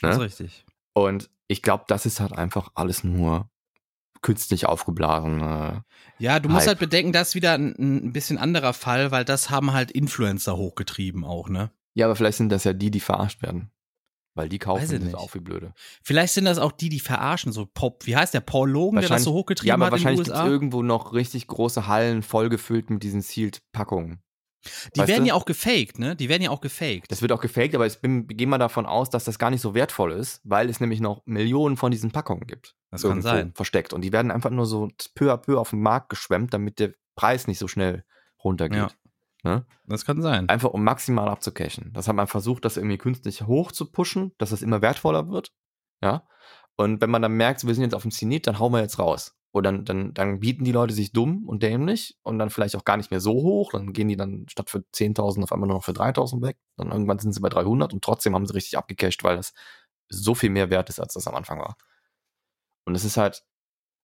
[0.00, 0.24] Das ist Ne?
[0.24, 0.64] richtig.
[0.92, 3.50] Und ich glaube, das ist halt einfach alles nur
[4.22, 5.84] künstlich aufgeblasene.
[6.18, 6.68] Ja, du musst Hype.
[6.68, 10.56] halt bedenken, das ist wieder ein, ein bisschen anderer Fall, weil das haben halt Influencer
[10.56, 11.70] hochgetrieben auch, ne?
[11.94, 13.70] Ja, aber vielleicht sind das ja die, die verarscht werden.
[14.34, 15.14] Weil die kaufen das nicht.
[15.16, 15.74] auch wie blöde.
[16.02, 19.08] Vielleicht sind das auch die, die verarschen, so Pop, wie heißt der, Paul Logan, der
[19.08, 20.48] das so ja, hochgetrieben aber hat in den wahrscheinlich gibt es USA?
[20.48, 24.22] irgendwo noch richtig große Hallen vollgefüllt mit diesen Sealed-Packungen.
[24.94, 25.28] Die weißt werden du?
[25.28, 26.16] ja auch gefaked, ne?
[26.16, 27.10] Die werden ja auch gefaked.
[27.10, 29.62] Das wird auch gefaked, aber ich bin, gehe mal davon aus, dass das gar nicht
[29.62, 32.76] so wertvoll ist, weil es nämlich noch Millionen von diesen Packungen gibt.
[32.90, 33.52] Das kann sein.
[33.54, 33.92] Versteckt.
[33.92, 36.92] Und die werden einfach nur so peu à peu auf den Markt geschwemmt, damit der
[37.14, 38.04] Preis nicht so schnell
[38.42, 38.78] runtergeht.
[38.78, 38.90] Ja.
[39.42, 39.66] Ne?
[39.86, 40.48] Das kann sein.
[40.48, 41.92] Einfach um maximal abzucashen.
[41.92, 45.52] Das hat man versucht, das irgendwie künstlich hoch zu pushen, dass das immer wertvoller wird.
[46.02, 46.26] Ja.
[46.76, 48.98] Und wenn man dann merkt, wir sind jetzt auf dem Zenit, dann hauen wir jetzt
[48.98, 49.36] raus.
[49.52, 52.84] Oder dann, dann, dann bieten die Leute sich dumm und dämlich und dann vielleicht auch
[52.84, 53.72] gar nicht mehr so hoch.
[53.72, 56.56] Dann gehen die dann statt für 10.000 auf einmal nur noch für 3.000 weg.
[56.76, 59.52] Dann irgendwann sind sie bei 300 und trotzdem haben sie richtig abgecasht, weil das
[60.08, 61.76] so viel mehr wert ist, als das am Anfang war.
[62.84, 63.44] Und es ist halt,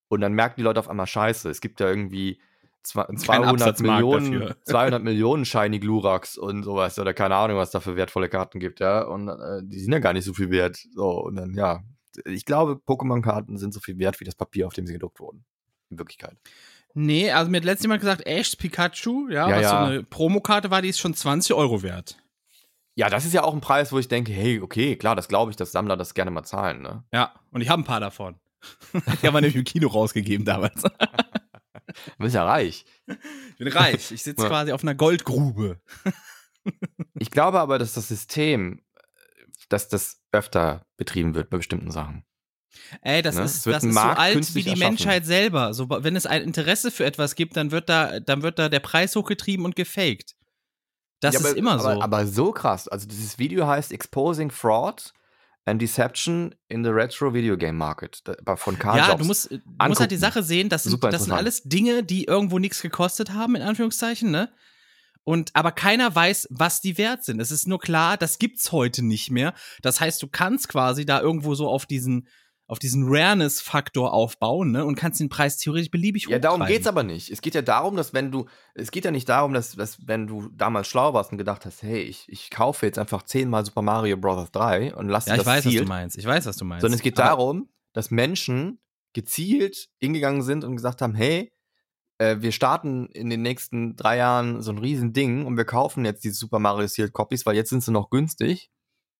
[0.09, 1.49] und dann merken die Leute auf einmal Scheiße.
[1.49, 2.41] Es gibt ja irgendwie
[2.83, 4.57] zwei- 200 Absatzmarkt Millionen, dafür.
[4.65, 8.81] 200 Millionen Shiny Glurax und sowas oder keine Ahnung, was da für wertvolle Karten gibt,
[8.81, 9.03] ja.
[9.03, 10.77] Und äh, die sind ja gar nicht so viel wert.
[10.93, 11.83] So, und dann, ja.
[12.25, 15.45] Ich glaube, Pokémon-Karten sind so viel wert wie das Papier, auf dem sie gedruckt wurden.
[15.91, 16.37] In Wirklichkeit.
[16.95, 19.71] Nee, also mir hat letztes Mal gesagt, Ash Pikachu, ja, Ja, was ja.
[19.71, 22.17] so eine Promokarte war, die ist schon 20 Euro wert.
[22.95, 25.51] Ja, das ist ja auch ein Preis, wo ich denke, hey, okay, klar, das glaube
[25.51, 27.05] ich, dass Sammler das gerne mal zahlen, ne?
[27.13, 28.37] Ja, und ich habe ein paar davon.
[28.95, 30.83] die haben wir nämlich im Kino rausgegeben damals.
[30.83, 30.91] Du
[32.19, 32.85] bist ja reich.
[33.07, 34.11] Ich bin reich.
[34.11, 34.49] Ich sitze Ja.
[34.49, 35.79] quasi auf einer Goldgrube.
[37.19, 38.81] Ich glaube aber, dass das System,
[39.69, 42.25] dass das öfter betrieben wird bei bestimmten Sachen.
[43.01, 43.45] Ey, das Ne?
[43.45, 44.79] ist, das ist so alt wie die erschaffen.
[44.79, 45.73] Menschheit selber.
[45.75, 48.81] So, wenn es ein Interesse für etwas gibt, dann wird da, dann wird da der
[48.81, 50.37] Preis hochgetrieben und gefaked.
[51.21, 51.89] Das Ja, ist aber, immer so.
[51.89, 52.87] Aber, aber so krass.
[52.89, 55.13] Also dieses Video heißt Exposing Fraud
[55.65, 58.23] and Deception in the Retro Video Game Market.
[58.57, 59.21] Von Carl ja, Jobs.
[59.23, 59.59] du musst, du
[59.89, 60.17] musst halt die.
[60.17, 64.31] Sache sehen, das sind, das sind alles Dinge, die irgendwo nichts gekostet haben, in Anführungszeichen,
[64.31, 64.53] ne?
[65.29, 67.41] Und aber keiner weiß, was die wert sind.
[67.41, 69.55] Es ist nur klar, das gibt's heute nicht mehr.
[69.83, 72.29] Das heißt, du kannst quasi da irgendwo so auf diesen,
[72.69, 74.85] auf diesen Rareness-Faktor aufbauen, ne?
[74.85, 77.31] Und kannst den Preis theoretisch beliebig Ja, darum geht's aber nicht.
[77.31, 80.29] Es geht ja darum, dass wenn du, es geht ja nicht darum, dass, dass wenn
[80.29, 83.83] du damals schlau warst und gedacht hast, hey, ich, ich kaufe jetzt einfach zehnmal Super
[83.83, 84.51] Mario Bros.
[84.53, 86.19] 3 und lass Ja, dir ich das weiß, was sealed, du meinst.
[86.19, 86.83] Ich weiß, was du meinst.
[86.83, 88.79] sondern es geht Aber- darum, dass Menschen
[89.13, 91.53] gezielt hingegangen sind und gesagt haben, hey,
[92.19, 96.05] äh, wir starten in den nächsten drei Jahren so ein riesen Ding und wir kaufen
[96.05, 98.71] jetzt diese Super Mario Sealed Copies, weil jetzt sind sie noch günstig,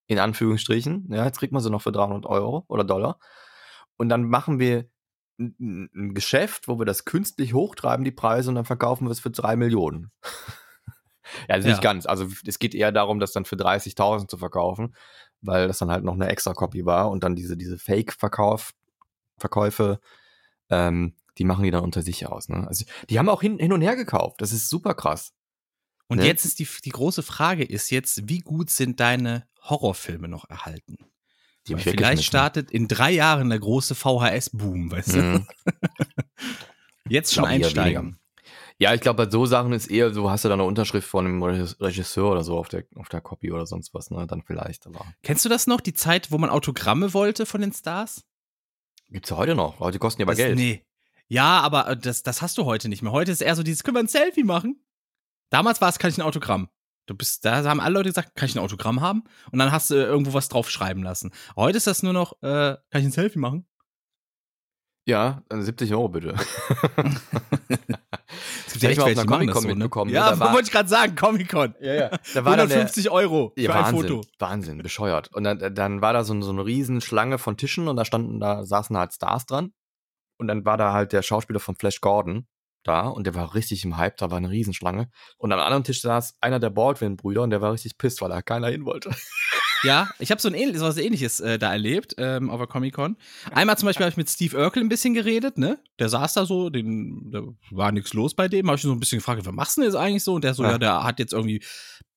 [0.07, 1.09] in Anführungsstrichen.
[1.11, 3.19] Ja, jetzt kriegt man sie noch für 300 Euro oder Dollar.
[3.97, 4.87] Und dann machen wir
[5.39, 9.31] ein, Geschäft, wo wir das künstlich hochtreiben, die Preise, und dann verkaufen wir es für
[9.31, 10.11] drei Millionen.
[11.49, 11.83] ja, also nicht Ja.
[11.83, 12.07] ganz.
[12.07, 14.95] Also es geht eher darum, das dann für 30.000 zu verkaufen,
[15.43, 18.73] weil das dann halt noch eine extra Copy war und dann diese, diese Fake-Verkauf,
[19.39, 20.01] Verkäufe,
[20.71, 22.49] ähm, die machen die dann unter sich aus.
[22.49, 22.67] Ne?
[22.67, 24.41] Also die haben auch hin, hin und her gekauft.
[24.41, 25.33] Das ist super krass.
[26.09, 26.27] Und ne?
[26.27, 30.99] jetzt ist die, die große Frage ist jetzt, wie gut sind deine Horrorfilme noch erhalten?
[31.67, 35.23] Die vielleicht startet in drei Jahren der große VHS-Boom, weißt du?
[35.23, 35.49] Mhm.
[37.09, 38.19] Jetzt schon einsteigen.
[38.79, 41.25] Ja, ich glaube, bei so Sachen ist eher so, hast du da eine Unterschrift von
[41.25, 44.27] einem Regis- Regisseur oder so auf der, auf der Copy oder sonst was, ne?
[44.27, 44.87] Dann vielleicht.
[44.87, 48.23] Aber Kennst du das noch, die Zeit, wo man Autogramme wollte von den Stars?
[49.09, 49.81] gibt's ja heute noch.
[49.81, 50.57] Heute kosten die aber Geld.
[50.57, 50.86] Nee.
[51.29, 53.13] Ja, aber äh, das, das hast du heute nicht mehr.
[53.13, 54.81] Heute ist eher so dieses, können wir ein Selfie machen?
[55.51, 56.69] Damals war es, kann ich ein Autogramm.
[57.07, 59.25] Du bist, da haben alle Leute gesagt, kann ich ein Autogramm haben?
[59.53, 61.33] Und dann hast du äh, irgendwo was drauf schreiben lassen.
[61.55, 63.67] Heute ist das nur noch, äh, kann ich ein Selfie machen?
[65.09, 66.35] Ja, dann 70 Euro bitte.
[68.67, 70.17] Es Das hab ich mal auf einer die machen das Comic-Con mitbekommen, ne?
[70.17, 71.75] Ja, Da war- wollte ich gerade sagen, Comic-Con.
[71.81, 72.11] Ja, ja.
[72.35, 74.29] Da war dann der, 150 Euro für ja, ein Wahnsinn, Foto.
[74.39, 75.33] Wahnsinn, bescheuert.
[75.35, 78.41] Und dann, dann war da so, so eine riesen Schlange von Tischen und da standen,
[78.41, 79.73] da saßen halt Stars dran.
[80.39, 82.47] Und dann war da halt der Schauspieler von Flash Gordon,
[82.85, 85.09] da und der war richtig im Hype, da war eine Riesenschlange.
[85.39, 88.43] Und am anderen Tisch saß einer der Baldwin-Brüder und der war richtig pisst, weil da
[88.43, 89.11] keiner hin wollte.
[89.83, 93.17] Ja, ich habe so ein ähnliches, was ähnliches äh, da erlebt ähm, auf der Comic-Con.
[93.53, 95.79] Einmal zum Beispiel habe ich mit Steve Urkel ein bisschen geredet, ne?
[95.99, 98.69] Der saß da so, den, da war nichts los bei dem.
[98.69, 100.35] Habe ich ihn so ein bisschen gefragt, was machst du denn jetzt eigentlich so?
[100.35, 100.79] Und der so, ja, Ja.
[100.79, 101.63] der hat jetzt irgendwie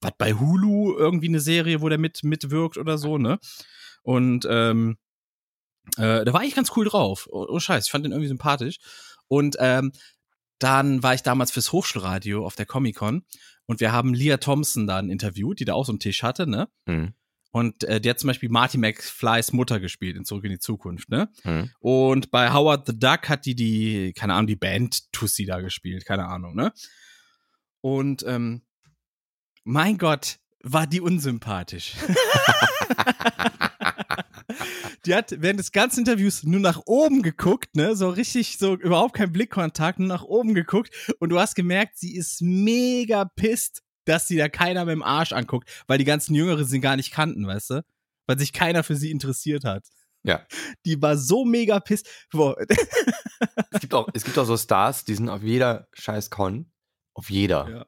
[0.01, 3.39] was bei Hulu, irgendwie eine Serie, wo der mit mitwirkt oder so, ne?
[4.03, 4.97] Und ähm,
[5.97, 7.27] äh, da war ich ganz cool drauf.
[7.31, 8.77] Oh, oh Scheiß, ich fand den irgendwie sympathisch.
[9.27, 9.91] Und ähm,
[10.59, 13.23] dann war ich damals fürs Hochschulradio auf der Comic-Con
[13.65, 16.67] und wir haben Leah Thompson dann interviewt, die da auch so einen Tisch hatte, ne?
[16.85, 17.13] Mhm.
[17.51, 21.09] Und äh, die hat zum Beispiel Marty McFlys Mutter gespielt in Zurück in die Zukunft,
[21.09, 21.29] ne?
[21.43, 21.71] Mhm.
[21.79, 26.05] Und bei Howard the Duck hat die die, keine Ahnung, die Band Tussi da gespielt,
[26.05, 26.73] keine Ahnung, ne?
[27.81, 28.63] Und ähm,
[29.63, 31.93] mein Gott, war die unsympathisch.
[35.05, 37.95] die hat während des ganzen Interviews nur nach oben geguckt, ne?
[37.95, 40.93] So richtig, so überhaupt kein Blickkontakt, nur nach oben geguckt.
[41.19, 45.33] Und du hast gemerkt, sie ist mega pisst, dass sie da keiner mit dem Arsch
[45.33, 47.85] anguckt, weil die ganzen Jüngeren sie gar nicht kannten, weißt du?
[48.27, 49.85] Weil sich keiner für sie interessiert hat.
[50.23, 50.45] Ja.
[50.85, 52.07] Die war so mega pisst.
[53.71, 56.71] Es gibt, auch, es gibt auch so Stars, die sind auf jeder scheiß Con.
[57.13, 57.69] Auf jeder.
[57.69, 57.85] Ja.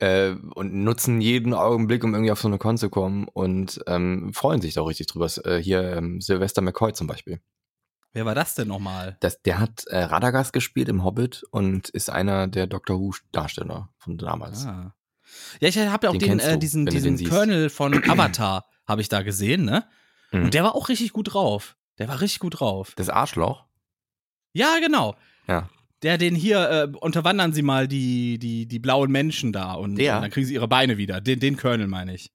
[0.00, 4.32] Äh, und nutzen jeden Augenblick, um irgendwie auf so eine Con zu kommen und ähm,
[4.32, 5.28] freuen sich da auch richtig drüber.
[5.44, 7.40] Äh, hier ähm, Sylvester McCoy zum Beispiel.
[8.12, 9.16] Wer war das denn nochmal?
[9.20, 14.18] Das, der hat äh, Radagast gespielt im Hobbit und ist einer der Doctor Who-Darsteller von
[14.18, 14.66] damals.
[14.66, 14.94] Ah.
[15.60, 17.28] Ja, ich habe ja auch Den den, äh, diesen, du diesen den.
[17.28, 19.84] Colonel von Avatar habe ich da gesehen, ne?
[20.32, 20.44] Mhm.
[20.44, 21.76] Und der war auch richtig gut drauf.
[21.98, 22.94] Der war richtig gut drauf.
[22.96, 23.66] das Arschloch?
[24.52, 25.14] Ja, genau.
[25.46, 25.68] Ja.
[26.02, 30.22] Der, den hier, äh, unterwandern sie mal die, die, die blauen Menschen da und, und
[30.22, 31.20] dann kriegen sie ihre Beine wieder.
[31.20, 32.30] Den, den Colonel meine ich.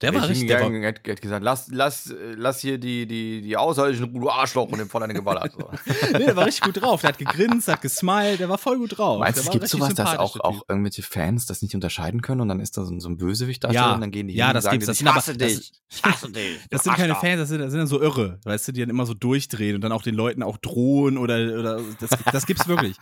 [0.00, 0.46] Der war Ich richtig.
[0.48, 4.30] Der war, Er hat, hat gesagt, lass, lass, lass hier die, die, die Außerirdischen, du
[4.30, 5.52] Arschloch, und dem voll eine geballert.
[5.58, 5.70] So.
[6.12, 7.00] nee, der war richtig gut drauf.
[7.00, 9.18] Der hat gegrinst, hat gesmiled, der war voll gut drauf.
[9.18, 12.48] Meinst du, es gibt sowas, dass auch, auch irgendwelche Fans das nicht unterscheiden können und
[12.48, 14.46] dann ist da so, ein- so ein Bösewicht da Ja, und dann gehen die ja,
[14.46, 16.58] hin und das sagen gibt's, das ich hasse dich, ich hasse dich.
[16.70, 17.14] Das sind keine.
[17.16, 19.74] Fans, das sind, das sind dann so irre, weißt du, die dann immer so durchdrehen
[19.74, 22.96] und dann auch den Leuten auch drohen oder, oder das, das gibt's wirklich.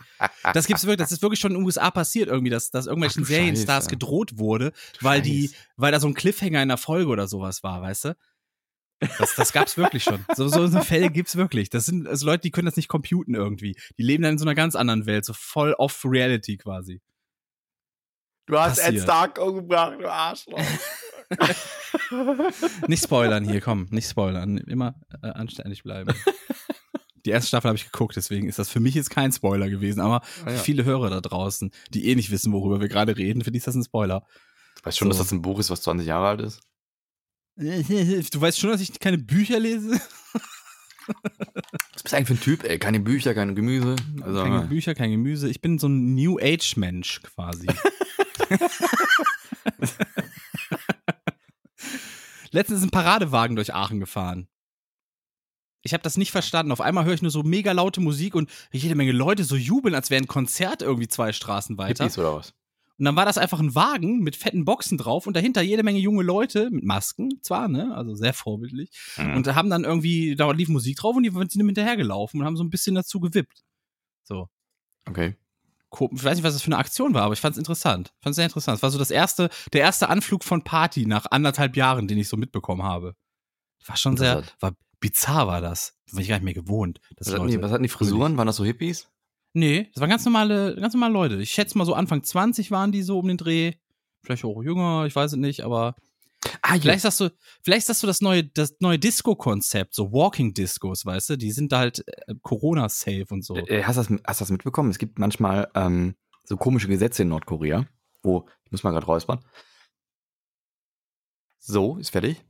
[0.53, 3.23] Das gibt's wirklich, das ist wirklich schon in den USA passiert irgendwie, dass, dass irgendwelchen
[3.23, 3.89] Ach Serienstars Scheiße.
[3.91, 4.71] gedroht wurde,
[5.01, 8.17] weil die, weil da so ein Cliffhanger in der Folge oder sowas war, weißt du?
[9.19, 10.25] Das, das gab's wirklich schon.
[10.35, 11.69] So, so, so Fälle gibt's wirklich.
[11.69, 13.77] Das sind also Leute, die können das nicht computen irgendwie.
[13.99, 17.01] Die leben dann in so einer ganz anderen Welt, so voll off Reality quasi.
[18.47, 18.99] Du hast Ed.
[19.01, 20.59] Stark umgebracht, du Arschloch.
[22.87, 24.57] Nicht spoilern hier, komm, nicht spoilern.
[24.59, 26.13] Immer äh, anständig bleiben.
[27.25, 29.99] Die erste Staffel habe ich geguckt, deswegen ist das für mich jetzt kein Spoiler gewesen,
[29.99, 30.51] aber Ah, ja.
[30.51, 33.57] für viele Hörer da draußen, die eh nicht wissen, worüber wir gerade reden, für die
[33.57, 34.25] ist das ein Spoiler.
[34.83, 35.09] Weißt schon, So.
[35.09, 36.61] dass das ein Buch ist, was 20 Jahre alt ist?
[38.31, 39.99] Du weißt schon, dass ich keine Bücher lese?
[41.07, 42.77] Was bist du eigentlich für ein Typ, ey?
[42.77, 43.95] Keine Bücher, keine Gemüse.
[44.21, 45.49] Also, keine Bücher, kein Gemüse.
[45.49, 47.65] Ich bin so ein New Age Mensch quasi.
[52.51, 54.47] Letztens ist ein Paradewagen durch Aachen gefahren.
[55.81, 56.71] Ich habe das nicht verstanden.
[56.71, 59.95] Auf einmal höre ich nur so mega laute Musik und jede Menge Leute so jubeln,
[59.95, 62.03] als wäre ein Konzert irgendwie zwei Straßen weiter.
[62.03, 62.53] Hippies oder was?
[62.97, 65.99] Und dann war das einfach ein Wagen mit fetten Boxen drauf und dahinter jede Menge
[65.99, 67.95] junge Leute mit Masken, zwar, ne?
[67.95, 68.89] Also sehr vorbildlich.
[69.17, 69.35] Mhm.
[69.35, 72.45] Und da haben dann irgendwie, da lief Musik drauf und die sind ihm hinterhergelaufen und
[72.45, 73.63] haben so ein bisschen dazu gewippt.
[74.23, 74.49] So.
[75.07, 75.35] Okay.
[76.11, 78.13] Ich weiß nicht, was das für eine Aktion war, aber ich fand es interessant.
[78.19, 78.77] Fand es sehr interessant.
[78.77, 82.27] Es war so das erste, der erste Anflug von Party nach anderthalb Jahren, den ich
[82.27, 83.15] so mitbekommen habe.
[83.85, 85.95] War schon sehr, war bizarr war das.
[86.05, 86.99] Das war ich gar nicht mehr gewohnt.
[87.17, 88.37] Was hatten, die, was hatten die Frisuren?
[88.37, 89.07] Waren das so Hippies?
[89.57, 91.41] Nee, das waren ganz normale, ganz normale Leute.
[91.41, 93.73] Ich schätze mal so Anfang 20 waren die so um den Dreh.
[94.21, 95.95] Vielleicht auch jünger, ich weiß es nicht, aber
[96.61, 96.81] Ah, ja.
[96.81, 97.31] vielleicht sagst du,
[97.63, 101.71] vielleicht sagst du das neue, das neue Disco-Konzept, so Walking Discos, weißt du, die sind
[101.71, 103.55] da halt äh, Corona-safe und so.
[103.55, 104.91] Äh, Hast du das, hast das mitbekommen?
[104.91, 107.87] Es gibt manchmal ähm, so komische Gesetze in Nordkorea.
[108.23, 109.39] Oh, ich muss mal gerade räuspern.
[111.59, 112.43] So, ist fertig.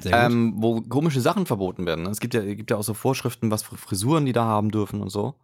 [0.00, 0.32] Sehr gut.
[0.32, 2.02] Ähm, wo komische Sachen verboten werden.
[2.04, 2.10] ne?
[2.10, 5.00] Es gibt ja, gibt ja auch so Vorschriften, was für Frisuren die da haben dürfen
[5.00, 5.36] und so.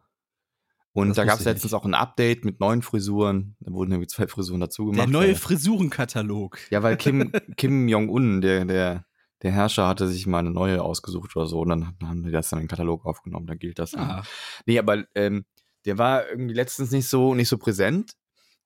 [0.93, 3.57] Und Das da gab es letztens auch ein Update mit neuen Frisuren.
[3.61, 4.99] Da wurden irgendwie zwei Frisuren dazu gemacht.
[4.99, 6.59] Der neue Frisurenkatalog.
[6.71, 9.05] ja, weil Kim, Kim Jong-un, der, der,
[9.43, 11.61] der Herrscher, hatte sich mal eine neue ausgesucht oder so.
[11.61, 13.47] Und dann haben die das dann in den Katalog aufgenommen.
[13.47, 13.95] Da gilt das.
[13.95, 14.23] Ah,
[14.67, 15.45] Nee, aber ähm,
[15.85, 18.13] der war irgendwie letztens nicht so, nicht so präsent.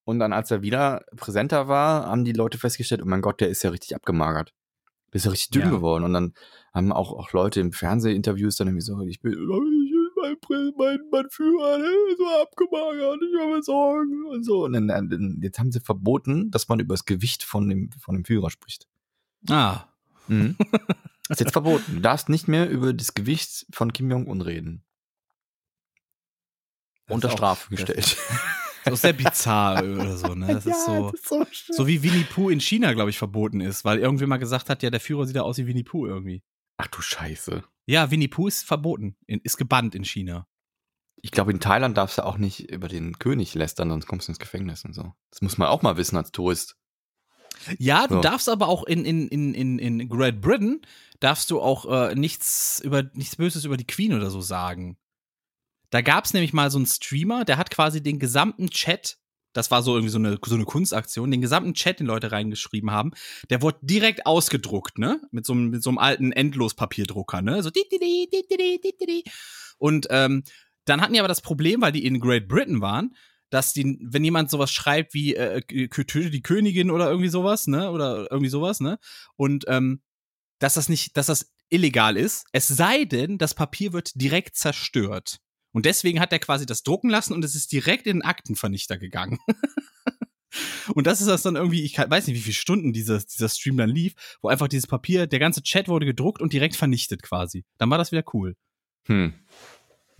[0.05, 3.49] Und dann, als er wieder präsenter war, haben die Leute festgestellt, oh mein Gott, der
[3.49, 4.53] ist ja richtig abgemagert.
[5.13, 5.71] Der ist ja richtig dünn Ja.
[5.71, 6.05] geworden.
[6.05, 6.35] Und dann
[6.75, 9.33] haben auch, auch Leute im Fernsehinterviews dann irgendwie so, ich bin,
[10.49, 14.65] mein, mein, mein Führer, ist so abgemagert, ich habe Sorgen und so.
[14.65, 18.15] Und dann, dann, jetzt haben sie verboten, dass man über das Gewicht von dem, von
[18.15, 18.87] dem Führer spricht.
[19.49, 19.85] ah.
[20.27, 20.57] Mhm.
[20.71, 20.79] Das
[21.39, 21.97] ist jetzt verboten.
[21.97, 24.83] Du darfst nicht mehr über das Gewicht von Kim Jong-un reden.
[27.07, 28.17] Das unter Strafe das- gestellt.
[28.87, 30.47] Das ist sehr bizarr oder so, ne?
[30.47, 31.09] Das ist so.
[31.11, 31.47] ist so.
[31.73, 34.83] So wie Winnie Pooh in China, glaube ich, verboten ist, weil irgendwer mal gesagt hat,
[34.83, 36.43] ja, der Führer sieht ja aus wie Winnie Pooh irgendwie.
[36.77, 37.63] Ach du Scheiße.
[37.87, 40.47] Ja, Winnie Pooh ist verboten, in, ist gebannt in China.
[41.17, 44.33] Ich glaube, in Thailand darfst du auch nicht über den König lästern, sonst kommst du
[44.33, 45.15] ins Gefängnis und so.
[45.31, 46.77] Das muss man auch mal wissen als Tourist.
[47.79, 48.21] Ja, du So.
[48.21, 50.83] darfst aber auch in, in, in, in, in Great Britain,
[51.21, 54.99] darfst du auch äh, nichts, über, nichts Böses über die Queen oder so sagen.
[55.91, 59.19] Da gab es nämlich mal so einen Streamer, der hat quasi den gesamten Chat,
[59.55, 62.91] das war so irgendwie so eine, so eine Kunstaktion, den gesamten Chat, den Leute reingeschrieben
[62.91, 63.13] haben,
[63.49, 65.21] der wurde direkt ausgedruckt, ne?
[65.31, 67.63] Mit so, einem- mit so einem alten Endlospapierdrucker, ne?
[67.63, 69.25] So ditidi, ditidi, ditidi.
[69.79, 70.43] Und ähm,
[70.85, 73.15] dann hatten die aber das Problem, weil die in Great Britain waren,
[73.51, 77.91] dass die, wenn jemand sowas schreibt wie äh, töte die Königin oder irgendwie sowas, ne?
[77.91, 78.99] Oder irgendwie sowas, ne?
[79.37, 80.03] Und ähm,
[80.59, 85.41] dass das nicht, dass das illegal ist, es sei denn, das Papier wird direkt zerstört.
[85.75, 88.97] Und deswegen hat er quasi das drucken lassen und es ist direkt in den Aktenvernichter
[88.97, 89.41] gegangen.
[90.95, 93.77] und das ist das dann irgendwie, ich weiß nicht, wie viele Stunden dieser, dieser Stream
[93.77, 97.65] dann lief, wo einfach dieses Papier, der ganze Chat wurde gedruckt und direkt vernichtet quasi.
[97.77, 98.55] Dann war das wieder cool.
[99.07, 99.35] Hm.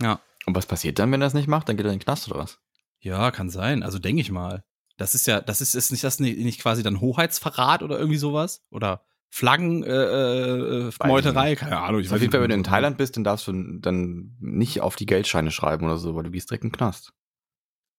[0.01, 0.19] Ja.
[0.45, 1.69] Und was passiert dann, wenn er es nicht macht?
[1.69, 2.59] Dann geht er in den Knast oder was?
[2.99, 3.81] Ja, kann sein.
[3.81, 4.65] Also denke ich mal.
[4.97, 8.17] Das ist ja, das ist, ist nicht das nicht, nicht quasi dann Hoheitsverrat oder irgendwie
[8.17, 8.61] sowas?
[8.71, 11.55] Oder Flaggen, äh, äh, Meuterei?
[11.55, 12.01] Keine Ahnung.
[12.01, 14.95] Ich Auf jeden Fall, wenn du in Thailand bist, dann darfst du dann nicht auf
[14.95, 17.13] die Geldscheine schreiben oder so, weil du gehst direkt in den Knast.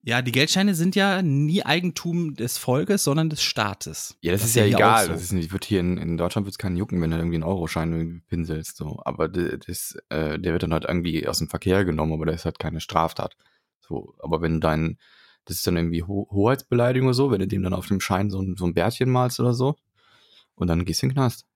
[0.03, 4.17] Ja, die Geldscheine sind ja nie Eigentum des Volkes, sondern des Staates.
[4.21, 5.07] Ja, das, ist ja ja egal.
[5.07, 5.13] so.
[5.13, 7.35] Das ist nicht, wird hier in, in Deutschland wird es keinen jucken, wenn du irgendwie
[7.35, 8.77] einen Euroschein pinselst.
[8.77, 9.01] So.
[9.05, 12.45] Aber das, äh, der wird dann halt irgendwie aus dem Verkehr genommen, aber der ist
[12.45, 13.37] halt keine Straftat.
[13.81, 14.99] So, aber wenn dein,
[15.45, 18.31] das ist dann irgendwie Ho Hoheitsbeleidigung oder so, wenn du dem dann auf dem Schein
[18.31, 19.75] so ein, so ein Bärtchen malst oder so,
[20.57, 21.47] und dann gehst du in den Knast.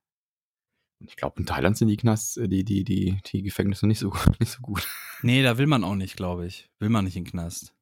[0.99, 3.99] Und ich glaube, in Thailand sind die Knasts, äh, die, die, die, die Gefängnisse nicht
[3.99, 4.87] so, nicht so gut.
[5.21, 6.69] Nee, da will man auch nicht, glaube ich.
[6.79, 7.73] Will man nicht in den Knast.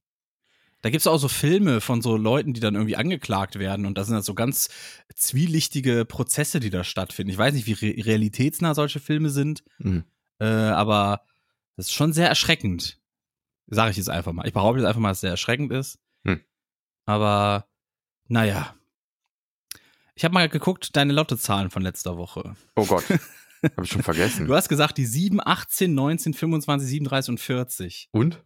[0.81, 4.05] Da gibt's auch so Filme von so Leuten, die dann irgendwie angeklagt werden und da
[4.05, 4.69] sind das so ganz
[5.13, 7.31] zwielichtige Prozesse, die da stattfinden.
[7.31, 10.05] Ich weiß nicht, wie re realitätsnah solche Filme sind, Mhm.
[10.39, 11.25] äh, aber
[11.75, 12.97] das ist schon sehr erschreckend.
[13.67, 14.47] Sage ich jetzt einfach mal.
[14.47, 15.99] Ich behaupte jetzt einfach mal, dass es sehr erschreckend ist.
[16.23, 16.39] Hm.
[17.05, 17.67] Aber
[18.27, 18.73] naja.
[20.19, 22.53] Ich habe mal geguckt, deine Lottozahlen von letzter Woche.
[22.75, 23.05] Oh Gott.
[23.63, 24.47] Hab ich schon vergessen.
[24.47, 28.09] Du hast gesagt, die 7, 18, 19, 25, 37 und 40.
[28.11, 28.43] Und?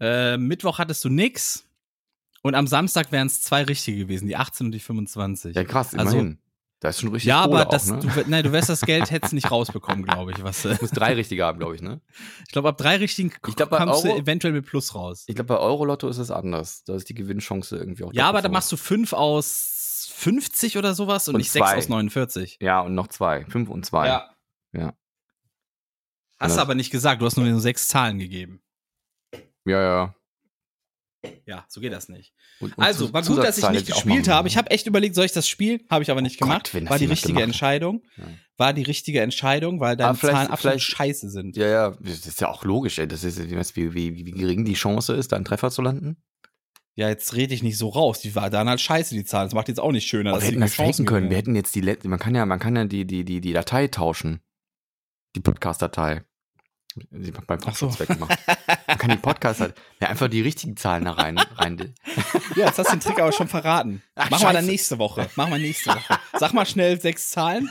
[0.00, 1.64] Äh, Mittwoch hattest du nix.
[2.42, 5.54] Und am Samstag wären es zwei richtige gewesen, die 18 und die 25.
[5.54, 6.38] Ja, krass, Also- immerhin.
[6.80, 8.10] da ist schon richtig ja, Kohle aber das, auch, ne?
[8.24, 10.42] du, nein, du wirst das Geld hättest nicht rausbekommen, glaube ich.
[10.42, 12.00] Was, äh, Du musst drei richtige haben, glaube ich, ne?
[12.46, 15.22] ich glaube, ab drei richtigen Ich glaub, kommst du Euro- eventuell mit Plus raus.
[15.28, 16.82] Ich glaube, bei Eurolotto ist es anders.
[16.82, 19.69] Da ist die Gewinnchance irgendwie auch Ja, aber da machst du fünf aus
[20.20, 21.76] 50 oder sowas und, Und nicht sechs zwei.
[21.76, 22.58] aus 49.
[22.60, 22.64] so.
[22.66, 23.44] Ja, und noch zwei.
[23.46, 24.06] Fünf und zwei.
[24.06, 24.34] Ja.
[24.72, 24.94] Ja.
[26.38, 28.62] Hast du aber nicht gesagt, du hast nur sechs Zahlen gegeben.
[29.66, 30.14] Ja, ja.
[31.44, 32.32] Ja, so geht das nicht.
[32.60, 34.48] Und, und Also, war gut, dass ich nicht gespielt habe.
[34.48, 35.80] Ich habe echt überlegt, soll ich das spielen?
[35.90, 36.84] Habe ich aber nicht Oh Gott, gemacht.
[36.84, 37.44] das war die richtige gemacht.
[37.44, 38.02] Entscheidung.
[38.16, 38.24] Ja.
[38.56, 41.56] War die richtige Entscheidung, weil deine vielleicht- Zahlen absolut scheiße sind.
[41.58, 43.06] Ja, ja, das ist ja auch logisch, ey.
[43.06, 46.22] Das ist, wie, wie, wie, wie gering die Chance ist, da einen Treffer zu landen.
[46.96, 48.20] Ja, jetzt rede ich nicht so raus.
[48.20, 49.46] Die war dann halt scheiße, die Zahlen.
[49.46, 50.30] Das macht jetzt auch nicht schöner.
[50.30, 51.30] Aber wir hätten das Chancen faken können.
[51.30, 53.52] Wir hätten jetzt die letzte, man kann ja, man kann ja die, die, die, die
[53.52, 54.40] Datei tauschen.
[55.36, 56.24] Die Podcast-Datei.
[56.96, 57.86] Die hat beim Ach so.
[57.86, 58.38] Podcast weggemacht.
[58.86, 61.94] Man kann die Podcast halt, ja, einfach die richtigen Zahlen da rein, rein.
[62.56, 64.02] Ja, jetzt hast du den Trick aber schon verraten.
[64.16, 65.30] Ach, Machen wir dann nächste Woche.
[65.36, 66.18] Machen wir nächste Woche.
[66.38, 67.70] Sag mal schnell sechs Zahlen.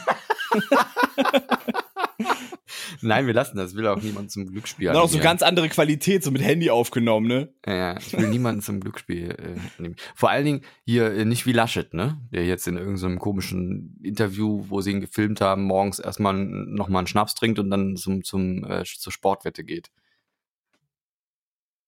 [3.02, 3.76] Nein, wir lassen das.
[3.76, 4.88] Will auch niemand zum Glücksspiel.
[4.88, 7.54] Dann auch so ganz andere Qualität, so mit Handy aufgenommen, ne?
[7.66, 9.96] Ja, ja, ich will niemanden zum Glücksspiel äh, nehmen.
[10.16, 12.20] Vor allen Dingen hier äh, nicht wie Laschet, ne?
[12.32, 17.08] Der jetzt in irgendeinem komischen Interview, wo sie ihn gefilmt haben, morgens erstmal nochmal einen
[17.08, 19.90] Schnaps trinkt und dann zum, zum, äh, zur Sportwette geht.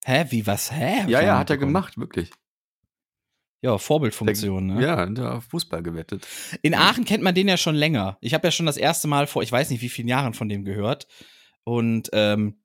[0.04, 1.02] Hä, wie, was, hä?
[1.02, 2.32] Hab ja, ja, hat er gemacht, wirklich.
[3.62, 4.82] Ja, Vorbildfunktion, ne?
[4.82, 6.28] Ja, und auf Fußball gewettet.
[6.64, 8.18] In Aachen kennt man den ja schon länger.
[8.22, 10.50] Ich habe ja schon das erste Mal vor, ich weiß nicht wie vielen Jahren von
[10.50, 11.08] dem gehört.
[11.64, 12.58] Und ähm,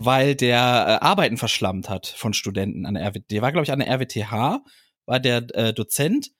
[0.00, 0.56] weil der
[1.00, 3.28] äh, Arbeiten verschlammt hat von Studenten an der RWTH.
[3.30, 4.60] Der war, glaube ich, an der RWTH,
[5.06, 6.30] war der äh, Dozent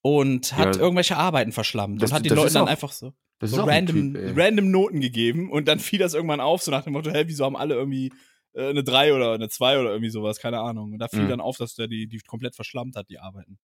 [0.00, 0.80] und hat Ja.
[0.82, 3.12] irgendwelche Arbeiten verschlammt Das- und hat den Leuten dann auch- einfach so,
[3.42, 6.94] so random, Typ, random Noten gegeben und dann fiel das irgendwann auf, so nach dem
[6.94, 8.12] Motto, hä, wieso haben alle irgendwie
[8.56, 10.92] äh, eine 3 oder eine 2 oder irgendwie sowas, keine Ahnung.
[10.94, 11.28] Und da fiel Mhm.
[11.28, 13.58] dann auf, dass der die, die komplett verschlammt hat, die Arbeiten.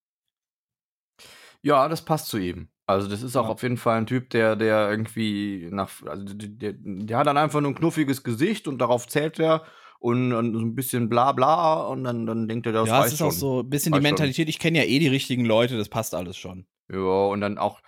[1.62, 2.68] Ja, das passt zu ihm.
[2.86, 3.48] Also das ist auch Ja.
[3.48, 7.60] auf jeden Fall ein Typ, der, der irgendwie nach, also der, der hat dann einfach
[7.60, 9.64] nur ein knuffiges Gesicht und darauf zählt er
[10.00, 13.12] und, und so ein bisschen bla bla und dann, dann denkt er, das ja, es
[13.12, 13.22] reicht ist schon.
[13.22, 14.26] auch so ein bisschen die Reicht schon.
[14.26, 16.66] Mentalität, ich kenne ja eh die richtigen Leute, das passt alles schon.
[16.90, 17.80] Ja, und dann auch,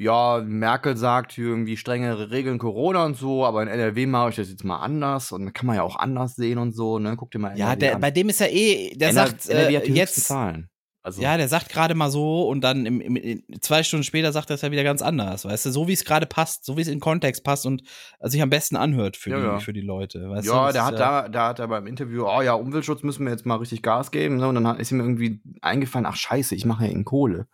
[0.00, 4.36] ja, Merkel sagt hier irgendwie strengere Regeln Corona und so, aber in NRW mache ich
[4.36, 7.16] das jetzt mal anders und kann man ja auch anders sehen und so, ne?
[7.16, 8.00] Guck dir mal Ja, NRW der, an.
[8.00, 10.70] bei dem ist ja eh, der NRW sagt NRW äh, hat die jetzt, Zahlen.
[11.02, 14.50] Also, ja, der sagt gerade mal so und dann im, im, zwei Stunden später sagt
[14.50, 16.82] er es ja wieder ganz anders, weißt du, so wie es gerade passt, so wie
[16.82, 17.82] es in Kontext passt und
[18.20, 19.58] sich am besten anhört für, Ja, die, ja.
[19.58, 20.52] für die Leute, weißt du.
[20.52, 23.24] ja, das der ist hat da, da hat er beim Interview, oh ja, Umweltschutz müssen
[23.24, 24.48] wir jetzt mal richtig Gas geben, ne?
[24.48, 27.46] Und dann ist ihm irgendwie eingefallen, ach scheiße, ich mache ja in Kohle.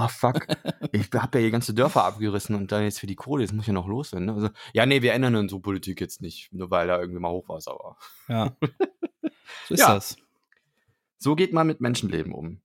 [0.00, 0.46] Oh fuck,
[0.92, 3.64] ich hab ja hier ganze Dörfer abgerissen und dann jetzt für die Kohle, jetzt muss
[3.64, 4.26] ich ja noch loswerden.
[4.26, 4.32] Ne?
[4.34, 7.72] Also, ja, nee, wir ändern unsere Politik jetzt nicht, nur weil da irgendwie mal Hochwasser
[7.72, 7.96] war.
[8.28, 8.56] Ja.
[9.66, 9.94] So ist Ja.
[9.94, 10.16] das.
[11.18, 12.60] So geht man mit Menschenleben um.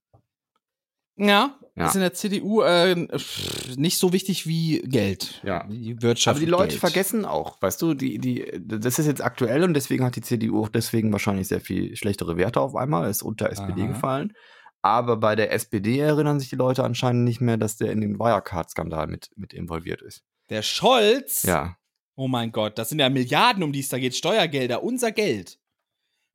[1.16, 1.86] Ja, Ja.
[1.86, 2.94] ist in der CDU äh,
[3.76, 5.40] nicht so wichtig wie Geld.
[5.44, 5.64] Ja.
[5.66, 6.36] Die Wirtschaft.
[6.36, 6.80] Aber die Leute Geld.
[6.80, 10.62] vergessen auch, weißt du, die, die, das ist jetzt aktuell und deswegen hat die CDU
[10.62, 13.88] auch deswegen wahrscheinlich sehr viel schlechtere Werte auf einmal, ist unter SPD Aha.
[13.88, 14.32] gefallen.
[14.84, 18.18] Aber bei der SPD erinnern sich die Leute anscheinend nicht mehr, dass der in den
[18.18, 20.22] Wirecard-Skandal mit, mit involviert ist.
[20.50, 21.44] Der Scholz.
[21.44, 21.76] Ja.
[22.16, 24.14] Oh mein Gott, das sind ja Milliarden, um die es da geht.
[24.14, 25.58] Steuergelder, unser Geld.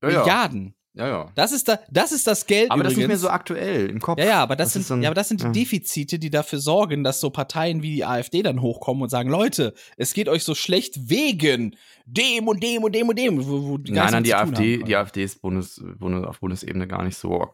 [0.02, 0.08] Ja.
[0.10, 0.74] Milliarden.
[0.93, 1.32] ja, ja.
[1.36, 2.93] Das ist, da, das ist das Geld Aber das übrigens.
[2.93, 4.18] ist nicht mehr so aktuell im Kopf.
[4.20, 5.52] Ja, ja, aber das, Das sind, ein- ja, aber das sind die.
[5.52, 9.76] Defizite, die dafür sorgen, dass so Parteien wie die AfD dann hochkommen und sagen, Leute,
[9.95, 11.76] es geht euch so schlecht wegen
[12.06, 13.45] dem und dem und dem und dem.
[13.47, 14.86] Wo, wo Nein, nein, die AfD, haben.
[14.86, 17.47] die AfD ist Bundes, Bundes, auf Bundesebene gar nicht so,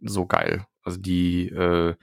[0.00, 0.66] so geil.
[0.82, 1.94] Also die äh,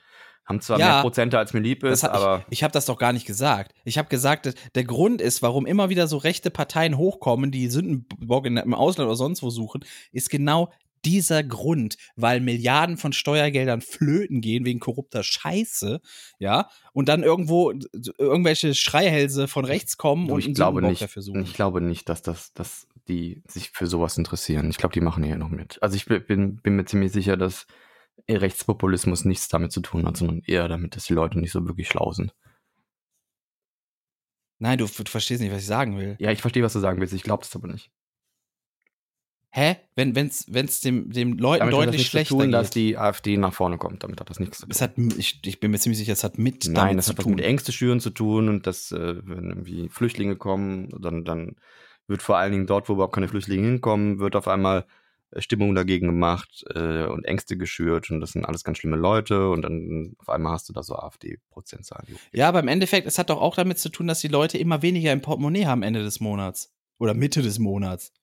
[0.46, 0.94] haben zwar Ja.
[0.94, 3.26] mehr Prozente, als mir lieb Das ist, aber ich ich habe das doch gar nicht
[3.26, 3.74] gesagt.
[3.84, 7.68] Ich habe gesagt, dass der Grund ist, warum immer wieder so rechte Parteien hochkommen, die
[7.68, 10.72] Sündenbock im Ausland oder sonst wo suchen, ist genau
[11.04, 16.02] dieser Grund, weil Milliarden von Steuergeldern flöten gehen wegen korrupter Scheiße,
[16.40, 17.74] ja, und dann irgendwo
[18.18, 21.02] irgendwelche Schreihälse von rechts kommen und ich einen glaube Sündenbock nicht.
[21.04, 21.42] dafür suchen.
[21.44, 24.70] Ich glaube nicht, dass das, dass die sich für sowas interessieren.
[24.70, 25.82] Ich glaube, die machen hier noch mit.
[25.82, 27.68] Also ich bin, bin mir ziemlich sicher, dass
[28.30, 31.88] Rechtspopulismus nichts damit zu tun hat, sondern eher damit, dass die Leute nicht so wirklich
[31.88, 32.34] schlau sind.
[34.58, 36.16] Nein, du, du verstehst nicht, was ich sagen will.
[36.20, 37.14] Ja, ich verstehe, was du sagen willst.
[37.14, 37.92] Ich glaube das aber nicht.
[39.52, 39.78] Hä?
[39.96, 42.68] Wenn wenn's wenn's dem dem Leuten Damit hat das deutlich nichts zu schlechter tun, dass
[42.72, 42.76] geht.
[42.76, 44.04] die AfD nach vorne kommt.
[44.04, 44.72] Damit hat das nichts zu tun.
[44.72, 47.12] es hat ich, ich bin mir ziemlich sicher, es hat mit Nein, damit das zu
[47.12, 47.36] hat was tun.
[47.36, 51.56] mit Ängste schüren zu tun und dass, äh, wenn irgendwie Flüchtlinge kommen, dann, dann
[52.08, 54.86] wird vor allen Dingen dort, wo überhaupt keine Flüchtlinge hinkommen, wird auf einmal
[55.32, 59.50] äh, Stimmung dagegen gemacht äh, und Ängste geschürt und das sind alles ganz schlimme Leute
[59.50, 62.18] und dann auf einmal hast du da so AfD-Prozentzahlen.
[62.32, 64.82] Ja, aber im Endeffekt, es hat doch auch damit zu tun, dass die Leute immer
[64.82, 66.72] weniger im Portemonnaie haben Ende des Monats.
[66.98, 68.14] Oder Mitte des Monats.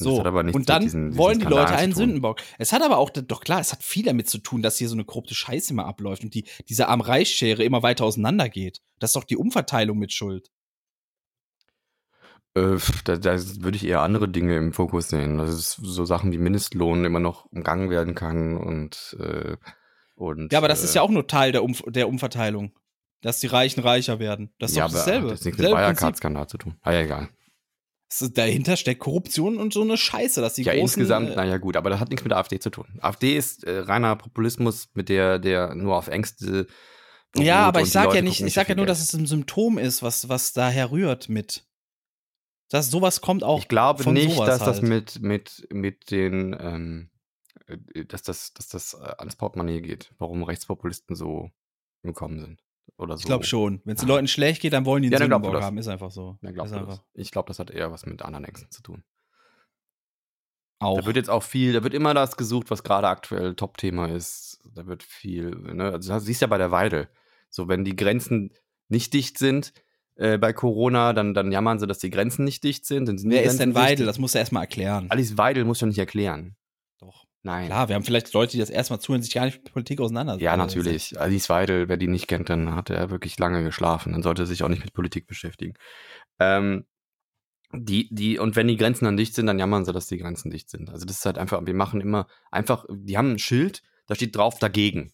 [0.00, 1.92] So, und dann diesen- diesen wollen die Leute Skandalen einen.
[1.94, 2.40] Sündenbock.
[2.58, 4.94] Es hat aber auch, doch klar, es hat viel damit zu tun, dass hier so
[4.94, 8.80] eine korrupte Scheiße immer abläuft und die, diese Arm-Reich-Schere immer weiter auseinandergeht.
[9.00, 10.50] Das ist doch die Umverteilung mit Schuld.
[12.58, 15.38] Äh, da, da würde ich eher andere Dinge im Fokus sehen.
[15.38, 19.56] Das ist so Sachen wie Mindestlohn immer noch umgangen werden kann und, äh,
[20.14, 22.72] und Ja, aber das äh, ist ja auch nur Teil der, Umf der Umverteilung.
[23.20, 24.54] Dass die Reichen reicher werden.
[24.60, 25.28] Das ist ja, doch aber dasselbe.
[25.30, 25.70] Das hat nichts mit.
[25.70, 26.76] Wirecard-Skandal zu tun.
[26.82, 27.28] Ah, ja, egal.
[28.32, 31.76] Dahinter steckt Korruption und so eine Scheiße, dass die ja, großen, insgesamt, äh, naja, gut,
[31.76, 32.86] aber das hat nichts mit der AfD zu tun.
[33.00, 36.68] AfD ist äh, reiner Populismus, mit der, der nur auf Ängste.
[37.36, 40.02] Ja, aber ich sag ja nicht, ich sag ja nur, dass es ein Symptom ist,
[40.02, 41.67] was, was daher rührt mit.
[42.68, 43.60] Das, sowas kommt auch.
[43.60, 44.82] Ich glaube nicht, dass das halt.
[44.82, 47.10] mit, mit, mit den, ähm,
[47.66, 51.50] äh, dass das, dass das äh, ans Portemonnaie geht, warum Rechtspopulisten so
[52.02, 52.62] gekommen sind.
[52.96, 53.20] Oder so.
[53.20, 53.80] Ich glaube schon.
[53.84, 54.08] Wenn es den.
[54.08, 55.64] Leuten schlecht geht, dann wollen die einen Ja, dann Sündenbock das.
[55.64, 55.78] haben.
[55.78, 56.38] Ist einfach so.
[56.42, 56.94] Ja, glaubst ist du das?
[56.98, 59.02] einfach Ich glaube, das hat eher was mit anderen Ängsten zu tun.
[60.80, 60.98] auch.
[61.00, 64.60] Da wird jetzt auch viel, da wird immer das gesucht, was gerade aktuell Top-Thema ist.
[64.74, 67.08] Da wird viel, ne, also du siehst ja bei der Weide,
[67.50, 68.52] so wenn die Grenzen
[68.88, 69.72] nicht dicht sind
[70.18, 73.06] äh, bei Corona, dann, dann jammern sie, dass die Grenzen nicht dicht sind.
[73.06, 74.04] Sind Wer ist denn Weidel?
[74.06, 75.06] Das musst du erstmal erklären.
[75.10, 76.56] Alice Weidel muss ich doch nicht erklären.
[77.00, 77.24] Doch.
[77.42, 77.66] Nein.
[77.66, 80.44] Klar, wir haben vielleicht Leute, die das erstmal zuhören, sich gar nicht mit Politik auseinandersetzen.
[80.44, 81.18] Ja, natürlich.
[81.18, 84.12] Alice Weidel, wer die nicht kennt, dann hat er wirklich lange geschlafen.
[84.12, 85.74] Dann sollte er sich auch nicht mit Politik beschäftigen.
[86.40, 86.84] Ähm,
[87.72, 90.50] die, die, und wenn die Grenzen dann dicht sind, dann jammern sie, dass die Grenzen
[90.50, 90.90] dicht sind.
[90.90, 94.34] Also das ist halt einfach, wir machen immer einfach, die haben ein Schild, da steht
[94.34, 95.12] drauf dagegen.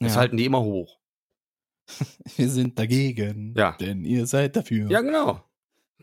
[0.00, 0.20] Das Ja.
[0.20, 0.98] halten die immer hoch.
[2.36, 3.54] Wir sind dagegen.
[3.56, 3.72] Ja.
[3.72, 4.90] Denn ihr seid dafür.
[4.90, 5.42] Ja, genau.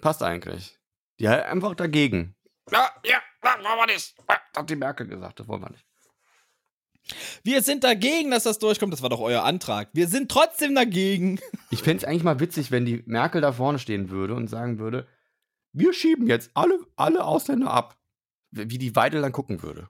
[0.01, 0.79] Passt eigentlich.
[1.19, 2.35] Die halt einfach dagegen.
[2.71, 4.15] Ja, ja, das wollen wir nicht.
[4.27, 5.85] Das hat die Merkel gesagt, das wollen wir nicht.
[7.43, 8.93] Wir sind dagegen, dass das durchkommt.
[8.93, 9.89] Das war doch euer Antrag.
[9.93, 11.39] Wir sind trotzdem dagegen.
[11.69, 14.77] Ich fände es eigentlich mal witzig, wenn die Merkel da vorne stehen würde und sagen
[14.77, 15.07] würde,
[15.71, 17.97] wir schieben jetzt alle, alle Ausländer ab.
[18.51, 19.89] Wie die Weidel dann gucken würde.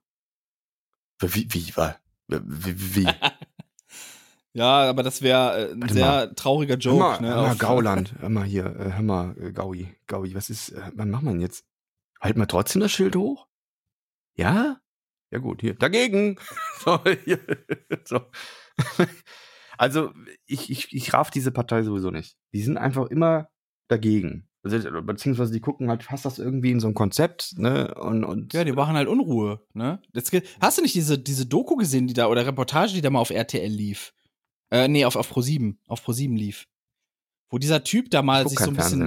[1.20, 1.94] Wie, wie, wie,
[2.30, 3.08] wie, wie?
[4.56, 6.34] Ja, aber das wäre äh, ein Warte sehr mal.
[6.36, 7.00] trauriger Hör Joke.
[7.00, 10.36] mal, ne, hör mal auf- Gauland, hör mal hier, äh, hör mal, äh, Gaui, Gaui,
[10.36, 11.66] was ist, äh, was wir denn jetzt?
[12.22, 13.48] Halten wir trotzdem das Schild hoch?
[14.36, 14.78] Ja?
[15.32, 16.38] Ja gut, hier, dagegen.
[16.86, 17.40] so, hier,
[18.06, 18.22] so.
[19.76, 20.12] Also,
[20.46, 22.38] ich, ich, ich raff diese Partei sowieso nicht.
[22.54, 23.50] Die sind einfach immer
[23.88, 24.48] dagegen.
[24.62, 27.94] Also, beziehungsweise die gucken halt, passt das irgendwie in so ein Konzept, ne?
[27.96, 30.00] Und, und Ja, die machen halt Unruhe, ne?
[30.14, 30.32] Jetzt,
[30.62, 33.32] hast du nicht diese, diese Doku gesehen, die da, oder Reportage, die da mal auf
[33.32, 34.14] RTL lief?
[34.74, 36.66] Äh, nee, auf, auf Pro7, auf Pro7 lief.
[37.52, 39.00] Wo dieser Typ da mal sich so ein bisschen.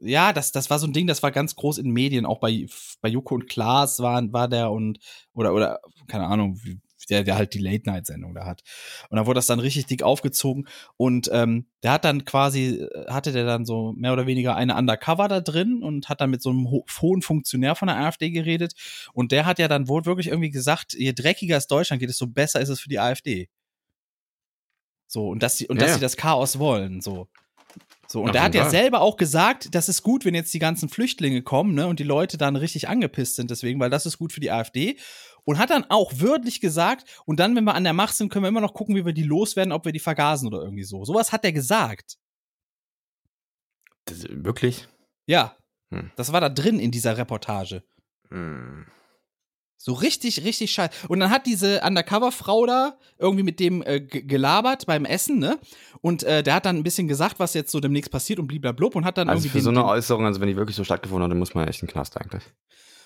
[0.00, 2.66] Ja, das, das war so ein Ding, das war ganz groß in Medien, auch bei,
[3.00, 5.00] bei Joko und Klaas war, war der und,
[5.34, 8.62] oder, oder, keine Ahnung, wie- der, der halt die Late-Night-Sendung da hat.
[9.10, 13.10] Und da wurde das dann richtig dick aufgezogen und ähm, der hat dann quasi, äh,
[13.10, 16.42] hatte der dann so mehr oder weniger eine Undercover da drin und hat dann mit
[16.42, 18.74] so einem ho hohen Funktionär von der AfD geredet
[19.14, 22.28] und der hat ja dann wohl wirklich irgendwie gesagt, je dreckiger es Deutschland geht, desto
[22.28, 23.48] besser ist es für die AfD.
[25.12, 27.28] So, und dass sie, und Ja, dass sie das Chaos wollen, so.
[28.08, 30.88] So, und der hat ja selber auch gesagt, das ist gut, wenn jetzt die ganzen
[30.88, 34.32] Flüchtlinge kommen, ne, und die Leute dann richtig angepisst sind deswegen, weil das ist gut
[34.32, 34.98] für die AfD.
[35.44, 38.44] Und hat dann auch wörtlich gesagt, und dann, wenn wir an der Macht sind, können
[38.44, 41.04] wir immer noch gucken, wie wir die loswerden, ob wir die vergasen oder irgendwie so.
[41.04, 42.16] Sowas hat er gesagt.
[44.06, 44.88] das, wirklich?
[45.26, 45.58] Ja.
[45.92, 46.10] Hm.
[46.16, 47.82] Das war da drin in dieser Reportage.
[48.30, 48.86] Hm.
[49.84, 51.08] So richtig, richtig scheiße.
[51.08, 55.58] Und dann hat diese Undercover-Frau da irgendwie mit dem äh, ge- gelabert beim Essen, ne?
[56.00, 58.94] Und äh, der hat dann ein bisschen gesagt, was jetzt so demnächst passiert und bliblablub
[58.94, 61.24] und hat dann Also irgendwie für so eine Äußerung, also wenn die wirklich so stattgefunden
[61.24, 62.44] hat, dann muss man echt in den Knast eigentlich.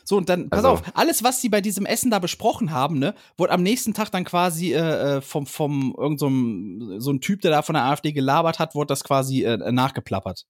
[0.04, 2.98] So, und dann, pass Also- auf, alles, was sie bei diesem Essen da besprochen haben,
[2.98, 7.10] ne, wurde am nächsten Tag dann quasi äh, äh, vom, vom irgend so einem, so
[7.10, 10.44] ein Typ, der da von der AfD gelabert hat, wurde das quasi äh, nachgeplappert,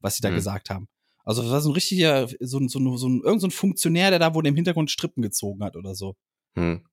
[0.00, 0.34] was sie da Hm.
[0.34, 0.88] gesagt haben.
[1.28, 3.50] Also das war so ein richtiger, so, ein- so, ein- so ein, irgend so ein
[3.50, 6.16] Funktionär, der da wohl im Hintergrund Strippen gezogen hat oder so.
[6.56, 6.86] Hm.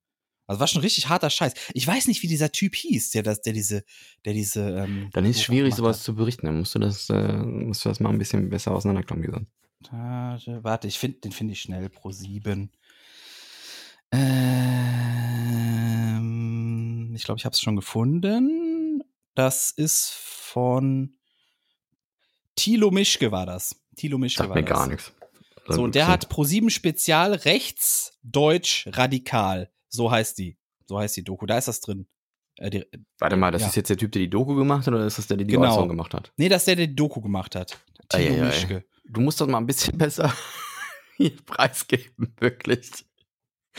[0.45, 1.53] Also war schon richtig harter Scheiß.
[1.73, 3.83] Ich weiß nicht, wie dieser Typ hieß, der das, der diese,
[4.25, 4.61] der diese.
[4.77, 6.03] Ähm, Dann ist es schwierig, sowas hat.
[6.03, 6.45] zu berichten.
[6.47, 9.47] Dann musst du das, äh, musst du das mal ein bisschen besser auseinanderklamüsern.
[9.81, 10.59] Montage.
[10.63, 12.71] Warte, ich finde, den finde ich schnell pro 7.
[15.35, 19.01] Ähm, ich glaube, ich habe es schon gefunden.
[19.33, 21.17] Das ist von
[22.55, 23.75] Thilo Mischke war das.
[23.95, 24.69] Thilo Mischke Sagt mir das.
[24.69, 25.13] gar nichts.
[25.67, 29.71] So, und der hat pro 7 Spezial rechts, deutsch, radikal.
[29.89, 30.57] So heißt die.
[30.85, 31.45] So heißt die Doku.
[31.47, 32.07] Da ist das drin.
[32.57, 32.85] Äh, die,
[33.19, 33.67] Warte mal, das Ja.
[33.69, 35.53] ist jetzt der Typ, der die Doku gemacht hat, oder ist das der, der die
[35.53, 35.67] Genau.
[35.69, 36.31] Äußerung gemacht hat?
[36.37, 37.79] nee, das ist der, der die Doku gemacht hat.
[38.09, 38.45] Thilo Eieiei.
[38.45, 38.85] Mischke.
[39.05, 40.31] Du musst doch mal ein bisschen besser
[41.17, 42.91] hier preisgeben, wirklich.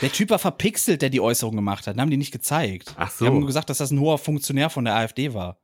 [0.01, 1.95] Der Typ war verpixelt, der die Äußerung gemacht hat.
[1.95, 2.93] Den haben die nicht gezeigt.
[2.97, 3.39] Ach Die haben so.
[3.39, 5.59] nur gesagt, dass das ein hoher Funktionär von der AfD war.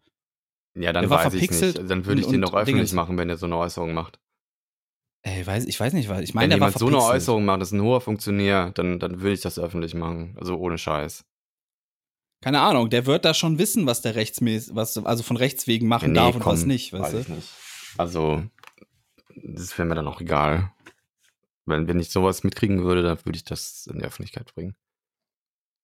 [0.75, 1.77] Ja, dann der war weiß ich nicht.
[1.89, 4.19] Dann würde ich den doch öffentlich machen, wenn er so eine Äußerung macht.
[5.25, 6.21] Ey, weiß, ich weiß nicht, was.
[6.21, 7.01] Ich Wenn meine, der war jemand so eine.
[7.01, 10.35] Äußerung macht, das ist ein hoher Funktionär, dann, dann würde ich das öffentlich machen.
[10.37, 11.25] Also ohne Scheiß.
[12.41, 15.87] Keine Ahnung, der wird da schon wissen, was der rechtsmäßig, was also von Rechts wegen
[15.87, 17.17] machen Nee, darf und komm, was nicht, weißt Weiß du?
[17.19, 17.49] ich nicht.
[17.97, 18.43] Also,
[19.35, 20.73] das wäre mir dann auch egal.
[21.65, 24.75] Wenn, wenn ich sowas mitkriegen würde, dann würde ich das in die Öffentlichkeit bringen.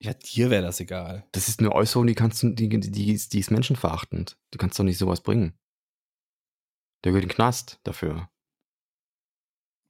[0.01, 1.25] Ja, dir wäre das egal.
[1.31, 4.37] Das ist eine Äußerung, die kannst du, die, die, die, ist, die ist menschenverachtend.
[4.51, 5.53] Du kannst doch nicht sowas bringen.
[7.05, 8.29] Der gehört in den Knast dafür.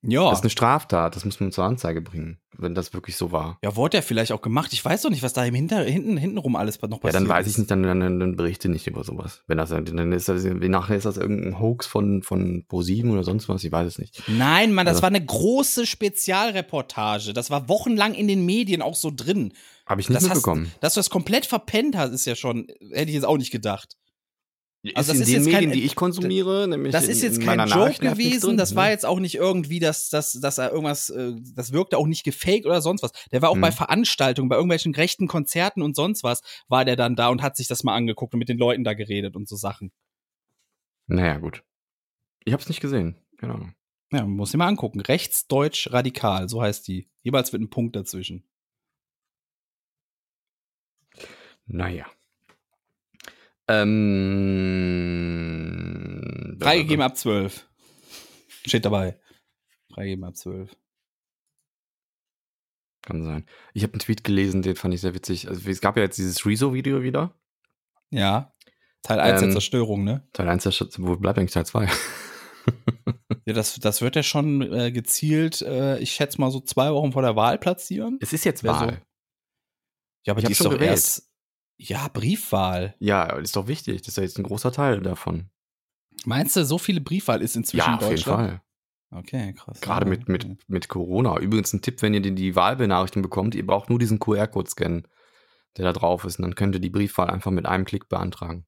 [0.01, 0.29] Ja.
[0.29, 3.57] Das ist eine Straftat, das muss man zur Anzeige bringen, wenn das wirklich so war.
[3.61, 4.71] Ja, wurde er vielleicht auch gemacht.
[4.71, 7.27] Ich weiß doch nicht, was da im Hinter, hinten, hintenrum alles noch Ja, passiert dann
[7.27, 9.43] weiß ich nicht, dann, dann, dann berichte nicht über sowas.
[9.47, 13.23] Wenn das, dann ist das, wie nachher ist das irgendein Hoax von, von Pro7 oder
[13.25, 14.23] sonst was, ich weiß es nicht.
[14.27, 17.33] Nein, Mann, das Also- war eine große Spezialreportage.
[17.33, 19.53] Das war wochenlang in den Medien auch so drin.
[19.85, 20.71] Habe ich nicht Das hast- mitbekommen.
[20.81, 23.95] Dass du das komplett verpennt hast, ist ja schon, hätte ich jetzt auch nicht gedacht.
[24.95, 27.21] Also ist das in ist den jetzt kein- Medien, die ich konsumiere, nämlich Das ist
[27.21, 28.77] jetzt in kein Joke gewesen, das ne?
[28.77, 32.23] war jetzt auch nicht irgendwie, dass, dass, dass er irgendwas, äh, das wirkte auch nicht
[32.23, 33.11] gefaked oder sonst was.
[33.33, 33.61] Der war auch Mhm.
[33.61, 37.57] bei Veranstaltungen, bei irgendwelchen rechten Konzerten und sonst was, war der dann da und hat
[37.57, 39.91] sich das mal angeguckt und mit den Leuten da geredet und so Sachen.
[41.07, 41.63] Naja, gut.
[42.45, 43.17] Ich habe es nicht gesehen.
[43.41, 43.73] Ahnung.
[44.13, 45.01] Ja, man muss sich mal angucken.
[45.01, 47.09] Rechts, Deutsch, radikal, so heißt die.
[47.21, 48.43] Jeweils wird ein Punkt dazwischen.
[51.65, 52.05] Naja.
[55.69, 57.67] Ähm, Freigegeben ab 12.
[58.65, 59.19] Steht dabei.
[59.93, 60.75] Freigegeben ab 12.
[63.03, 63.45] Kann sein.
[63.73, 65.47] Ich habe einen Tweet gelesen, den fand ich sehr witzig.
[65.47, 67.33] Also es gab ja jetzt dieses Rezo-Video wieder.
[68.11, 68.53] Ja.
[69.03, 70.27] Teil 1 der Ähm, Zerstörung, ne?
[70.33, 71.87] Teil 1 der Stadt, wo bleibt eigentlich Teil 2?
[73.45, 77.13] Ja, das, das wird ja schon äh, gezielt, äh, ich schätze mal so zwei Wochen
[77.13, 78.19] vor der Wahl platzieren.
[78.21, 79.01] es ist jetzt Wär so- Wahl.
[80.23, 80.91] Ja, aber Ich die ist doch gewählt.
[80.91, 81.28] erst.
[81.81, 82.93] Ja, Briefwahl.
[82.99, 84.01] Ja, ist doch wichtig.
[84.01, 85.49] Das ist ja jetzt ein großer Teil davon.
[86.25, 88.49] Meinst du, so viele Briefwahl ist inzwischen Ja, in auf jeden Deutschland?
[88.49, 88.61] Fall.
[89.11, 89.79] Okay, krass.
[89.79, 91.39] Gerade Ja, mit, mit, mit Corona.
[91.39, 95.07] Übrigens ein Tipp, wenn ihr die, die Wahlbenachrichtigung bekommt, ihr braucht nur diesen QR-Code scannen,
[95.77, 96.37] der da drauf ist.
[96.37, 98.65] Und dann könnt ihr die Briefwahl einfach mit einem Klick beantragen.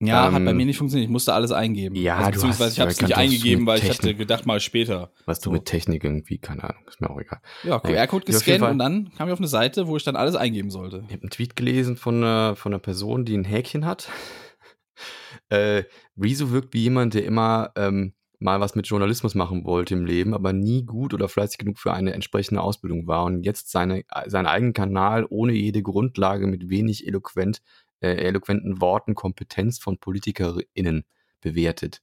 [0.00, 1.06] Ja, hat bei Ähm, mir nicht funktioniert.
[1.08, 1.94] Ich musste alles eingeben.
[1.94, 4.60] Ja, also, du beziehungsweise hast- ich habe es nicht eingegeben, weil ich hatte gedacht, mal
[4.60, 5.12] später.
[5.24, 5.52] Was du So.
[5.52, 7.40] mit Technik irgendwie, keine Ahnung, ist mir auch egal.
[7.62, 10.34] Ja, QR-Code Ja, gescannt und dann kam ich auf eine Seite, wo ich dann alles
[10.34, 11.04] eingeben sollte.
[11.06, 14.08] Ich habe einen Tweet gelesen von einer, von einer Person, die ein Häkchen hat.
[15.48, 15.84] äh,
[16.20, 20.34] Rezo wirkt wie jemand, der immer ähm, mal was mit Journalismus machen wollte im Leben,
[20.34, 24.46] aber nie gut oder fleißig genug für eine entsprechende Ausbildung war und jetzt seine, seinen
[24.46, 27.62] eigenen Kanal ohne jede Grundlage mit wenig eloquent,
[28.00, 31.04] äh, eloquenten Worten Kompetenz von PolitikerInnen
[31.40, 32.02] bewertet.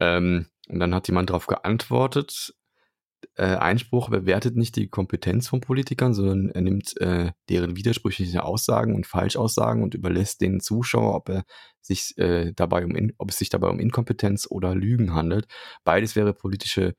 [0.00, 2.54] Ähm, und dann hat jemand darauf geantwortet,
[3.34, 8.94] äh, Einspruch bewertet nicht die Kompetenz von Politikern, sondern er nimmt äh, deren widersprüchliche Aussagen
[8.94, 11.44] und Falschaussagen und überlässt den Zuschauer, ob er
[11.80, 15.46] sich äh, dabei um in, ob es sich dabei um Inkompetenz oder Lügen handelt.
[15.84, 16.94] Beides wäre politische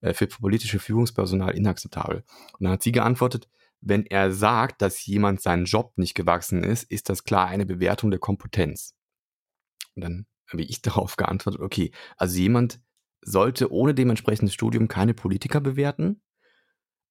[0.00, 2.24] äh, für politische Führungspersonal inakzeptabel.
[2.52, 3.48] Und dann hat sie geantwortet,
[3.86, 8.10] wenn er sagt, dass jemand seinen Job nicht gewachsen ist, ist das klar eine Bewertung
[8.10, 8.94] der Kompetenz.
[9.94, 12.80] Und dann habe ich darauf geantwortet, okay, also jemand
[13.20, 16.22] sollte ohne dementsprechendes Studium keine Politiker bewerten.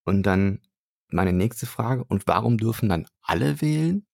[0.03, 0.61] Und dann
[1.09, 4.05] meine nächste Frage, und warum dürfen dann alle wählen?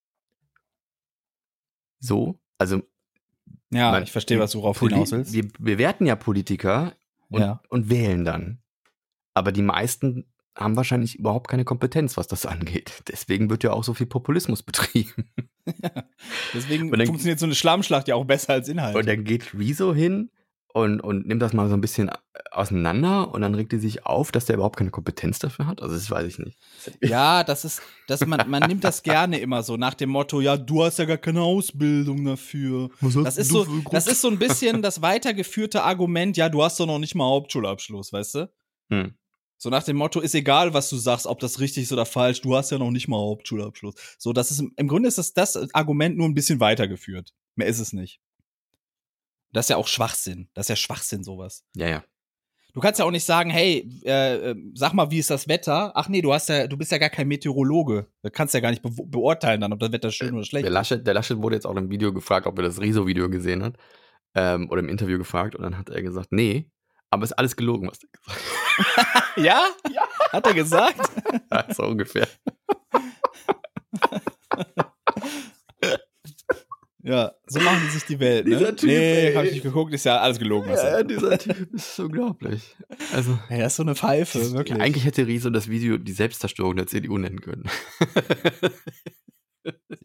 [2.00, 2.82] So, also
[3.72, 5.34] Ja, Man- ich verstehe, was du darauf hinaus willst.
[5.34, 6.96] wir bewerten ja Politiker
[7.30, 7.62] und, Ja.
[7.70, 8.62] und wählen dann.
[9.34, 10.26] Aber die meisten
[10.60, 13.04] haben wahrscheinlich überhaupt keine Kompetenz, was das angeht.
[13.08, 15.30] Deswegen wird ja auch so viel Populismus betrieben.
[16.54, 18.96] Deswegen Und dann- funktioniert so eine Schlammschlacht ja auch besser als Inhalt.
[18.96, 20.30] Und dann geht Rezo hin
[20.74, 22.12] und, und nimmt das mal so ein bisschen
[22.52, 25.82] auseinander und dann regt er sich auf, dass der überhaupt keine Kompetenz dafür hat.
[25.82, 26.58] Also das weiß ich nicht.
[27.02, 30.58] ja, das ist, das man, man nimmt das gerne immer so nach dem Motto, ja,
[30.58, 32.90] du hast ja gar keine Ausbildung dafür.
[33.24, 36.86] Das ist so, das ist so ein bisschen das weitergeführte Argument, ja, du hast doch
[36.88, 38.52] noch nicht mal Hauptschulabschluss, weißt du?
[38.92, 39.14] Hm.
[39.62, 42.40] So nach dem Motto, ist egal, was du sagst, ob das richtig ist oder falsch,
[42.40, 43.94] du hast ja noch nicht mal Hauptschulabschluss.
[44.18, 47.34] So, das ist, im Grunde ist das, das Argument nur ein bisschen weitergeführt.
[47.56, 48.22] Mehr ist es nicht.
[49.52, 50.48] Das ist ja auch Schwachsinn.
[50.54, 51.66] Das ist ja Schwachsinn, sowas.
[51.76, 52.04] Ja, ja.
[52.74, 55.92] Du kannst ja auch nicht sagen, hey, äh, äh, sag mal, wie ist das Wetter?
[55.94, 58.08] Ach nee, du hast ja, du bist ja gar kein Meteorologe.
[58.22, 60.70] Du kannst ja gar nicht be beurteilen dann, ob das Wetter schön oder schlecht Der
[60.70, 60.76] ist.
[60.76, 63.76] Laschet, der Laschet wurde jetzt auch im Video gefragt, ob er das Rezo-Video gesehen hat.
[64.36, 65.56] Ähm, oder im Interview gefragt.
[65.56, 66.70] Und dann hat er gesagt, nee,
[67.12, 69.68] aber ist alles gelogen, was er gesagt Ja?
[69.92, 70.04] ja?
[70.32, 71.00] Hat er gesagt?
[71.52, 71.76] hat.
[71.76, 72.28] so ungefähr.
[77.02, 78.58] ja, so machen die sich die Welt, ne?
[78.58, 80.70] Dieser Typ, nee, hab ich nicht geguckt, ist ja alles gelogen.
[80.70, 81.04] Was Ja, er.
[81.04, 82.76] dieser Typ ist unglaublich.
[83.14, 84.80] Also, Hey, das ist so eine Pfeife, wirklich.
[84.80, 87.64] eigentlich hätte Rezo das Video die Selbstzerstörung der CDU nennen können.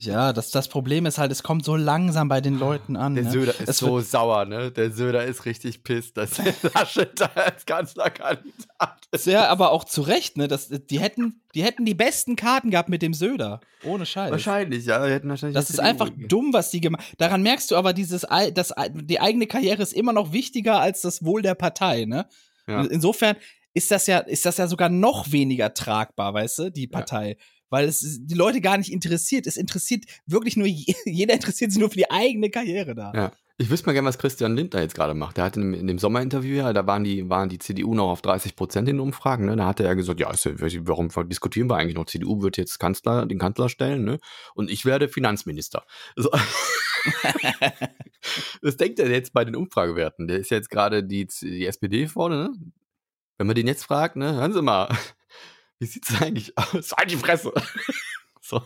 [0.00, 3.14] Ja, das, das Problem ist halt, es kommt so langsam bei den Leuten an.
[3.14, 3.30] Der ne?
[3.30, 4.70] Söder ist Es so sauer, ne?
[4.72, 9.26] Der Söder ist richtig pisst, dass der Laschet da als Kanzlerkandidat ist.
[9.26, 10.48] Ja, aber auch zu Recht, ne?
[10.48, 13.60] Das, die, hätten, die hätten die besten Karten gehabt mit dem Söder.
[13.84, 14.32] Ohne Scheiß.
[14.32, 15.04] Wahrscheinlich, ja.
[15.04, 16.28] Hätten wahrscheinlich Das ist einfach gegeben.
[16.28, 20.12] dumm, was die gemacht Daran merkst du aber, dieses, das, die eigene Karriere ist immer
[20.12, 22.26] noch wichtiger als das Wohl der Partei, ne?
[22.66, 22.82] Ja.
[22.82, 23.36] Insofern
[23.74, 27.36] ist das ja, ist das ja sogar noch weniger tragbar, weißt du, die Partei.
[27.74, 29.48] Weil es die Leute gar nicht interessiert.
[29.48, 33.12] Es interessiert wirklich nur, je- jeder interessiert sich nur für die eigene Karriere da.
[33.12, 33.32] Ja.
[33.56, 35.38] Ich wüsste mal gerne, was Christian Lindner jetzt gerade macht.
[35.38, 38.54] Der hat in, dem Sommerinterview ja, da waren die, waren die CDU noch auf 30
[38.54, 39.46] Prozent in den Umfragen.
[39.46, 39.56] Ne?
[39.56, 40.48] Da hat er ja gesagt, ja, ist,
[40.86, 42.06] warum diskutieren wir eigentlich noch?
[42.06, 44.20] CDU wird jetzt Kanzler, den Kanzler stellen, ne?
[44.54, 45.84] Und ich werde Finanzminister.
[46.14, 46.30] So.
[48.62, 50.28] Was denkt er jetzt bei den Umfragewerten?
[50.28, 52.52] Der ist jetzt gerade die, die SPD vorne, ne?
[53.36, 54.88] Wenn man den jetzt fragt, ne, hören Sie mal,
[55.84, 56.92] wie sieht's eigentlich aus?
[56.92, 57.52] Halt die Fresse!
[58.40, 58.62] so.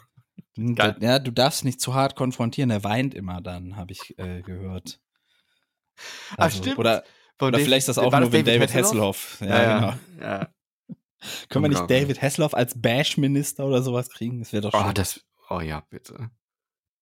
[0.74, 0.96] Geil.
[1.00, 2.70] Ja, du darfst nicht zu hart konfrontieren.
[2.70, 5.00] Er weint immer dann, habe ich äh, gehört.
[6.36, 6.78] Also, stimmt.
[6.78, 7.02] Oder,
[7.40, 9.38] oder Dave- vielleicht ist das auch nur, wenn David Hasselhoff.
[9.40, 9.78] Ja, Ja, ja.
[9.78, 9.94] genau.
[10.20, 10.48] ja.
[11.48, 11.90] Können wir nicht.
[11.90, 14.38] David Hasselhoff als Bash-Minister oder sowas kriegen?
[14.38, 14.94] Das wäre doch Oh, schön.
[14.94, 16.30] das, oh ja, bitte.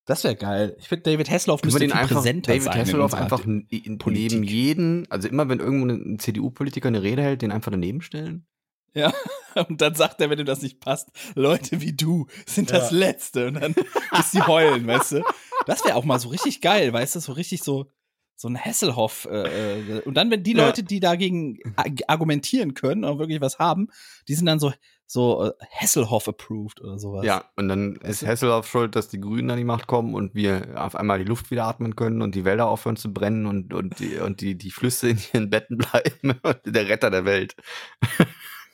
[0.07, 0.77] Das wäre geil.
[0.79, 2.75] Ich finde, David Hasselhoff müsste den einfach, präsenter David sein.
[2.75, 4.33] in Hasselhoff einfach in, Politik.
[4.33, 8.47] neben jeden, also immer wenn irgendwo ein CDU-Politiker eine Rede hält, den einfach daneben stellen?
[8.95, 9.13] Ja,
[9.69, 12.97] und dann sagt er, wenn ihm das nicht passt, Leute wie du sind das Ja.
[12.97, 13.49] Letzte.
[13.49, 13.75] Und dann
[14.17, 15.23] bis sie heulen, weißt du?
[15.67, 17.21] Das wäre auch mal so richtig geil, weißt du?
[17.21, 17.93] So richtig so,
[18.37, 19.27] so ein Hasselhoff.
[19.31, 20.53] Äh, äh, und dann, wenn die.
[20.55, 23.89] Leute, die dagegen ag- argumentieren können und wirklich was haben,
[24.29, 24.73] die sind dann so,
[25.07, 27.25] so äh, Hasselhoff-approved oder sowas.
[27.25, 28.29] Ja, und dann Weißt ist?
[28.29, 31.51] Hasselhoff schuld, dass die Grünen an die Macht kommen und wir auf einmal die Luft
[31.51, 34.71] wieder atmen können und die Wälder aufhören zu brennen und, und, die, und die, die
[34.71, 36.41] Flüsse in ihren Betten bleiben.
[36.65, 37.55] der Retter der Welt.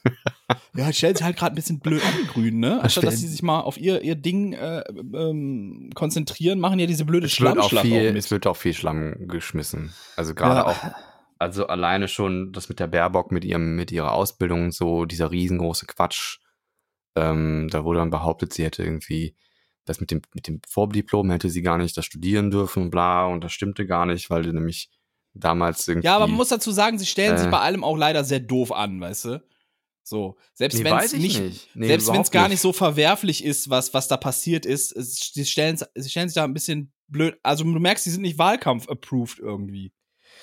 [0.75, 2.81] Ja, stellen sich halt gerade ein bisschen blöd an, Grünen, ne?
[2.81, 4.83] Anstatt dass sie sich mal auf ihr, ihr Ding äh,
[5.15, 8.57] ähm, konzentrieren, machen ja diese blöde Es wird, auch Schlammschlacht viel, auch es wird auch
[8.57, 9.93] viel Schlamm geschmissen.
[10.17, 10.67] Also gerade Ja.
[10.67, 10.79] auch,
[11.39, 15.31] also alleine schon das mit der Baerbock, mit ihrem, mit ihrer Ausbildung und so, dieser
[15.31, 16.39] riesengroße Quatsch.
[17.17, 19.37] Ähm, da wurde dann behauptet, sie hätte irgendwie
[19.85, 23.43] das mit dem, mit dem Vordiplom hätte sie gar nicht das studieren dürfen, bla, und
[23.45, 24.91] das stimmte gar nicht, weil die nämlich
[25.35, 26.07] damals irgendwie.
[26.07, 27.51] Ja, aber man muss dazu sagen, sie stellen sich Äh.
[27.51, 29.43] bei allem auch leider sehr doof an, weißt du?
[30.05, 31.69] So, selbst Nee, wenn es nicht, nicht.
[31.75, 32.61] Nee, selbst wenn es gar nicht.
[32.61, 36.55] so verwerflich ist, was, was da passiert ist, sie, stellen, sie stellen sich da ein
[36.55, 37.39] bisschen blöd.
[37.43, 39.93] Also du merkst, sie sind nicht Wahlkampf-approved irgendwie.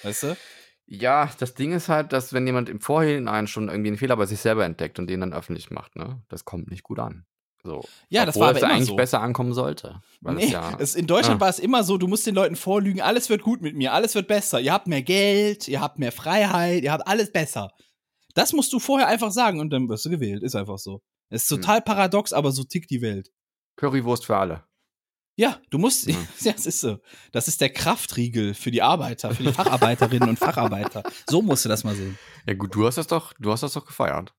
[0.04, 0.38] Weißt du?
[0.86, 4.26] Ja, das Ding ist halt, dass wenn jemand im Vorhinein schon irgendwie einen Fehler bei
[4.26, 7.26] sich selber entdeckt und den dann öffentlich macht, ne, das kommt nicht gut an.
[7.62, 7.84] So.
[8.08, 8.96] Ja, das Obwohl war aber es eigentlich so.
[8.96, 10.02] besser ankommen sollte.
[10.22, 11.42] Nee, ja, es, in Deutschland Ah.
[11.42, 14.16] war es immer so, du musst den Leuten vorlügen, alles wird gut mit mir, alles
[14.16, 14.62] wird besser.
[14.62, 17.74] Ihr habt mehr Geld, ihr habt mehr Freiheit, ihr habt alles besser.
[18.40, 20.44] Das musst du vorher einfach sagen und dann wirst du gewählt.
[20.44, 21.02] Ist einfach so.
[21.30, 21.58] Es ist Hm.
[21.62, 23.30] total paradox, aber so tickt die Welt.
[23.76, 24.64] Currywurst für alle.
[25.36, 26.16] Ja, du musst, Ja.
[26.40, 27.00] ja, es ist so.
[27.34, 31.04] Das ist der Kraftriegel für die Arbeiter, für die Facharbeiterinnen und Facharbeiter.
[31.30, 32.18] So musst du das mal sehen.
[32.48, 34.34] Ja gut, du hast das doch, du hast das doch gefeiert.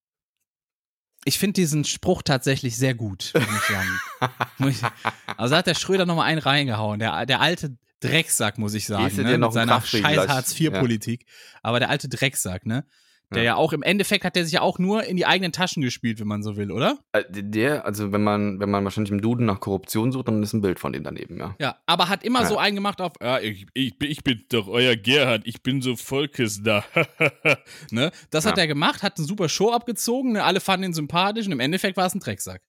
[1.26, 4.90] Ich finde diesen Spruch tatsächlich sehr gut, muss ich sagen.
[5.36, 6.98] Also da hat der Schröder noch mal einen reingehauen.
[6.98, 9.36] Der, der alte Drecksack, muss ich sagen, ne?
[9.38, 11.26] mit seiner scheiß Hartz-IV-Politik.
[11.62, 12.86] Aber der alte Drecksack, ne?
[13.32, 13.50] Der Ja.
[13.52, 13.54] ja.
[13.56, 16.26] auch im Endeffekt hat der sich ja auch nur in die eigenen Taschen gespielt, wenn
[16.26, 16.98] man so will, oder?
[17.12, 20.52] Äh, Der, also wenn man, wenn man wahrscheinlich im Duden nach Korruption sucht, dann ist
[20.52, 21.54] ein Bild von dem daneben, ja.
[21.60, 22.46] Ja, aber hat immer Ja.
[22.48, 25.80] so einen gemacht auf, Ja, ich, ich, bin- ich bin doch euer Gerhard, ich bin
[25.80, 26.84] so Volkesda.
[27.92, 28.10] ne?
[28.30, 30.42] Das hat er gemacht, hat eine super Show abgezogen, ne?
[30.44, 32.62] alle fanden ihn sympathisch und im Endeffekt war es ein Drecksack.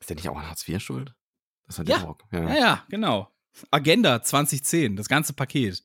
[0.00, 1.14] Ist der nicht auch an Hartz IV schuld?
[1.66, 1.98] Das hat Ja.
[1.98, 2.18] ja auch.
[2.30, 3.28] Ja, ja, genau.
[3.70, 5.82] Agenda 2010, das ganze Paket.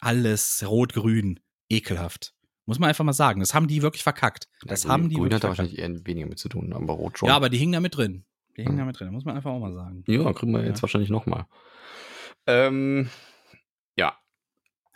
[0.00, 1.40] Alles rot-grün,
[1.70, 2.33] ekelhaft.
[2.66, 3.40] Muss man einfach mal sagen.
[3.40, 4.48] Das haben die wirklich verkackt.
[4.64, 6.94] Das Grün- haben die Grün wirklich hat da wahrscheinlich eher weniger mit zu tun, aber
[6.94, 7.28] Rot schon.
[7.28, 8.24] Ja, aber die hingen da mit drin.
[8.56, 8.82] Die hingen Ja.
[8.84, 9.12] da mit drin.
[9.12, 10.02] Muss man einfach auch mal sagen.
[10.06, 10.66] Ja, kriegen wir Ja.
[10.68, 11.46] jetzt wahrscheinlich nochmal.
[12.46, 13.08] Ähm,
[13.96, 14.16] ja,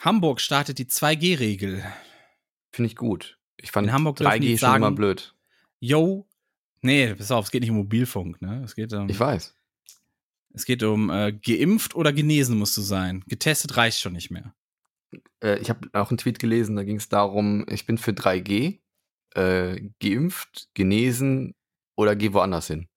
[0.01, 1.83] Hamburg startet die 2G-Regel.
[2.71, 3.39] finde ich gut.
[3.57, 5.35] Ich fand In Hamburg dürfen 3G die schon immer sagen- blöd.
[5.81, 6.27] Yo.
[6.81, 8.63] Nee, pass auf, es geht nicht um Mobilfunk, ne?
[8.65, 9.55] Es geht um, Ich weiß.
[10.55, 13.25] es geht um äh, geimpft oder genesen musst du sein.
[13.27, 14.55] Getestet reicht schon nicht mehr.
[15.43, 18.81] Äh, ich habe auch einen Tweet gelesen, da ging es darum, ich bin für 3G,
[19.35, 21.55] äh, geimpft, genesen
[21.97, 22.89] oder geh woanders hin.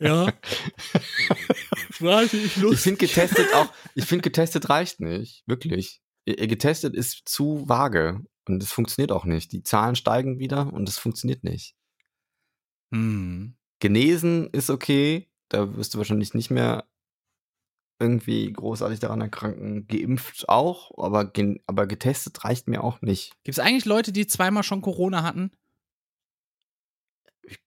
[0.00, 0.32] Ja.
[2.00, 6.02] Ich Ich finde getestet auch, ich finde getestet reicht nicht, wirklich.
[6.26, 9.52] Äh, Getestet ist zu vage und es funktioniert auch nicht.
[9.52, 11.76] Die Zahlen steigen wieder und es funktioniert nicht.
[12.92, 13.56] Hm.
[13.80, 16.84] Genesen ist okay, da wirst du wahrscheinlich nicht mehr
[18.04, 19.86] irgendwie großartig daran erkranken.
[19.88, 23.32] Geimpft auch, aber, gen aber getestet reicht mir auch nicht.
[23.42, 25.50] Gibt es eigentlich Leute, die zweimal schon Corona hatten?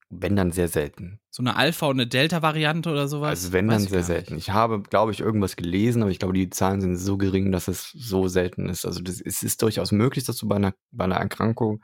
[0.10, 1.20] Wenn dann sehr selten.
[1.30, 3.30] So eine Alpha- und eine Delta-Variante oder sowas?
[3.30, 4.36] Also wenn Weiß dann sehr selten.
[4.36, 4.48] nicht.
[4.48, 7.68] Ich habe, glaube ich, irgendwas gelesen, aber ich glaube, die Zahlen sind so gering, dass
[7.68, 8.86] es so selten ist.
[8.86, 11.84] Also das, es ist durchaus möglich, dass du bei einer, bei einer Erkrankung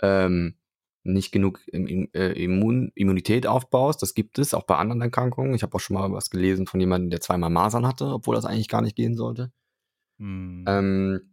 [0.00, 0.56] ähm,
[1.04, 4.02] nicht genug äh, Immun, Immunität aufbaust.
[4.02, 5.54] Das gibt es auch bei anderen Erkrankungen.
[5.54, 8.44] Ich habe auch schon mal was gelesen von jemandem, der zweimal Masern hatte, obwohl das
[8.44, 9.52] eigentlich gar nicht gehen sollte.
[10.18, 10.64] Hm.
[10.68, 11.32] Ähm,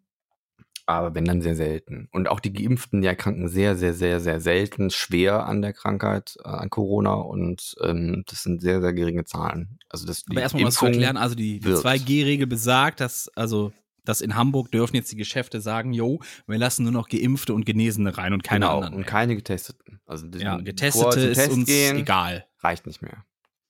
[0.90, 2.08] aber wenn dann sehr selten.
[2.12, 6.36] Und auch die Geimpften, die erkranken sehr, sehr, sehr, sehr selten schwer an der Krankheit,
[6.44, 7.14] äh, an Corona.
[7.14, 9.78] Und ähm, das sind sehr, sehr geringe Zahlen.
[9.88, 11.86] Also das, Aber erstmal was zu erklären, also die, die wirkt.
[11.86, 13.72] 2G-Regel besagt, dass, also,
[14.06, 17.66] dass in Hamburg dürfen jetzt die Geschäfte sagen, yo, wir lassen nur noch Geimpfte und
[17.66, 18.94] Genesene rein und keine genau, anderen.
[18.96, 19.10] und mehr.
[19.10, 20.02] keine Getesteten.
[20.06, 22.46] Also ja, Getestete ist Test uns gehen, egal.
[22.60, 23.26] reicht nicht mehr.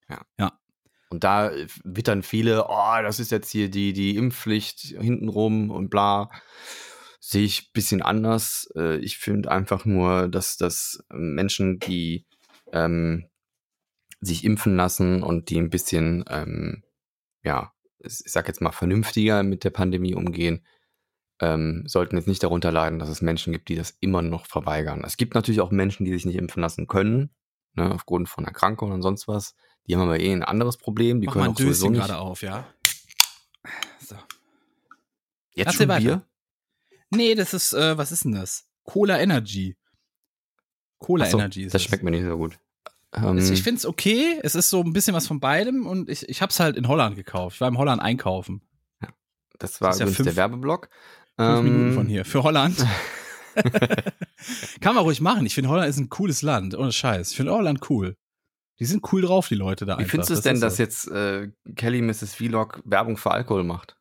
[0.10, 0.22] Ja.
[0.38, 0.60] Ja.
[1.10, 5.90] Und da äh, wittern viele, oh, das ist jetzt hier die, die Impfpflicht hintenrum und
[5.90, 6.30] bla.
[7.20, 8.70] Sehe ich ein bisschen anders.
[8.76, 12.26] Äh, Ich finde einfach nur, dass, dass Menschen, die
[12.72, 13.28] ähm,
[14.22, 16.84] sich impfen lassen und die ein bisschen, ähm,
[17.44, 20.66] ja, ich sag jetzt mal, vernünftiger mit der Pandemie umgehen,
[21.42, 25.04] ähm, sollten jetzt nicht darunter leiden, dass es Menschen gibt, die das immer noch verweigern.
[25.06, 27.30] Es gibt natürlich auch Menschen, die sich nicht impfen lassen können,
[27.74, 29.56] ne, aufgrund von Erkrankungen und sonst was.
[29.88, 31.22] Die haben aber eh ein anderes Problem.
[31.22, 32.08] Die Mach können mal ein auch sowieso Döschen nicht.
[32.08, 32.68] gerade auf, ja.
[34.00, 34.16] So.
[35.54, 36.02] Jetzt Erzähl schon weiter.
[36.02, 36.26] Bier?
[37.12, 38.70] Nee, das ist, äh, was ist denn das?
[38.84, 39.78] Cola Energy.
[41.00, 41.88] Cola so, Energy ist das es.
[41.88, 42.60] schmeckt mir nicht so gut.
[43.14, 44.40] Ähm, Es- Ich finde es okay.
[44.44, 46.88] Es ist so ein bisschen was von beidem und ich, ich habe es halt in
[46.88, 47.56] Holland gekauft.
[47.56, 48.61] Ich war im Holland einkaufen.
[49.57, 50.90] das war das ja fünf- der Werbeblock.
[51.38, 52.26] Fünf Ähm, Minuten von hier.
[52.26, 52.86] Für Holland.
[54.81, 55.45] Kann man ruhig machen.
[55.45, 56.76] Ich finde, Holland ist ein cooles Land.
[56.77, 57.31] Ohne Scheiß.
[57.31, 58.15] Ich finde Holland cool.
[58.80, 60.11] Die sind cool drauf, die Leute da Wie einfach.
[60.11, 60.84] findest du es Das denn, dass so.
[60.84, 62.36] jetzt äh, Kelly Mrs.
[62.36, 63.98] Vlog Werbung für Alkohol macht?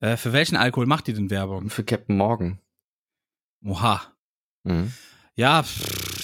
[0.00, 1.68] Äh, für welchen Alkohol macht die denn Werbung?
[1.68, 2.60] Für Captain Morgan.
[3.64, 4.00] Oha.
[4.64, 4.92] Mhm.
[5.38, 5.64] Ja,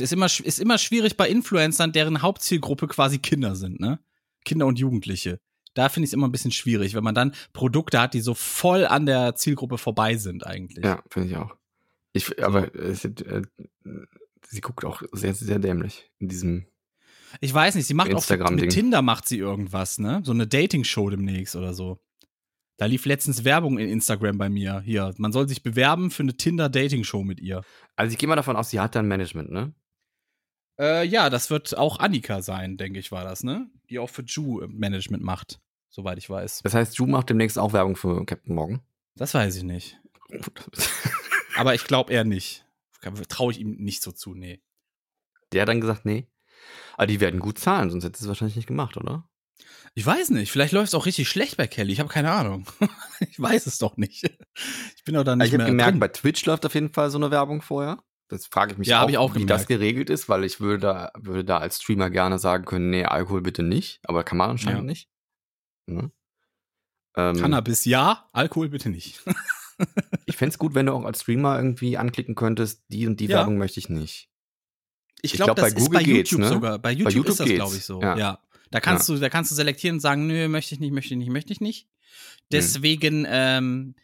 [0.00, 4.00] ist immer, ist immer schwierig bei Influencern, deren Hauptzielgruppe quasi Kinder sind, ne?
[4.44, 5.38] Kinder und Jugendliche.
[5.74, 8.34] Da finde ich es immer ein bisschen schwierig, wenn man dann Produkte hat, die so
[8.34, 10.84] voll an der Zielgruppe vorbei sind eigentlich.
[10.84, 11.54] Ja, finde ich auch.
[12.12, 13.42] Ich, aber äh, sie, äh,
[14.48, 16.66] sie guckt auch sehr, sehr dämlich in diesem.
[17.40, 20.22] Ich weiß nicht, sie macht auch mit Tinder macht sie irgendwas, ne?
[20.24, 22.00] So eine Dating-Show demnächst oder so.
[22.76, 24.80] Da lief letztens Werbung in Instagram bei mir.
[24.80, 27.62] Hier, man soll sich bewerben für eine Tinder-Dating-Show mit ihr.
[27.94, 29.72] Also ich gehe mal davon aus, sie hat dann Management, ne?
[30.78, 33.70] Äh, ja, das wird auch Annika sein, denke ich, war das, ne?
[33.90, 36.62] Die auch für Ju äh, Management macht, soweit ich weiß.
[36.64, 38.80] Das heißt, Ju macht demnächst auch Werbung für Captain Morgan.
[39.14, 40.00] Das weiß ich nicht.
[41.54, 42.66] Aber ich glaube eher nicht.
[43.28, 44.62] Traue ich ihm nicht so zu, nee.
[45.52, 46.26] Der hat dann gesagt, nee.
[46.96, 49.28] Aber die werden gut zahlen, sonst hätte es wahrscheinlich nicht gemacht, oder?
[49.94, 50.50] Ich weiß nicht.
[50.50, 51.92] Vielleicht läuft es auch richtig schlecht bei Kelly.
[51.92, 52.66] Ich habe keine Ahnung.
[53.20, 54.24] ich weiß es doch nicht.
[54.96, 56.00] Ich bin doch da nicht Also ich habe gemerkt, drin.
[56.00, 58.02] bei Twitch läuft auf jeden Fall so eine Werbung vorher.
[58.28, 59.68] Das frage ich mich Ja, auch, ich auch wie das gemerkt.
[59.68, 63.42] geregelt ist, weil ich würde da, würde da als Streamer gerne sagen können, nee, Alkohol
[63.42, 64.84] bitte nicht, aber kann man anscheinend Ja.
[64.86, 65.08] nicht.
[65.86, 66.10] Ne?
[67.16, 69.22] Ähm, Cannabis ja, Alkohol bitte nicht.
[70.26, 73.26] ich fände es gut, wenn du auch als Streamer irgendwie anklicken könntest, die und die
[73.26, 73.38] Ja.
[73.38, 74.30] Werbung möchte ich nicht.
[75.22, 76.52] Ich glaube, glaub, das bei ist Google bei geht's, YouTube ne?
[76.52, 76.78] sogar.
[76.80, 77.56] Bei YouTube, YouTube ist das, geht's.
[77.58, 78.00] glaube ich, so.
[78.02, 78.16] Ja.
[78.16, 78.38] Ja.
[78.74, 81.18] Da kannst du, da kannst du selektieren und sagen, nö, möchte ich nicht, möchte ich
[81.18, 81.86] nicht, möchte ich nicht.
[82.50, 83.94] Deswegen, ähm,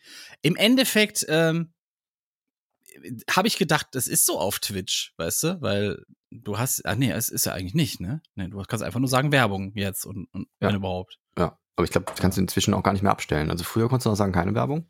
[0.42, 1.72] im Endeffekt, ähm,
[3.28, 7.10] habe ich gedacht, das ist so auf Twitch, weißt du, weil du hast, ah nee,
[7.10, 8.22] es ist ja eigentlich nicht, ne?
[8.36, 10.68] Nee, du kannst einfach nur sagen Werbung jetzt und, und Ja.
[10.68, 11.18] wenn überhaupt.
[11.36, 13.50] Ja, aber ich glaube, das kannst du inzwischen auch gar nicht mehr abstellen.
[13.50, 14.86] Also früher konntest du noch sagen, keine Werbung.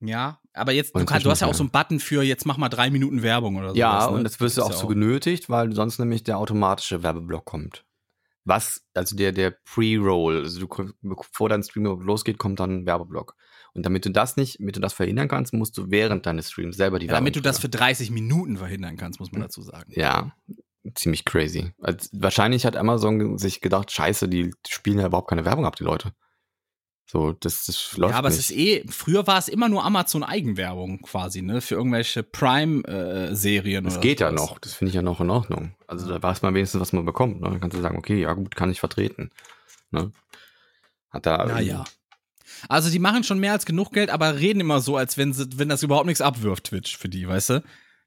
[0.00, 2.58] Ja, aber jetzt, du, kannst, du hast ja auch so einen Button für, jetzt mach
[2.58, 3.76] mal drei Minuten Werbung oder so.
[3.76, 7.46] Ja, und das wirst du auch ja so genötigt, weil sonst nämlich der automatische Werbeblock
[7.46, 7.86] kommt.
[8.46, 12.86] Was, also der, der Pre-Roll, also du, bevor dein Stream überhaupt losgeht, kommt dann ein
[12.86, 13.34] Werbeblock.
[13.74, 16.76] Und damit du das nicht, damit du das verhindern kannst, musst du während deines Streams
[16.76, 19.62] selber die Ja, Werbung damit du das für 30 Minuten verhindern kannst, muss man dazu
[19.62, 19.92] sagen.
[19.94, 20.32] Ja,
[20.94, 21.72] ziemlich crazy.
[21.82, 25.84] Also, wahrscheinlich hat Amazon sich gedacht, scheiße, die spielen ja überhaupt keine Werbung ab, die
[25.84, 26.12] Leute.
[27.08, 28.38] So, das, das läuft ja, aber nicht.
[28.40, 31.60] es ist eh, früher war es immer nur Amazon-Eigenwerbung quasi, ne?
[31.60, 34.40] Für irgendwelche Prime-Serien Das oder geht ja sowas.
[34.50, 35.74] noch, das finde ich ja noch in Ordnung.
[35.86, 37.40] Also da weiß man wenigstens, was man bekommt.
[37.40, 37.48] Ne?
[37.50, 39.30] Dann kannst du sagen, okay, ja gut, kann ich vertreten.
[39.90, 40.10] Ne?
[41.10, 41.44] Hat da.
[41.46, 41.84] Naja.
[42.68, 45.46] Also die machen schon mehr als genug Geld, aber reden immer so, als wenn, sie,
[45.58, 47.62] wenn das überhaupt nichts abwirft, Twitch, für die, weißt du?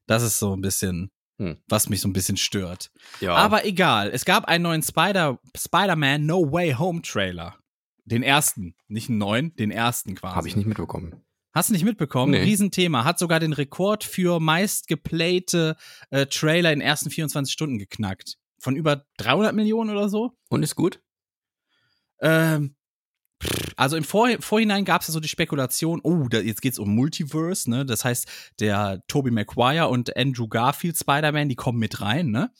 [0.07, 1.57] Das ist so ein bisschen, Hm.
[1.69, 2.89] was mich so ein bisschen stört.
[3.21, 3.35] Ja.
[3.35, 7.55] Aber egal, es gab einen neuen Spider- Spider-Man No Way Home Trailer.
[8.09, 10.35] Den ersten, nicht einen neuen, den ersten quasi.
[10.35, 11.23] habe ich nicht mitbekommen.
[11.53, 12.31] Hast du nicht mitbekommen?
[12.31, 12.43] Nee.
[12.43, 13.03] Riesenthema.
[13.03, 15.75] Hat sogar den Rekord für meist geplayte
[16.11, 18.37] äh, Trailer in den ersten 24 Stunden geknackt.
[18.59, 20.37] Von über 300 Millionen oder so.
[20.49, 21.01] Und ist gut?
[22.21, 22.75] Ähm,
[23.77, 26.93] also im Vor Vorhinein gab es ja so die Spekulation, oh, da, jetzt geht's um
[26.93, 27.85] Multiverse, ne?
[27.85, 28.27] Das heißt,
[28.59, 32.51] der Tobey Maguire und Andrew Garfield Spider-Man, die kommen mit rein, ne?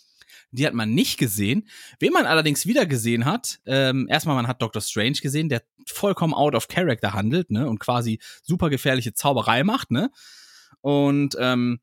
[0.51, 1.67] Die hat man nicht gesehen.
[1.99, 6.33] Wen man allerdings wieder gesehen hat, ähm, erstmal man hat Doctor Strange gesehen, der vollkommen
[6.33, 7.67] out of character handelt, ne?
[7.67, 10.09] Und quasi super gefährliche Zauberei macht, ne?
[10.81, 11.79] Und ähm,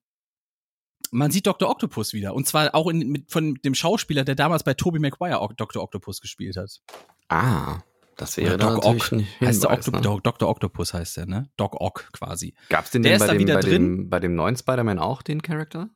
[1.12, 1.70] man sieht Dr.
[1.70, 2.34] Octopus wieder.
[2.34, 5.82] Und zwar auch in, mit, von dem Schauspieler, der damals bei Tobey Maguire Dr.
[5.82, 6.80] Octopus gespielt hat.
[7.28, 7.78] Ah,
[8.16, 9.12] das wäre Doc Ock.
[9.40, 10.01] Heißt der Octo ne?
[10.01, 10.48] Doc- Dr.
[10.48, 11.51] Octopus heißt der, ne?
[11.56, 12.55] Doc Ock quasi.
[12.68, 15.90] Gab's den Der denn ist bei dem, dem, bei dem neuen Spider-Man auch, den Charakter?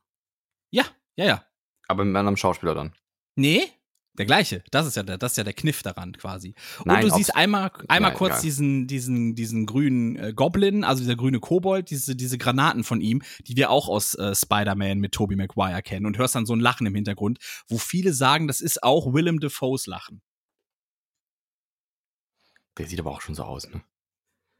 [0.69, 0.85] Ja,
[1.17, 1.45] ja, ja.
[1.91, 2.93] Aber mit einem anderen Schauspieler dann.
[3.35, 3.63] Nee,
[4.13, 4.63] der gleiche.
[4.71, 6.53] Das ist ja der, das ist ja der Kniff daran quasi.
[6.79, 8.41] Und Nein, du siehst einmal, einmal Nein, kurz egal.
[8.41, 13.21] diesen, diesen, diesen grünen äh, Goblin, also dieser grüne Kobold, diese, diese Granaten von ihm,
[13.47, 16.59] die wir auch aus äh, Spider-Man mit Tobey Maguire kennen und hörst dann so ein
[16.59, 20.21] Lachen im Hintergrund, wo viele sagen, das ist auch Willem Dafoes Lachen.
[22.77, 23.81] Der sieht aber auch schon so aus, ne?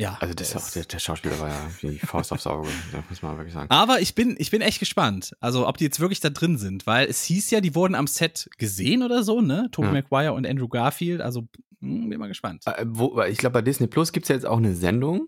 [0.01, 0.17] Ja.
[0.19, 2.67] Also das auch, der, der Schauspieler war ja wie Faust aufs Auge,
[3.09, 3.69] muss man wirklich sagen.
[3.69, 5.35] Aber ich bin, ich bin echt gespannt.
[5.39, 8.07] Also, ob die jetzt wirklich da drin sind, weil es hieß ja, die wurden am
[8.07, 9.69] Set gesehen oder so, ne?
[9.71, 9.93] Tobey Ja.
[9.93, 11.21] Maguire und Andrew Garfield.
[11.21, 11.47] Also,
[11.81, 12.63] hm, bin mal gespannt.
[12.65, 15.27] Äh, wo, ich glaube, bei Disney Plus gibt es ja jetzt auch eine Sendung,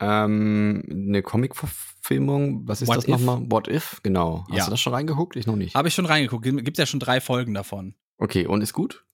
[0.00, 2.66] ähm, eine Comic-Verfilmung.
[2.66, 3.10] Was ist What das If?
[3.10, 3.42] nochmal?
[3.50, 4.44] What If, genau.
[4.48, 4.64] Hast Ja.
[4.64, 5.36] du das schon reingeguckt?
[5.36, 5.74] Ich noch nicht.
[5.74, 6.44] Habe ich schon reingeguckt.
[6.44, 7.94] Gibt ja schon drei Folgen davon.
[8.18, 9.04] Okay, und ist gut?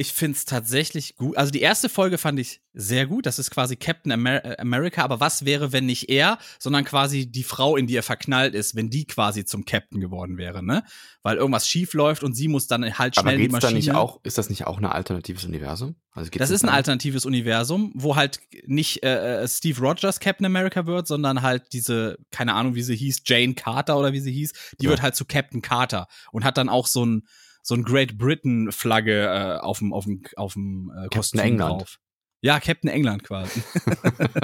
[0.00, 1.36] Ich finde es tatsächlich gut.
[1.36, 3.26] Also die erste Folge fand ich sehr gut.
[3.26, 5.02] Das ist quasi Captain Amer äh, America.
[5.04, 8.74] Aber was wäre, wenn nicht er, sondern quasi die Frau, in die er verknallt ist,
[8.74, 10.84] wenn die quasi zum Captain geworden wäre, ne?
[11.22, 13.78] Weil irgendwas schief läuft und sie muss dann halt Aber schnell die geht's da Maschine.
[13.78, 15.96] nicht auch, ist das nicht auch ein alternatives Universum?
[16.12, 20.46] Also Das ist ein da- alternatives Universum, wo halt nicht äh, äh, Steve Rogers Captain
[20.46, 24.32] America wird, sondern halt diese, keine Ahnung, wie sie hieß, Jane Carter oder wie sie
[24.32, 24.90] hieß, die Ja.
[24.92, 27.24] wird halt zu Captain Carter und hat dann auch so ein
[27.70, 31.82] so ein Great Britain Flagge äh, auf dem auf dem auf dem äh, Kostüm England.
[31.82, 31.98] drauf.
[32.42, 33.62] Ja, Captain England quasi.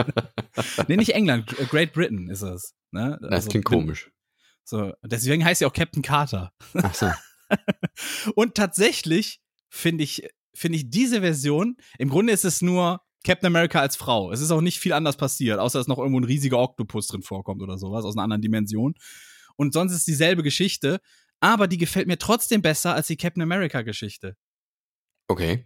[0.88, 2.74] nee, nicht England, G- Great Britain ist es.
[2.92, 3.18] Ne?
[3.20, 4.10] Das Also, klingt komisch.
[4.64, 6.52] So, deswegen heißt sie auch Captain Carter.
[6.74, 7.10] Ach so.
[8.34, 13.80] Und tatsächlich finde ich, finde ich diese Version, im Grunde ist es nur Captain America
[13.80, 14.30] als Frau.
[14.30, 17.22] Es ist auch nicht viel anders passiert, außer dass noch irgendwo ein riesiger Oktopus drin
[17.22, 18.94] vorkommt oder sowas aus einer anderen Dimension.
[19.56, 21.00] Und sonst ist dieselbe Geschichte,
[21.40, 24.36] aber die gefällt mir trotzdem besser als die Captain America Geschichte.
[25.28, 25.64] Okay.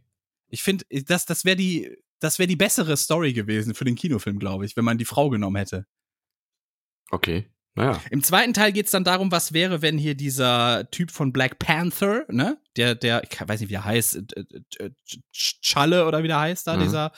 [0.48, 4.38] Ich finde, das, das wäre die, das wäre die bessere Story gewesen für den Kinofilm,
[4.38, 5.86] glaube ich, wenn man die Frau genommen hätte.
[7.10, 7.46] Okay.
[7.74, 8.00] Naja.
[8.10, 12.24] Im zweiten Teil geht's dann darum, was wäre, wenn hier dieser Typ von Black Panther,
[12.28, 14.44] ne, der, der, ich weiß nicht, wie er heißt, äh,
[14.78, 14.90] äh, äh,
[15.32, 16.80] Challe oder wie der heißt da, Mhm.
[16.80, 17.12] dieser,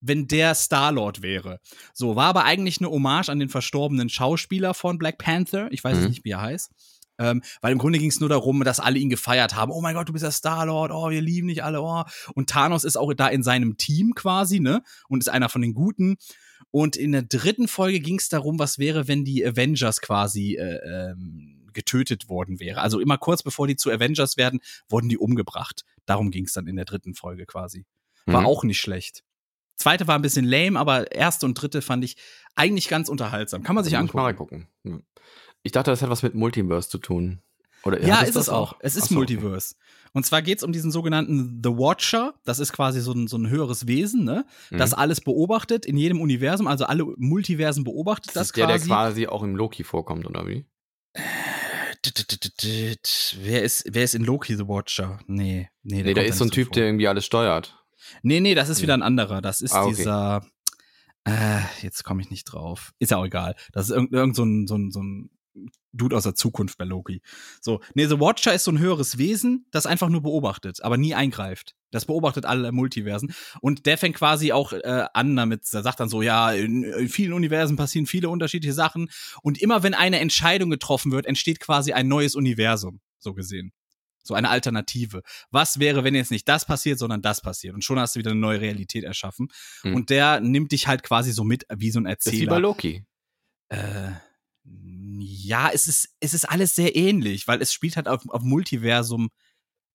[0.00, 1.60] wenn der Star-Lord wäre.
[1.92, 5.68] So, war aber eigentlich eine Hommage an den verstorbenen Schauspieler von Black Panther.
[5.72, 6.06] Ich weiß Mhm.
[6.06, 6.70] nicht, wie er heißt.
[7.20, 9.70] Ähm, weil im Grunde ging es nur darum, dass alle ihn gefeiert haben.
[9.70, 12.02] Oh mein Gott, du bist der Star-Lord, oh, wir lieben dich alle, oh.
[12.34, 14.82] Und Thanos ist auch da in seinem Team quasi, ne?
[15.08, 16.16] Und ist einer von den Guten.
[16.72, 21.10] Und in der dritten Folge ging es darum, was wäre, wenn die Avengers quasi äh,
[21.10, 22.80] ähm, getötet worden wäre.
[22.80, 25.84] Also immer kurz bevor die zu Avengers werden, wurden die umgebracht.
[26.06, 27.86] Darum ging es dann in der dritten Folge quasi.
[28.26, 28.46] War Mhm.
[28.46, 29.22] auch nicht schlecht.
[29.76, 32.16] Zweite war ein bisschen lame, aber erste und dritte fand ich
[32.54, 33.62] eigentlich ganz unterhaltsam.
[33.62, 34.68] Kann man sich Muss ich mal angucken.
[34.84, 35.06] reingucken.
[35.62, 37.40] Ich dachte, das hat was mit Multiverse zu tun.
[37.84, 38.74] Oder Ja, ist das es auch.
[38.80, 39.14] Es ist so, okay.
[39.14, 39.74] Multiverse.
[40.12, 42.34] Und zwar geht's um diesen sogenannten The Watcher.
[42.44, 44.44] Das ist quasi so ein, so ein höheres Wesen, ne?
[44.70, 44.96] Das Mhm.
[44.98, 48.88] alles beobachtet in jedem Universum, also alle Multiversen beobachtet Das das ist der, der quasi.
[48.88, 50.66] quasi auch im Loki vorkommt, oder wie?
[53.42, 55.20] Wer ist, wer ist in Loki The Watcher?
[55.26, 56.74] Nee, nee, Nee, da ist so ein Typ, vor.
[56.74, 57.76] der irgendwie alles steuert.
[58.22, 59.40] Nee, nee, das ist wieder ein anderer.
[59.42, 59.94] Das ist Ah, okay.
[59.96, 60.46] dieser.
[61.24, 62.92] Äh, jetzt komme ich nicht drauf.
[62.98, 63.54] Ist ja auch egal.
[63.72, 65.30] Das ist irgend, irgend so, ein, so, ein, so ein
[65.92, 67.22] Dude aus der Zukunft bei Loki.
[67.60, 71.14] So, nee, The Watcher ist so ein höheres Wesen, das einfach nur beobachtet, aber nie
[71.14, 71.74] eingreift.
[71.90, 73.34] Das beobachtet alle Multiversen.
[73.60, 77.08] Und der fängt quasi auch äh, an damit, der sagt dann so, ja, in, in
[77.08, 79.10] vielen Universen passieren viele unterschiedliche Sachen.
[79.42, 83.72] Und immer wenn eine Entscheidung getroffen wird, entsteht quasi ein neues Universum, so gesehen.
[84.22, 85.22] So eine Alternative.
[85.50, 87.74] Was wäre, wenn jetzt nicht das passiert, sondern das passiert?
[87.74, 89.48] Und schon hast du wieder eine neue Realität erschaffen.
[89.82, 89.94] Hm.
[89.94, 92.56] Und der nimmt dich halt quasi so mit wie so ein Das ist wie bei
[92.56, 92.60] Erzähler.
[92.60, 93.04] Loki.
[93.70, 94.10] Äh,
[95.20, 99.30] ja, es ist, es ist alles sehr ähnlich, weil es spielt halt auf, auf Multiversum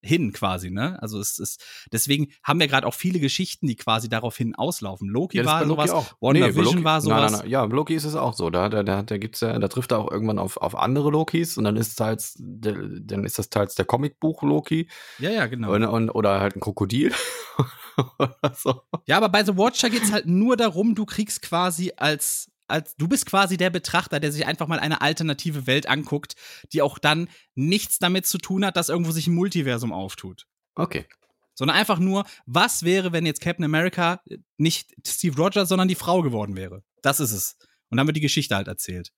[0.02, 1.02] hin quasi, ne?
[1.02, 5.10] Also es ist, deswegen haben wir gerade auch viele Geschichten, die quasi darauf hin auslaufen.
[5.10, 6.16] Loki ist war Loki sowas, auch.
[6.22, 7.22] WandaVision bei Loki- war sowas.
[7.22, 7.50] Nein, nein, nein.
[7.50, 8.52] Ja, Loki ist es auch so.
[8.52, 11.58] Da, da, da, da gibt's ja, da trifft er auch irgendwann auf, auf andere Lokis
[11.58, 14.88] und dann ist teils, der, dann ist das teils der Comicbuch Loki
[15.18, 15.74] Ja, ja, genau.
[15.74, 17.12] und, und, oder halt ein Krokodil.
[18.56, 18.82] so.
[19.08, 23.08] Ja, aber bei The Watcher geht's halt nur darum, du kriegst quasi als, als, du
[23.08, 26.36] bist quasi der Betrachter, der sich einfach mal eine alternative Welt anguckt,
[26.74, 30.46] die auch dann nichts damit zu tun hat, dass irgendwo sich ein Multiversum auftut.
[30.76, 31.06] Okay.
[31.54, 34.22] Sondern einfach nur, was wäre, wenn jetzt Captain America
[34.58, 36.84] nicht Steve Rogers, sondern die Frau geworden wäre?
[37.02, 37.58] Das ist es.
[37.90, 39.12] Und dann wird die Geschichte halt erzählt.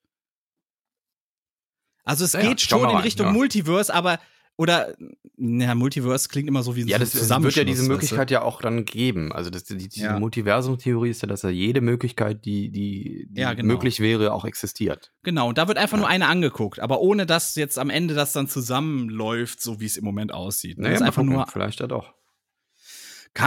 [2.03, 3.31] Also es Ja, geht schon in rein, Richtung ja.
[3.33, 4.19] Multiverse, aber
[4.57, 4.95] oder
[5.37, 7.93] ja, Multiverse klingt immer so wie Ja, so das wird Zusammenschluss, ja diese weißt du?
[7.93, 9.31] Möglichkeit ja auch dann geben.
[9.31, 10.19] Also das, die, diese Ja.
[10.19, 13.73] Multiversum-Theorie ist ja, dass ja jede Möglichkeit, die, die, die Ja, genau.
[13.73, 15.11] möglich wäre, auch existiert.
[15.23, 18.33] Genau, und da wird einfach nur eine angeguckt, aber ohne dass jetzt am Ende das
[18.33, 20.77] dann zusammenläuft, so wie es im Moment aussieht.
[20.79, 22.13] das ist mal einfach nur, vielleicht ja doch.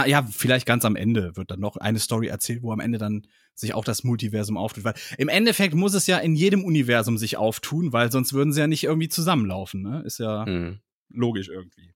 [0.05, 3.27] ja, vielleicht ganz am Ende wird dann noch eine Story erzählt, wo am Ende dann
[3.53, 4.85] sich auch das Multiversum auftut.
[4.85, 8.61] Weil im Endeffekt muss es ja in jedem Universum sich auftun, weil sonst würden sie
[8.61, 10.01] ja nicht irgendwie zusammenlaufen, ne?
[10.05, 10.79] Ist ja Hm.
[11.13, 11.93] Logisch irgendwie.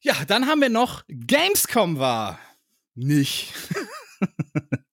[0.00, 2.38] Ja, dann haben wir noch Gamescom war.
[2.94, 3.52] Nicht.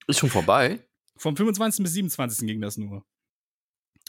[0.06, 0.80] Ist schon vorbei.
[1.16, 1.82] Vom 25.
[1.82, 2.46] bis 27.
[2.46, 3.04] ging das nur.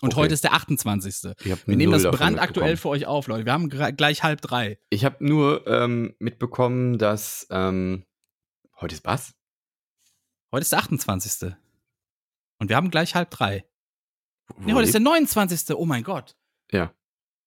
[0.01, 0.15] Und Okay.
[0.21, 1.33] heute ist der 28.
[1.43, 3.45] Ich hab Wir nehmen das brandaktuell für euch auf, Leute.
[3.45, 4.79] Wir haben gleich halb drei.
[4.91, 8.05] Ich habe nur ähm, mitbekommen, dass ähm,
[8.79, 9.33] heute ist was?
[10.51, 11.53] Heute ist der 28.
[12.59, 13.65] Und wir haben gleich halb drei.
[14.47, 15.75] Wo Nee, heute ist der lebt- 29.
[15.75, 16.35] Oh mein Gott.
[16.71, 16.93] Ja.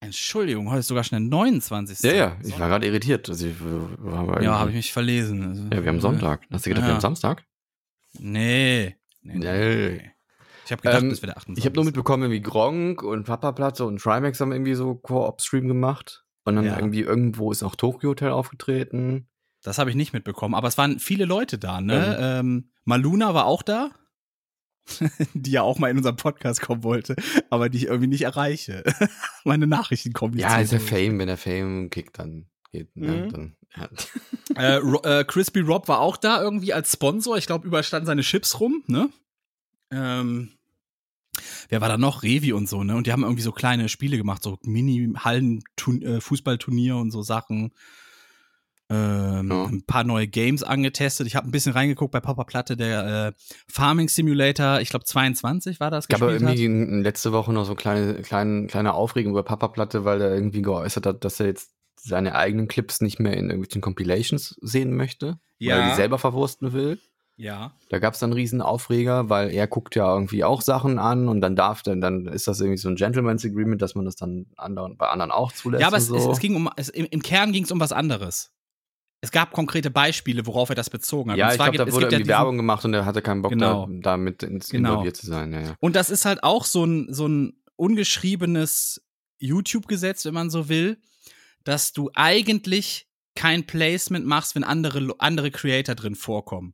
[0.01, 2.01] Entschuldigung, heute ist sogar schon der 29.
[2.01, 3.29] Ja, ja, ich war gerade irritiert.
[3.29, 5.43] Also, ich, aber Ja, habe ich irgendwie- mich verlesen.
[5.47, 6.41] Also, ja, wir haben Sonntag.
[6.51, 6.93] Hast du gedacht, wir Ja.
[6.95, 7.45] haben Samstag?
[8.19, 8.95] Nee.
[9.21, 9.35] Nee.
[9.35, 10.11] nee, Nee.
[10.65, 11.61] Ich habe gedacht, Ähm, das wäre der 28.
[11.61, 15.67] Ich habe nur mitbekommen, wie Gronk und Papa Platte und Trimax haben irgendwie so Co-op-Stream
[15.67, 16.23] gemacht.
[16.45, 16.77] Und dann Ja.
[16.77, 19.27] irgendwie irgendwo ist auch Tokyo Hotel aufgetreten.
[19.63, 22.17] Das habe ich nicht mitbekommen, aber es waren viele Leute da, ne?
[22.19, 23.91] Ähm, Maluna war auch da,
[25.33, 27.15] die ja auch mal in unserem Podcast kommen wollte,
[27.49, 28.83] aber die ich irgendwie nicht erreiche.
[29.43, 30.79] Meine Nachrichten kommen nicht Ja, ist der.
[30.79, 31.19] Fame.
[31.19, 32.95] Wenn der Fame kickt, dann geht.
[32.95, 33.25] Ne?
[33.25, 33.31] Mhm.
[33.31, 33.89] Dann, ja.
[34.55, 37.37] Äh, Ro äh, Crispy Rob war auch da irgendwie als Sponsor.
[37.37, 39.09] Ich glaube, überall standen seine Chips rum, ne?
[39.91, 40.51] Ähm,
[41.69, 42.23] wer war da noch?
[42.23, 42.97] Revi und so, ne?
[42.97, 47.71] Und die haben irgendwie so kleine Spiele gemacht, so Mini-Hallen-Fußballturnier und so Sachen.
[48.91, 49.65] Ähm, Ja.
[49.65, 51.25] Ein paar neue Games angetestet.
[51.27, 53.31] Ich habe ein bisschen reingeguckt bei Papa Platte, der äh,
[53.67, 56.41] Farming Simulator, ich glaube 22 war das, gespielt hat.
[56.41, 60.33] irgendwie in- letzte Woche noch so kleine, kleine, kleine Aufregung über Papa Platte, weil er
[60.33, 64.95] irgendwie geäußert hat, dass er jetzt seine eigenen Clips nicht mehr in irgendwelchen Compilations sehen
[64.95, 65.37] möchte.
[65.59, 66.99] Weil er die selber verwursten will.
[67.37, 67.73] Ja.
[67.89, 71.27] Da gab es dann einen riesen Aufreger, weil er guckt ja irgendwie auch Sachen an
[71.27, 74.15] und dann darf dann, dann ist das irgendwie so ein Gentleman's Agreement, dass man das
[74.15, 75.81] dann anderen, bei anderen auch zulässt.
[75.81, 76.15] Ja, aber es, so.
[76.15, 78.51] es, es ging um, es, im, im Kern ging es um was anderes.
[79.23, 81.37] Es gab konkrete Beispiele, worauf er das bezogen hat.
[81.37, 83.51] ja, ich glaube, da wurde ja irgendwie diesen- Werbung gemacht und er hatte keinen Bock,
[83.51, 83.85] Genau.
[83.85, 84.89] da, damit ins Genau.
[84.93, 85.53] involviert zu sein.
[85.53, 85.75] Ja, ja.
[85.79, 89.01] Und das ist halt auch so ein, so ein ungeschriebenes
[89.39, 90.99] YouTube-Gesetz, wenn man so will,
[91.63, 96.73] dass du eigentlich kein Placement machst, wenn andere, andere Creator drin vorkommen.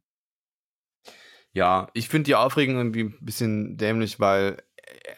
[1.54, 4.58] Ja, ich finde die Aufregung irgendwie ein bisschen dämlich, weil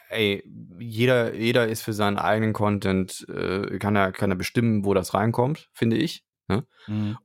[0.10, 0.44] ey,
[0.80, 5.14] jeder, jeder ist für seinen eigenen Content, äh, kann, er, kann er bestimmen, wo das
[5.14, 6.24] reinkommt, finde ich.
[6.50, 6.66] Ne?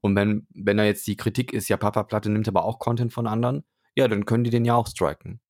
[0.01, 3.13] Und wenn, wenn da jetzt die Kritik ist, ja, Papa Platte nimmt aber auch Content
[3.13, 3.65] von anderen,
[3.97, 5.41] ja, dann können die den ja auch striken.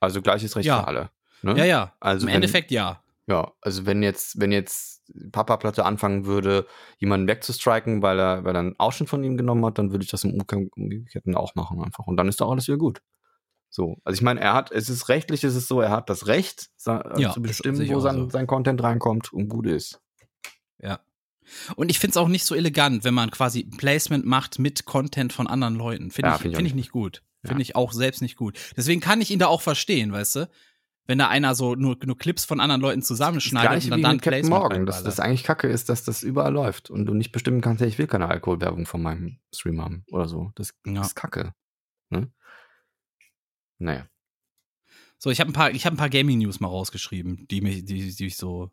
[0.00, 0.80] Also gleiches Recht Ja.
[0.80, 1.10] für alle.
[1.42, 1.56] Ne?
[1.58, 1.92] Ja, ja.
[2.00, 3.00] Also Im wenn- Endeffekt ja.
[3.26, 6.66] Ja, also wenn jetzt, wenn jetzt Papa Platte anfangen würde,
[6.98, 10.10] jemanden wegzustriken, weil er, weil er einen Ausschnitt von ihm genommen hat, dann würde ich
[10.10, 12.06] das im Umgekehrten auch machen einfach.
[12.06, 13.00] Und dann ist doch alles wieder gut.
[13.70, 16.26] So, also ich meine, er hat, es ist rechtlich, ist es so, er hat das
[16.26, 18.28] Recht, äh, Ja, zu bestimmen, wo sein, so.
[18.30, 20.00] sein Content reinkommt und gut ist.
[20.78, 21.00] Ja.
[21.76, 25.32] Und ich finde es auch nicht so elegant, wenn man quasi Placement macht mit Content
[25.32, 26.10] von anderen Leuten.
[26.10, 26.90] Finde Ja, ich, find find ich nicht.
[26.90, 27.22] gut.
[27.42, 27.48] Ja.
[27.48, 28.58] Finde ich auch selbst nicht gut.
[28.76, 30.50] Deswegen kann ich ihn da auch verstehen, weißt du?
[31.06, 34.30] Wenn da einer so nur, nur Clips von anderen Leuten zusammenschneidet und dann, dann Captain
[34.30, 37.60] Placement Morgan, dass das eigentlich kacke ist, dass das überall läuft und du nicht bestimmen
[37.60, 40.50] kannst, ja, ich will keine Alkoholwerbung von meinem Stream haben oder so.
[40.54, 40.94] Das, Ja.
[40.94, 41.52] das ist kacke.
[42.08, 42.32] Ne?
[43.78, 44.08] Naja.
[45.18, 48.14] So, ich habe ein paar, ich ein paar Gaming News mal rausgeschrieben, die mir, die,
[48.14, 48.70] die ich so,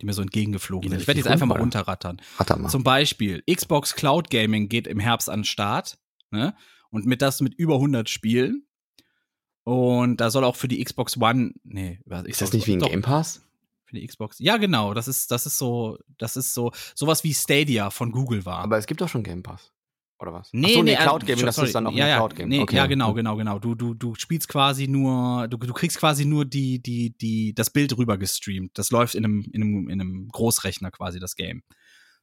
[0.00, 1.00] die mir so entgegengeflogen sind.
[1.00, 2.20] Ich werde jetzt einfach mal runterrattern.
[2.38, 2.68] Hat er mal.
[2.68, 5.98] Zum Beispiel Xbox Cloud Gaming geht im Herbst an den Start,
[6.30, 6.54] ne?
[6.90, 8.64] Und mit das mit über 100 Spielen.
[9.64, 12.72] Und da soll auch für die Xbox One, nee, was- ist das Xbox- nicht wie
[12.84, 13.42] ein Game Pass?
[13.84, 14.38] Für die Xbox.
[14.38, 14.94] Ja, genau.
[14.94, 18.58] Das ist, das ist so, das ist so, sowas wie Stadia von Google war.
[18.60, 19.72] Aber es gibt doch schon Game Pass.
[20.20, 20.48] Oder was?
[20.52, 21.68] Nee, Ach so, nee, nee, Cloud äh, Gaming, das sorry.
[21.68, 22.48] ist dann auch ja, ein ja, Cloud Gaming.
[22.48, 22.76] Nee, okay.
[22.76, 23.58] Ja, genau, genau, genau.
[23.58, 27.70] Du, du, du spielst quasi nur, du, du kriegst quasi nur die, die, die, das
[27.70, 28.76] Bild rüber gestreamt.
[28.76, 31.62] Das läuft in einem, in einem, in einem Großrechner quasi, das Game.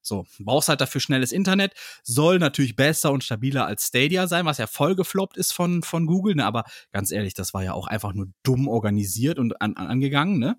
[0.01, 1.73] So, brauchst halt dafür schnelles Internet,
[2.03, 6.05] soll natürlich besser und stabiler als Stadia sein, was ja voll gefloppt ist von, von
[6.05, 6.45] Google, ne?
[6.45, 10.37] aber ganz ehrlich, das war ja auch einfach nur dumm organisiert und an, an, angegangen,
[10.37, 10.57] ne?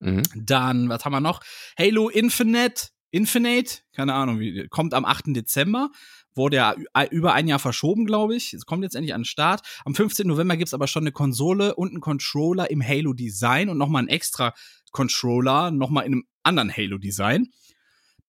[0.00, 0.22] Mhm.
[0.34, 1.40] Dann, was haben wir noch?
[1.78, 5.26] Halo Infinite, Infinite, keine Ahnung, wie, kommt am 8.
[5.28, 5.90] Dezember.
[6.34, 6.74] Wurde ja
[7.10, 8.54] über ein Jahr verschoben, glaube ich.
[8.54, 9.60] Es kommt jetzt endlich an den Start.
[9.84, 10.26] Am 15.
[10.26, 14.54] November gibt's aber schon eine Konsole und einen Controller im Halo-Design und nochmal einen extra
[14.92, 17.48] Controller, nochmal in einem anderen Halo-Design.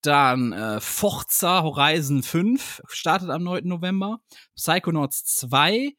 [0.02, 3.66] Dann äh, Forza Horizon 5 startet am 9.
[3.66, 4.20] November.
[4.58, 5.94] Psychonauts 2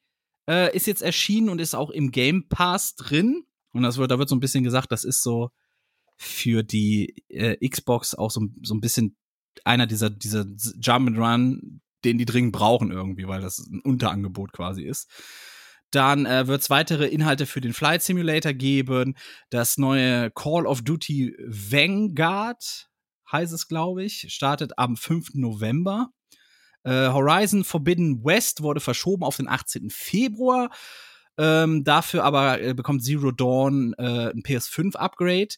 [0.47, 3.47] äh, ist jetzt erschienen und ist auch im Game Pass drin.
[3.71, 5.49] Und das wird, da wird so ein bisschen gesagt, das ist so
[6.17, 9.17] für die äh, Xbox auch so, so ein bisschen
[9.63, 10.45] einer dieser, dieser
[10.79, 15.09] Jump and Run, den die dringend brauchen irgendwie, weil das ein Unterangebot quasi ist.
[15.91, 19.15] Dann äh, wird es weitere Inhalte für den Flight Simulator geben.
[19.49, 22.89] Das neue Call of Duty Vanguard
[23.31, 25.35] heißt es, glaube ich, startet am 5.
[25.35, 26.09] November.
[26.83, 29.89] Äh, Horizon Forbidden West wurde verschoben auf den 18.
[29.89, 30.69] Februar.
[31.37, 35.55] Ähm, dafür aber äh, bekommt Zero Dawn äh, ein PS5-Upgrade.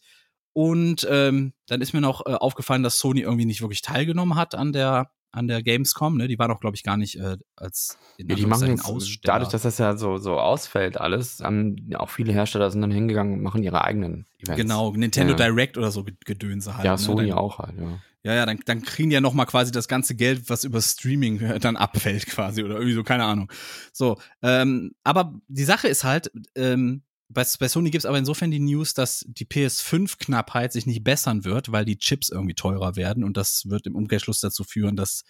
[0.58, 4.56] Und ähm, dann ist mir noch äh, aufgefallen, dass Sony irgendwie nicht wirklich teilgenommen hat
[4.56, 6.16] an der an der Gamescom.
[6.16, 6.26] Ne?
[6.26, 9.34] Die war doch, glaube ich, gar nicht äh, als in Ja, die machen jetzt, Aussteller.
[9.34, 13.34] dadurch, dass das ja so, so ausfällt alles, haben auch viele Hersteller sind dann hingegangen
[13.34, 14.60] und machen ihre eigenen Events.
[14.60, 15.46] Genau, Nintendo Ja.
[15.46, 16.86] Direct oder so Gedönse halt.
[16.86, 16.98] Ja, ne?
[16.98, 18.00] Sony dann, auch halt, ja.
[18.24, 20.80] Ja, ja, dann, dann kriegen die ja noch mal quasi das ganze Geld, was über
[20.80, 23.52] Streaming äh, dann abfällt quasi oder irgendwie so, keine Ahnung.
[23.92, 28.60] So, ähm, aber die Sache ist halt, ähm, bei, bei Sony gibt's aber insofern die
[28.60, 33.36] News, dass die PS5-Knappheit sich nicht bessern wird, weil die Chips irgendwie teurer werden und
[33.36, 35.24] das wird im Umkehrschluss dazu führen, dass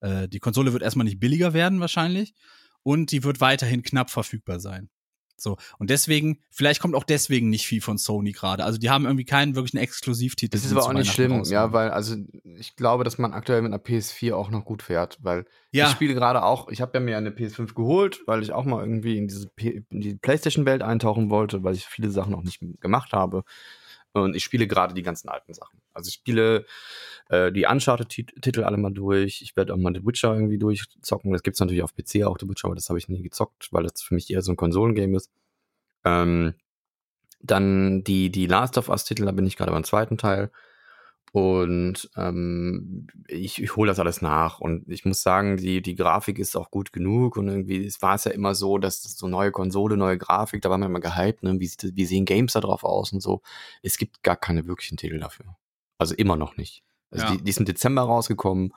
[0.00, 2.34] äh, die Konsole wird erstmal nicht billiger werden wahrscheinlich
[2.82, 4.90] und die wird weiterhin knapp verfügbar sein.
[5.40, 8.64] So, und deswegen, vielleicht kommt auch deswegen nicht viel von Sony gerade.
[8.64, 10.56] Also die haben irgendwie keinen wirklichen Exklusivtitel.
[10.56, 13.72] Das ist aber auch nicht schlimm, ja, weil, also ich glaube, dass man aktuell mit
[13.72, 15.86] einer PS4 auch noch gut fährt, weil Ja.
[15.86, 18.80] ich spiele gerade auch, ich habe ja mir eine PS5 geholt, weil ich auch mal
[18.80, 22.60] irgendwie in diese P in die Playstation-Welt eintauchen wollte, weil ich viele Sachen noch nicht
[22.80, 23.44] gemacht habe.
[24.12, 25.80] Und ich spiele gerade die ganzen alten Sachen.
[25.92, 26.64] Also ich spiele
[27.28, 29.42] äh, die Uncharted-Titel alle mal durch.
[29.42, 31.32] Ich werde auch mal The Witcher irgendwie durchzocken.
[31.32, 33.84] Das gibt's natürlich auf PC auch, The Witcher, aber das habe ich nie gezockt, weil
[33.84, 35.30] das für mich eher so ein Konsolengame ist.
[36.04, 36.54] Ähm,
[37.40, 40.50] dann die, die Last of Us-Titel, da bin ich gerade beim zweiten Teil.
[41.32, 44.60] Und ähm, ich, ich hole das alles nach.
[44.60, 47.36] Und ich muss sagen, die, die Grafik ist auch gut genug.
[47.36, 50.62] Und irgendwie es war es ja immer so, dass das so neue Konsole, neue Grafik,
[50.62, 51.60] da war man immer gehypt, ne?
[51.60, 53.42] wie, sieht, wie sehen Games da drauf aus und so.
[53.82, 55.56] Es gibt gar keine wirklichen Titel dafür.
[55.98, 56.82] Also immer noch nicht.
[57.10, 57.32] Also Ja.
[57.32, 58.72] die, die ist im Dezember rausgekommen.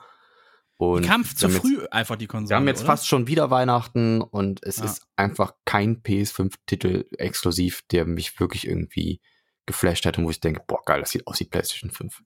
[0.78, 2.44] Und Die kam wir zu früh einfach die Konsole.
[2.44, 2.86] Jetzt, wir haben jetzt oder?
[2.86, 4.84] fast schon wieder Weihnachten und es Ja.
[4.86, 9.20] ist einfach kein PS5-Titel exklusiv, der mich wirklich irgendwie
[9.66, 12.22] geflasht hat und wo ich denke, boah, geil, das sieht aus wie PlayStation 5.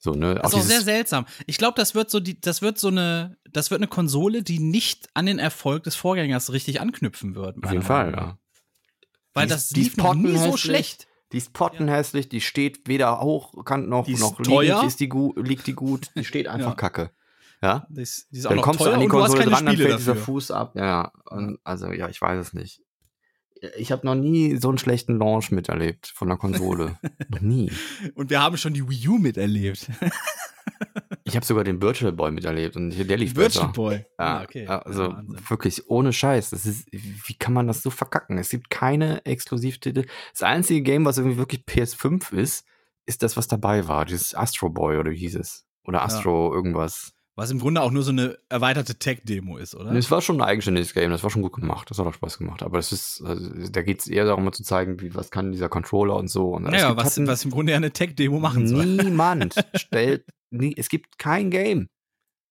[0.00, 0.36] So, ne?
[0.36, 1.26] Das ist auch sehr seltsam.
[1.46, 4.60] Ich glaube, das wird so die, das wird so eine, das wird eine Konsole, die
[4.60, 7.62] nicht an den Erfolg des Vorgängers richtig anknüpfen wird.
[7.64, 8.38] Auf jeden Fall, ja.
[9.34, 11.06] Weil Die das ist- die lief ist noch nie so schlecht.
[11.32, 14.62] Die ist pottenhässlich, die steht weder hochkant noch, Die ist noch teuer.
[14.62, 16.74] liegend ist die gut, liegt die gut, die steht einfach Ja.
[16.76, 17.10] kacke.
[17.60, 17.86] Ja?
[17.90, 20.14] Die ist, die ist Dann kommst du an die Konsole dran, dann fällt dieser.
[20.16, 20.72] Fuß ab.
[20.76, 21.12] Ja, ja.
[21.30, 22.80] Und, also, ja, ich weiß es nicht.
[23.76, 26.98] Ich habe noch nie so einen schlechten Launch miterlebt von einer Konsole.
[27.28, 27.70] noch nie.
[28.14, 29.88] Und wir haben schon die Wii U miterlebt.
[31.24, 33.68] Ich habe sogar den Virtual Boy miterlebt und der lief besser.
[33.68, 33.96] Boy.
[34.18, 34.66] Ja, Ah, okay.
[34.66, 36.50] also Ja, wirklich ohne Scheiß.
[36.50, 38.38] Das ist, wie kann man das so verkacken?
[38.38, 40.06] Es gibt keine Exklusivtitel.
[40.32, 42.64] Das einzige Game, was irgendwie wirklich PS5 ist,
[43.06, 44.04] ist das, was dabei war.
[44.06, 45.66] Dieses Astro Boy oder wie hieß es?
[45.84, 47.12] Oder Astro irgendwas.
[47.38, 49.92] Was im Grunde auch nur so eine erweiterte Tech-Demo ist, oder?
[49.92, 51.88] Es war schon ein eigenständiges Game, das war schon gut gemacht.
[51.88, 52.64] Das hat auch Spaß gemacht.
[52.64, 55.52] Aber es ist, also, da geht es eher darum, mal zu zeigen, wie, was kann
[55.52, 56.50] dieser Controller und so.
[56.56, 58.84] Und naja, was, was im Grunde ja eine Tech-Demo machen soll.
[58.84, 61.86] Niemand stellt, nie, es gibt kein Game.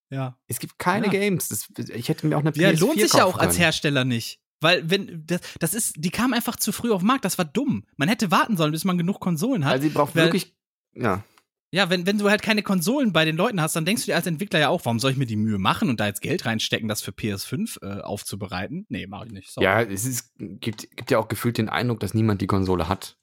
[0.10, 0.38] Ja.
[0.48, 1.12] Es gibt keine Ja.
[1.12, 1.50] Games.
[1.50, 3.64] Das, ich hätte mir auch eine Ja, PS4 lohnt sich ja auch als können.
[3.64, 4.40] Hersteller nicht.
[4.62, 7.44] Weil, wenn, das, das ist, die kam einfach zu früh auf den Markt, das war
[7.44, 7.84] dumm.
[7.98, 9.74] Man hätte warten sollen, bis man genug Konsolen hat.
[9.74, 10.56] Also, sie braucht wirklich,
[10.96, 11.26] ja.
[11.72, 14.16] Ja, wenn, wenn du halt keine Konsolen bei den Leuten hast, dann denkst du dir
[14.16, 16.46] als Entwickler ja auch, warum soll ich mir die Mühe machen und da jetzt Geld
[16.46, 18.86] reinstecken, das für PS5 äh, aufzubereiten?
[18.88, 19.52] Nee, mach ich nicht.
[19.52, 19.66] Sorry.
[19.66, 23.18] Ja, es ist, gibt, gibt ja auch gefühlt den Eindruck, dass niemand die Konsole hat.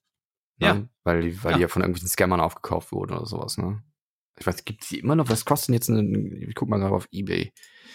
[0.59, 0.75] Ja.
[0.75, 0.89] Ne?
[1.05, 1.57] Weil, die, weil Ja.
[1.57, 3.83] die ja von irgendwelchen Scammern aufgekauft wurde oder sowas, ne?
[4.39, 6.95] Ich weiß, gibt sie immer noch, was kostet denn jetzt ein, ich guck mal gerade
[6.95, 7.53] auf Ebay.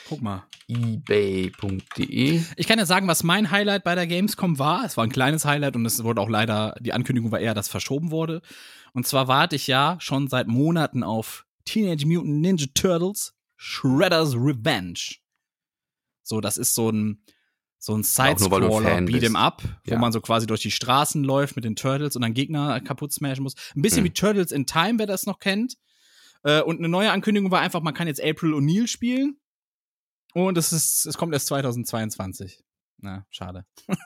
[0.09, 0.43] Guck mal.
[0.67, 2.41] ebay.de.
[2.55, 4.83] Ich kann ja sagen, was mein Highlight bei der Gamescom war.
[4.85, 7.67] Es war ein kleines Highlight und es wurde auch leider, die Ankündigung war eher, dass
[7.69, 8.41] verschoben wurde.
[8.93, 14.99] Und zwar warte ich ja schon seit Monaten auf Teenage Mutant Ninja Turtles Shredder's Revenge.
[16.23, 17.23] So, das ist so ein,
[17.77, 18.97] so ein Side-Scroller.
[18.99, 19.99] Beat'em Up, wo Ja.
[19.99, 23.43] man so quasi durch die Straßen läuft mit den Turtles und dann Gegner kaputt smashen
[23.43, 23.55] muss.
[23.75, 24.05] Ein bisschen Hm.
[24.05, 25.75] wie Turtles in Time, wer das noch kennt.
[26.43, 29.37] Äh, und eine neue Ankündigung war einfach, man kann jetzt April O'Neil spielen.
[30.33, 32.63] Und es ist, es kommt erst 2022.
[32.97, 33.65] Na, schade.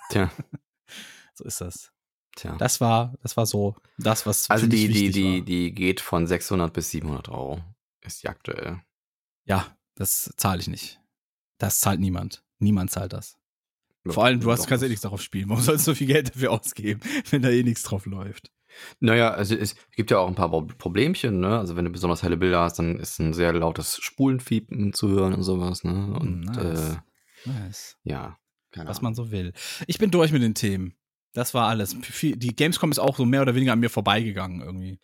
[0.10, 0.32] Tja,
[1.36, 1.92] So ist das.
[2.36, 2.56] tja.
[2.58, 5.46] Das war, das war so das, was also die, die, die, war.
[5.46, 7.62] die geht von 600 bis 700 Euro.
[8.02, 8.82] Ist die aktuell.
[9.46, 11.00] Ja, das zahle ich nicht.
[11.58, 12.44] Das zahlt niemand.
[12.60, 13.38] Niemand zahlt das.
[14.06, 15.50] Ja, Vor allem, du hast, kannst eh nichts darauf spielen.
[15.50, 17.02] Warum sollst du so viel Geld dafür ausgeben,
[17.32, 18.52] wenn da eh nichts drauf läuft?
[19.00, 21.60] Naja, also es gibt ja auch ein paar Pro- Problemchen, ne?
[21.60, 25.34] Also wenn du besonders helle Bilder hast, dann ist ein sehr lautes Spulenfiepen zu hören
[25.34, 26.16] und sowas, ne?
[26.20, 26.96] Und nice.
[27.46, 27.98] äh, Nice.
[28.04, 28.38] ja,
[28.76, 29.54] Was man so will.
[29.88, 30.96] Ich bin durch mit den Themen.
[31.34, 31.98] Das war alles.
[32.00, 35.00] Die Gamescom ist auch so mehr oder weniger an mir vorbeigegangen irgendwie.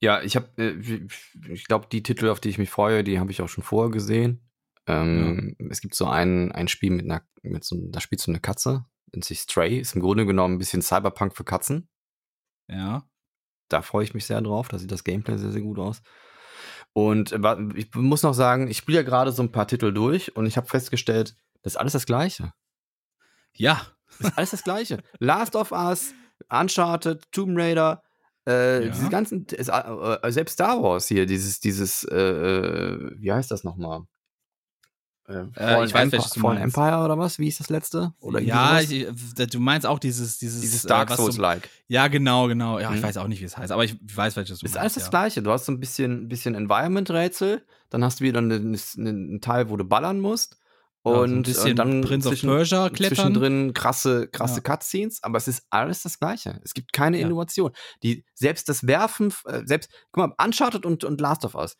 [0.00, 1.06] Ja, ich habe, äh,
[1.52, 3.90] ich glaube, die Titel, auf die ich mich freue, die habe ich auch schon vorher
[3.92, 4.40] gesehen.
[4.86, 8.40] Ähm, Es gibt so ein, ein Spiel mit einer, mit so, da spielt so eine
[8.40, 11.88] Katze, nennt sich Stray, ist im Grunde genommen ein bisschen Cyberpunk für Katzen.
[12.68, 13.06] Ja.
[13.74, 16.00] Da freue ich mich sehr drauf, da sieht das Gameplay sehr, sehr gut aus.
[16.92, 17.38] Und äh,
[17.74, 20.56] ich muss noch sagen, ich spiele ja gerade so ein paar Titel durch und ich
[20.56, 22.52] habe festgestellt, das ist alles das Gleiche.
[23.56, 23.80] Ja.
[24.20, 24.98] Das ist alles das Gleiche.
[25.18, 26.14] Last of Us,
[26.48, 28.00] Uncharted, Tomb Raider,
[28.46, 28.92] äh, Ja.
[28.92, 34.02] diese ganzen, äh, äh, selbst Star Wars hier, dieses, dieses, äh, wie heißt das nochmal?
[35.26, 35.48] Äh, Fallen,
[35.86, 36.58] ich weiß, Empire, welches Fallen.
[36.62, 37.38] Empire oder was?
[37.38, 38.12] Wie ist das letzte?
[38.20, 41.68] Oder ja, ich, äh, du meinst auch dieses, dieses, dieses äh, Dark so- Souls-like.
[41.88, 42.78] Ja, genau, genau.
[42.78, 43.04] Ja, ich Mhm.
[43.04, 44.80] weiß auch nicht, wie es heißt, aber ich weiß, welches du Ist meinst.
[44.80, 45.10] alles das ja.
[45.10, 45.42] Gleiche.
[45.42, 49.76] Du hast so ein bisschen, bisschen Environment-Rätsel, dann hast du wieder einen, einen Teil, wo
[49.76, 50.58] du ballern musst.
[51.06, 53.16] Ja, so Und, und dann Prince of zwischen- Persia klettern.
[53.16, 54.60] Zwischendrin krasse, krasse Ja.
[54.62, 56.60] Cutscenes, aber es ist alles das Gleiche.
[56.64, 57.26] Es gibt keine Ja.
[57.26, 57.72] Innovation.
[58.02, 61.76] Die, selbst das Werfen, äh, selbst, guck mal, Uncharted und, und Last of Us.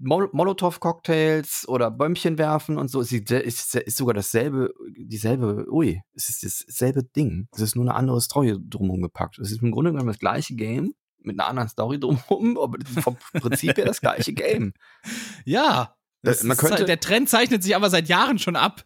[0.00, 6.28] Molotow-Cocktails oder Bäumchen werfen und so, ist, die- ist, ist sogar dasselbe, dieselbe, ui, es
[6.42, 7.48] ist dasselbe Ding.
[7.52, 9.38] Es ist nur eine andere Story drumherum gepackt.
[9.38, 13.04] Es ist im Grunde genommen das gleiche Game mit einer anderen Story drumherum, aber das
[13.04, 14.72] vom Prinzip her das gleiche Game.
[15.44, 15.96] Ja.
[16.22, 18.84] Das Äh, man ist könnte- halt, der Trend zeichnet sich aber seit Jahren schon ab.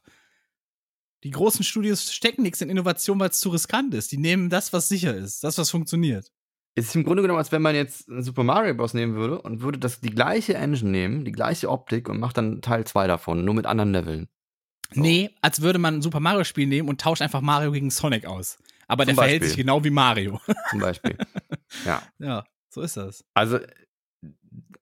[1.24, 4.12] Die großen Studios stecken nichts in Innovation, weil es zu riskant ist.
[4.12, 6.30] Die nehmen das, was sicher ist, das, was funktioniert.
[6.78, 8.92] Es ist im Grunde genommen, als wenn man jetzt einen Super Mario Bros.
[8.92, 12.60] nehmen würde und würde das die gleiche Engine nehmen, die gleiche Optik und macht dann
[12.60, 14.28] Teil 2 davon, nur mit anderen Leveln.
[14.92, 15.00] So.
[15.00, 18.26] Nee, als würde man ein Super Mario Spiel nehmen und tauscht einfach Mario gegen Sonic
[18.26, 18.58] aus.
[18.88, 19.48] Aber Zum der verhält Beispiel.
[19.48, 20.38] sich genau wie Mario.
[20.70, 21.16] Zum Beispiel.
[21.86, 22.02] ja.
[22.18, 23.24] ja, so ist das.
[23.32, 23.58] Also,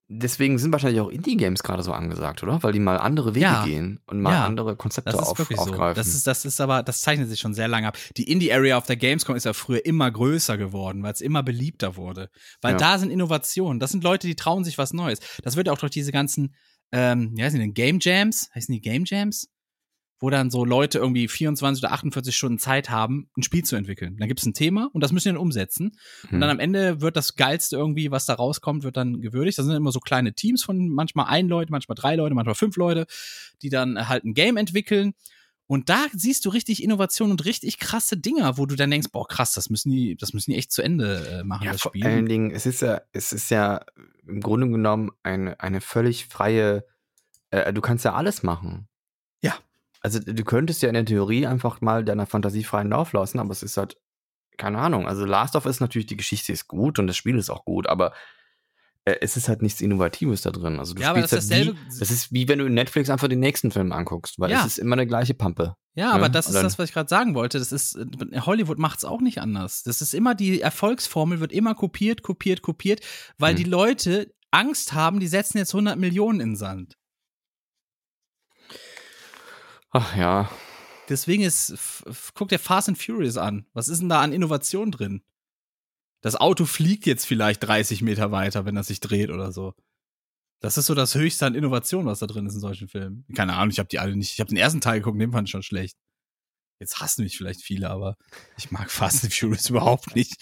[0.09, 2.63] deswegen sind wahrscheinlich auch Indie-Games gerade so angesagt, oder?
[2.63, 3.65] Weil die mal andere Wege Ja.
[3.65, 4.45] gehen und mal Ja.
[4.45, 5.65] andere Konzepte Das ist auf, wirklich so.
[5.71, 5.95] aufgreifen.
[5.97, 7.97] Das ist, das ist aber, das zeichnet sich schon sehr lange ab.
[8.17, 11.97] Die Indie-Area auf der Gamescom ist ja früher immer größer geworden, weil es immer beliebter
[11.97, 12.31] wurde.
[12.61, 12.79] Weil Ja.
[12.79, 13.81] da sind Innovationen.
[13.81, 15.21] Das sind Leute, die trauen sich was Neues.
[15.43, 16.55] Das wird auch durch diese ganzen
[16.93, 17.75] ähm, wie heißen die denn?
[17.75, 18.51] Game Jams?
[18.55, 19.49] Heißen die Game Jams?
[20.21, 24.17] Wo dann so Leute irgendwie 24 oder 48 Stunden Zeit haben, ein Spiel zu entwickeln.
[24.19, 25.93] Dann gibt es ein Thema und das müssen die dann umsetzen.
[26.31, 29.59] Und dann am Ende wird das Geilste irgendwie, was da rauskommt, wird dann gewürdigt.
[29.59, 32.77] Das sind immer so kleine Teams von manchmal ein Leute, manchmal drei Leute, manchmal fünf
[32.77, 33.07] Leute,
[33.61, 35.15] die dann halt ein Game entwickeln.
[35.67, 39.27] Und da siehst du richtig Innovation und richtig krasse Dinger, wo du dann denkst, boah,
[39.27, 41.91] krass, das müssen die, das müssen die echt zu Ende äh, machen, Ja, das vor
[41.93, 42.05] Spiel.
[42.05, 43.81] allen Dingen, es ist ja, es ist ja
[44.27, 46.85] im Grunde genommen eine, eine völlig freie,
[47.51, 48.89] äh, du kannst ja alles machen.
[50.05, 53.51] Also du könntest ja in der Theorie einfach mal deiner Fantasie freien Lauf lassen, aber
[53.53, 53.97] es ist halt,
[54.59, 55.09] keine Ahnung.
[55.09, 57.87] Also Last of Us natürlich, die Geschichte ist gut und das Spiel ist auch gut,
[57.89, 58.13] aber
[59.07, 60.79] äh, es ist halt nichts Innovatives da drin.
[60.79, 62.67] Also du Ja, aber spielst das ist halt dasselbe- wie, das ist wie wenn du
[62.67, 64.61] in Netflix einfach den nächsten Film anguckst, weil Ja.
[64.61, 65.75] es ist immer eine gleiche Pampe.
[65.95, 67.59] Ja, aber Ja, das ist das, was ich gerade sagen wollte.
[67.59, 69.85] Das ist äh, Hollywood macht's auch nicht anders.
[69.85, 73.01] Das ist immer die Erfolgsformel wird immer kopiert, kopiert, kopiert,
[73.39, 73.57] weil Hm.
[73.57, 76.97] die Leute Angst haben, die setzen jetzt 100 Millionen in Sand.
[79.95, 80.51] Ach ja,
[81.09, 81.75] Deswegen ist
[82.35, 83.67] guck dir Fast and Furious an.
[83.73, 85.23] Was ist denn da an Innovation drin?
[86.23, 89.75] Das Auto fliegt jetzt vielleicht 30 Meter weiter, wenn das sich dreht oder so.
[90.61, 93.27] Das ist so das Höchste an Innovation, was da drin ist in solchen Filmen.
[93.35, 94.33] Keine Ahnung, ich habe die alle nicht.
[94.33, 95.99] Ich habe den ersten Teil geguckt, den fand ich schon schlecht.
[96.81, 98.17] Jetzt hassen mich vielleicht viele, aber
[98.57, 100.39] ich mag Fast and Furious überhaupt nicht.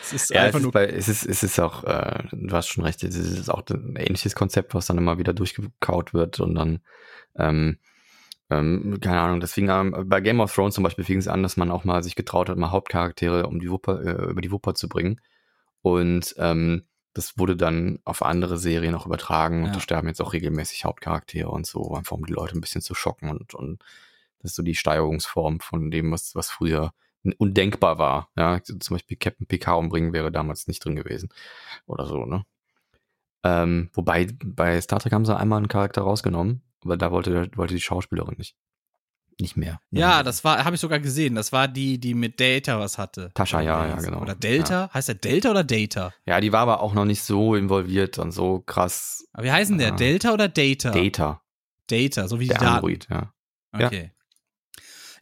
[0.00, 0.72] Es ist Ja, es einfach ist, nur.
[0.72, 3.96] bei, es ist, es ist auch, äh, du hast schon recht, es ist auch ein
[3.96, 6.80] ähnliches Konzept, was dann immer wieder durchgekaut wird und dann,
[7.36, 7.78] ähm,
[8.50, 11.56] ähm, keine Ahnung, deswegen ähm, bei Game of Thrones zum Beispiel fing es an, dass
[11.56, 14.74] man auch mal sich getraut hat, mal Hauptcharaktere um die Wupper, äh, über die Wupper
[14.74, 15.20] zu bringen.
[15.82, 19.76] Und ähm, das wurde dann auf andere Serien auch übertragen und Ja.
[19.76, 22.94] da sterben jetzt auch regelmäßig Hauptcharaktere und so, einfach um die Leute ein bisschen zu
[22.94, 23.82] schocken und, und
[24.40, 26.92] das ist so die Steigerungsform von dem, was, was früher
[27.38, 28.30] undenkbar war.
[28.36, 31.28] Ja, zum Beispiel Captain Picard umbringen wäre damals nicht drin gewesen.
[31.86, 32.44] Oder so, ne?
[33.44, 37.74] Ähm, wobei bei Star Trek haben sie einmal einen Charakter rausgenommen, aber da wollte, wollte
[37.74, 38.56] die Schauspielerin nicht.
[39.40, 39.80] Nicht mehr.
[39.90, 41.34] Ja, das war, habe ich sogar gesehen.
[41.34, 43.30] Das war die, die mit Data was hatte.
[43.34, 44.20] Tascha, ja, ja, genau.
[44.20, 44.90] Oder Delta?
[44.92, 46.12] Heißt der Delta oder Data?
[46.26, 49.26] Ja, die war aber auch noch nicht so involviert und so krass.
[49.32, 49.94] Aber wie heißen der?
[49.94, 49.96] Ah.
[49.96, 50.90] Delta oder Data?
[50.90, 51.42] Data,
[51.88, 52.74] Data, so wie die der Daten.
[52.74, 53.32] Android, ja.
[53.78, 53.86] ja.
[53.86, 54.12] Okay.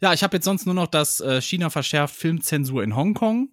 [0.01, 3.51] Ja, ich habe jetzt sonst nur noch, dass äh, China verschärft Filmzensur in Hongkong.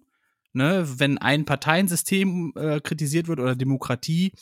[0.54, 4.32] Ne, wenn ein Parteiensystem äh, kritisiert wird oder Demokratie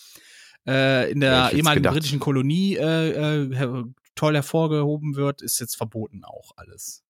[0.66, 1.94] äh, in Ja, der hätt's ehemaligen gedacht.
[1.94, 3.10] britischen Kolonie äh,
[3.44, 3.84] äh, her-
[4.14, 7.02] toll hervorgehoben wird, ist jetzt verboten auch alles.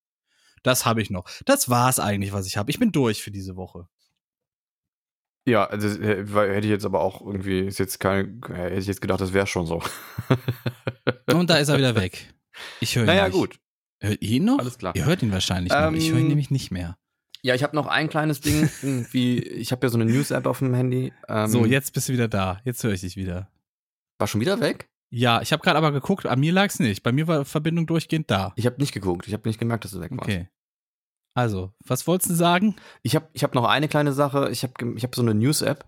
[0.63, 1.25] Das habe ich noch.
[1.45, 2.71] Das war's eigentlich, was ich habe.
[2.71, 3.87] Ich bin durch für diese Woche.
[5.45, 8.99] Ja, also äh, hätte ich jetzt aber auch irgendwie, ist jetzt keine, hätte ich jetzt
[8.99, 9.81] gedacht, das wäre schon so.
[11.31, 12.33] Und da ist er wieder weg.
[12.81, 13.59] Ich höre ihn naja, gut.
[13.99, 14.59] Hört ihr ihn noch?
[14.59, 14.95] Alles klar.
[14.95, 15.91] Ihr hört ihn wahrscheinlich noch.
[15.93, 16.97] Ich höre ihn Ähm, nämlich nicht mehr.
[17.43, 20.59] Ja, ich habe noch ein kleines Ding, irgendwie, ich habe ja so eine News-App auf
[20.59, 21.13] dem Handy.
[21.27, 22.59] Ähm, so, jetzt bist du wieder da.
[22.65, 23.49] Jetzt höre ich dich wieder.
[24.19, 24.89] War schon wieder weg?
[25.09, 27.01] Ja, ich habe gerade aber geguckt, an mir lag's nicht.
[27.03, 28.53] Bei mir war Verbindung durchgehend da.
[28.55, 30.23] Ich habe nicht geguckt, ich habe nicht gemerkt, dass du weg warst.
[30.23, 30.49] Okay.
[31.33, 32.75] Also, was wolltest du sagen?
[33.03, 34.49] Ich habe ich hab noch eine kleine Sache.
[34.49, 35.85] Ich habe ich hab so eine News-App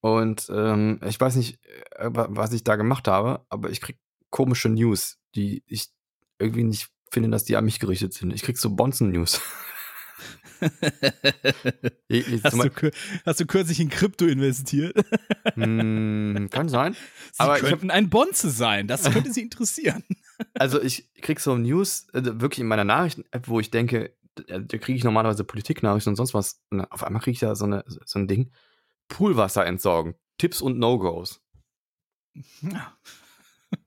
[0.00, 3.98] und ähm, ich weiß nicht, äh, was ich da gemacht habe, aber ich krieg
[4.30, 5.88] komische News, die ich
[6.38, 8.32] irgendwie nicht finde, dass die an mich gerichtet sind.
[8.32, 9.40] Ich krieg so Bonzen-News.
[12.44, 12.90] Hast, du,
[13.26, 14.96] hast du kürzlich in Krypto investiert?
[15.54, 16.94] Hm, kann sein.
[16.94, 18.88] Sie Aber ich hab- könnten ein Bonze sein.
[18.88, 20.02] Das könnte Sie interessieren.
[20.52, 24.76] Also ich krieg so News, also wirklich in meiner Nachrichten-App, wo ich denke, da da
[24.78, 26.62] kriege ich normalerweise Politiknachrichten und sonst was.
[26.70, 28.52] Und auf einmal kriege ich da so, eine, so ein Ding.
[29.08, 30.14] Poolwasser entsorgen.
[30.36, 31.42] Tipps und No-Gos.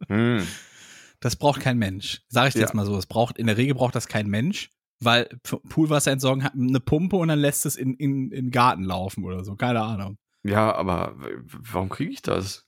[0.08, 0.48] Hm.
[1.22, 2.22] Das braucht kein Mensch.
[2.30, 2.66] Sag ich dir Ja.
[2.66, 2.98] jetzt mal so.
[2.98, 4.70] Es braucht, in der Regel braucht das kein Mensch,
[5.02, 5.28] weil
[5.70, 9.24] Poolwasser entsorgen hat eine Pumpe und dann lässt es in, in, in den Garten laufen
[9.24, 9.56] oder so.
[9.56, 10.18] Keine Ahnung.
[10.44, 12.66] Ja, aber warum kriege ich das?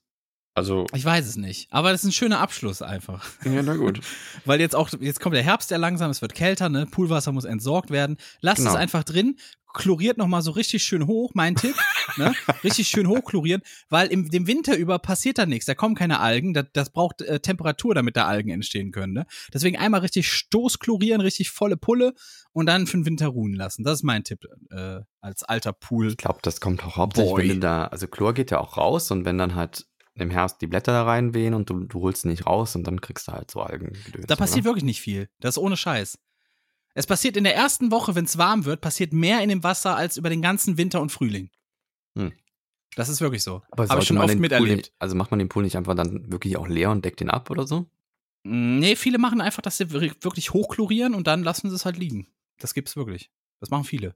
[0.54, 1.72] Also, Ich weiß es nicht.
[1.72, 3.26] Aber das ist ein schöner Abschluss einfach.
[3.46, 4.02] ja, na gut.
[4.46, 6.86] Weil jetzt auch, jetzt kommt der Herbst ja langsam, es wird kälter, ne?
[6.88, 8.18] Poolwasser muss entsorgt werden.
[8.42, 8.72] Lasst Genau.
[8.72, 9.38] es einfach drin,
[9.74, 11.76] chloriert nochmal so richtig schön hoch, mein Tipp,
[12.18, 12.34] ne?
[12.64, 16.20] Richtig schön hoch chlorieren, weil im dem Winter über passiert da nichts, da kommen keine
[16.20, 19.26] Algen, das, das braucht äh, Temperatur, damit da Algen entstehen können, ne?
[19.54, 22.14] Deswegen einmal richtig Stoß chlorieren, richtig volle Pulle
[22.54, 23.84] und dann für den Winter ruhen lassen.
[23.84, 26.10] Das ist mein Tipp äh, als alter Pool.
[26.10, 27.50] Ich glaube, das kommt auch hauptsächlich, Boy.
[27.50, 30.68] wenn da, also Chlor geht ja auch raus und wenn dann halt im Herbst die
[30.68, 33.50] Blätter da reinwehen und du, du holst sie nicht raus und dann kriegst du halt
[33.50, 33.94] so Algen.
[34.28, 35.30] Da passiert wirklich nicht viel.
[35.40, 36.18] Das ist ohne Scheiß.
[36.94, 39.96] Es passiert in der ersten Woche, wenn es warm wird, passiert mehr in dem Wasser
[39.96, 41.50] als über den ganzen Winter und Frühling.
[42.18, 42.34] Hm.
[42.96, 43.62] Das ist wirklich so.
[43.72, 44.78] Aber Habe ich schon oft miterlebt.
[44.78, 47.30] nicht, also macht man den Pool nicht einfach dann wirklich auch leer und deckt den
[47.30, 47.90] ab oder so?
[48.44, 51.86] Mm, Nee, viele machen einfach, dass sie wir- wirklich hochchlorieren und dann lassen sie es
[51.86, 52.28] halt liegen.
[52.58, 53.32] Das gibt's wirklich.
[53.62, 54.16] Das machen viele.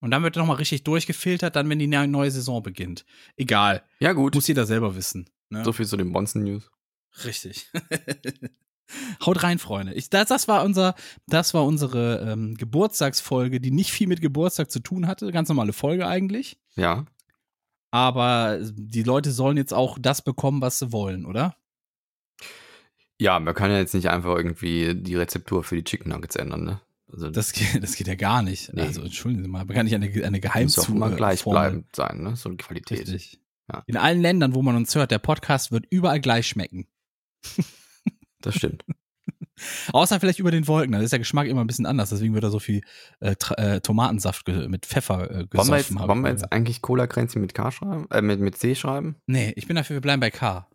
[0.00, 3.04] Und dann wird nochmal richtig durchgefiltert, dann, wenn die ne- neue Saison beginnt.
[3.36, 3.82] Egal.
[3.98, 4.34] Ja, gut.
[4.36, 5.28] Muss jeder selber wissen.
[5.50, 5.64] Ne?
[5.64, 6.70] So viel zu den Bonzen-News.
[7.24, 7.68] Richtig.
[9.24, 9.94] Haut rein, Freunde.
[9.94, 10.94] Ich, das, das war unser,
[11.26, 15.30] das war unsere ähm, Geburtstagsfolge, die nicht viel mit Geburtstag zu tun hatte.
[15.32, 16.58] Ganz normale Folge eigentlich.
[16.76, 17.04] Ja.
[17.90, 21.56] Aber die Leute sollen jetzt auch das bekommen, was sie wollen, oder?
[23.20, 26.64] Ja, man kann ja jetzt nicht einfach irgendwie die Rezeptur für die Chicken Nuggets ändern,
[26.64, 26.80] ne?
[27.10, 28.72] Also Das geht, das geht ja gar nicht.
[28.74, 28.82] Nee.
[28.82, 31.60] Also, entschuldigen Sie mal, man kann nicht eine, eine muss Geheimzu auch immer gleich Formel-
[31.62, 32.36] bleibend sein, ne?
[32.36, 33.00] So eine Qualität.
[33.00, 33.40] Richtig.
[33.72, 33.82] Ja.
[33.86, 36.86] In allen Ländern, wo man uns hört, der Podcast wird überall gleich schmecken.
[38.40, 38.84] Das stimmt.
[39.92, 40.92] Außer vielleicht über den Wolken.
[40.92, 42.10] Da ist der Geschmack immer ein bisschen anders.
[42.10, 42.82] Deswegen wird da so viel
[43.20, 45.54] äh, äh, Tomatensaft mit Pfeffer äh, gesoffen.
[45.54, 48.06] wollen wir jetzt, wollen wir jetzt eigentlich Cola-Kränzchen mit K schreiben?
[48.10, 49.16] Äh, mit, mit C schreiben?
[49.26, 50.68] Nee, ich bin dafür, wir bleiben bei K.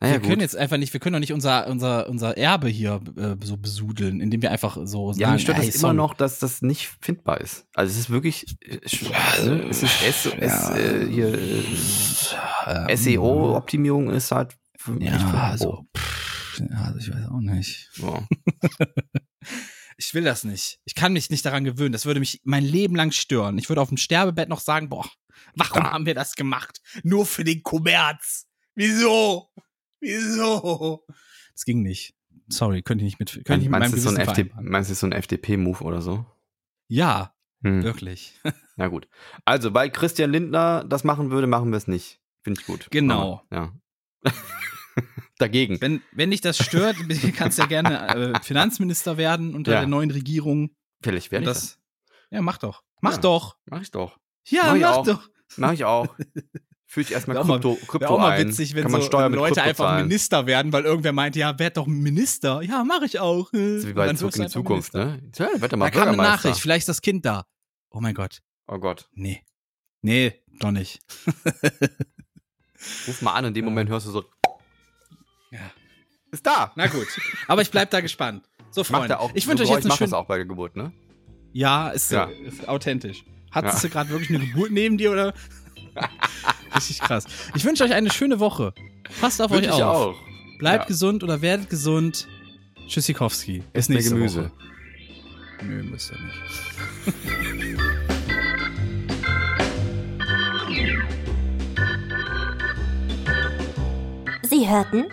[0.00, 3.00] Naja, wir können jetzt einfach nicht, wir können doch nicht unser, unser, unser Erbe hier
[3.16, 5.94] äh, so besudeln, indem wir einfach so sagen, Ja, mich stört ey, das immer sorry.
[5.94, 7.66] noch, dass das nicht findbar ist.
[7.74, 8.80] Also es ist wirklich, äh,
[9.46, 9.64] ne?
[9.70, 11.38] es ist S, S, äh, hier,
[12.66, 14.58] äh, SEO-Optimierung ist halt
[15.00, 17.90] Ja, für- also, pff, ja, also ich weiß auch nicht.
[18.02, 18.22] oh.
[19.96, 20.80] Ich will das nicht.
[20.84, 21.92] Ich kann mich nicht daran gewöhnen.
[21.92, 23.58] Das würde mich mein Leben lang stören.
[23.58, 25.08] Ich würde auf dem Sterbebett noch sagen, boah,
[25.54, 26.80] warum haben wir das gemacht?
[27.04, 28.48] Nur für den Kommerz.
[28.74, 29.50] Wieso?
[30.00, 31.06] Wieso?
[31.52, 32.16] Das ging nicht.
[32.48, 35.06] Sorry, könnte ich nicht mit, könnte ich mit Meinst du, so FD, meinst du, so
[35.06, 36.26] ein FDP-Move oder so?
[36.88, 37.32] Ja,
[37.62, 37.84] Hm.
[37.84, 38.34] wirklich.
[38.76, 39.06] Na gut.
[39.44, 42.20] Also, weil Christian Lindner das machen würde, machen wir es nicht.
[42.42, 42.88] Finde ich gut.
[42.90, 43.42] Genau.
[43.52, 43.72] Ja.
[45.38, 45.80] Dagegen.
[45.80, 46.96] Wenn, wenn dich das stört,
[47.36, 49.78] kannst du ja gerne äh, Finanzminister werden unter Ja.
[49.80, 50.70] der neuen Regierung.
[51.02, 51.60] Vielleicht werde ich das.
[51.62, 51.78] das,
[52.30, 52.82] ja, mach doch.
[53.00, 53.18] Mach Ja.
[53.18, 53.56] doch.
[53.66, 54.18] Mach ich doch.
[54.46, 55.28] Ja, Mach mach doch.
[55.56, 56.06] Mach ich auch.
[56.86, 58.46] Führe ich erstmal Krypto, Krypto auch mal ein.
[58.48, 60.06] witzig, wenn Kann man so Steuern mit Leute einfach zahlen.
[60.06, 62.62] Minister werden, weil irgendwer meint, ja, werd doch Minister.
[62.62, 63.50] Ja, mache ich auch.
[63.50, 65.16] Das ist wie bei dann Zurück in die Zukunft, Minister.
[65.22, 65.30] ne?
[65.32, 66.16] Tja, wird er mal Da kam eine.
[66.18, 67.46] Nachricht, vielleicht das Kind da.
[67.90, 68.42] Oh mein Gott.
[68.68, 69.08] Oh Gott.
[69.12, 69.42] Nee.
[70.02, 71.00] Nee, doch nicht.
[73.08, 73.70] Ruf mal an, in dem Ja.
[73.70, 74.26] Moment hörst du so, Ja.
[76.34, 76.72] Ist da.
[76.76, 77.06] Na gut.
[77.48, 78.44] Aber ich bleib da gespannt.
[78.70, 79.18] So, Freunde.
[79.20, 79.30] auch.
[79.34, 80.18] ich wünsche so euch jetzt Geräusch eine macht das schöne...
[80.18, 80.92] auch bei der Geburt, ne?
[81.52, 82.24] Ja, ist, Ja.
[82.44, 83.24] ist authentisch.
[83.52, 83.88] Hattest Ja.
[83.88, 85.32] du gerade wirklich eine Geburt neben dir oder?
[86.74, 87.24] Richtig krass.
[87.54, 88.74] Ich wünsche euch eine schöne Woche.
[89.20, 89.96] Passt auf Wünsche euch ich auf.
[90.16, 90.16] auch.
[90.58, 90.88] Bleibt Ja.
[90.88, 92.26] gesund oder werdet gesund.
[92.88, 93.62] Tschüssikowski.
[93.72, 94.44] Bis nächste Gemüse.
[94.44, 94.52] Woche.
[95.62, 97.54] Nö, müsst ihr nicht.
[104.42, 105.04] Sie hörten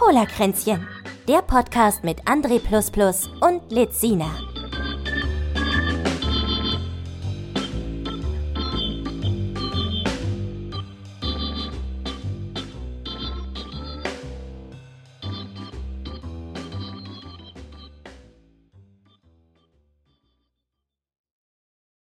[0.00, 0.88] Cola Kränzchen,
[1.28, 2.58] der Podcast mit André
[3.42, 4.30] und Lizina.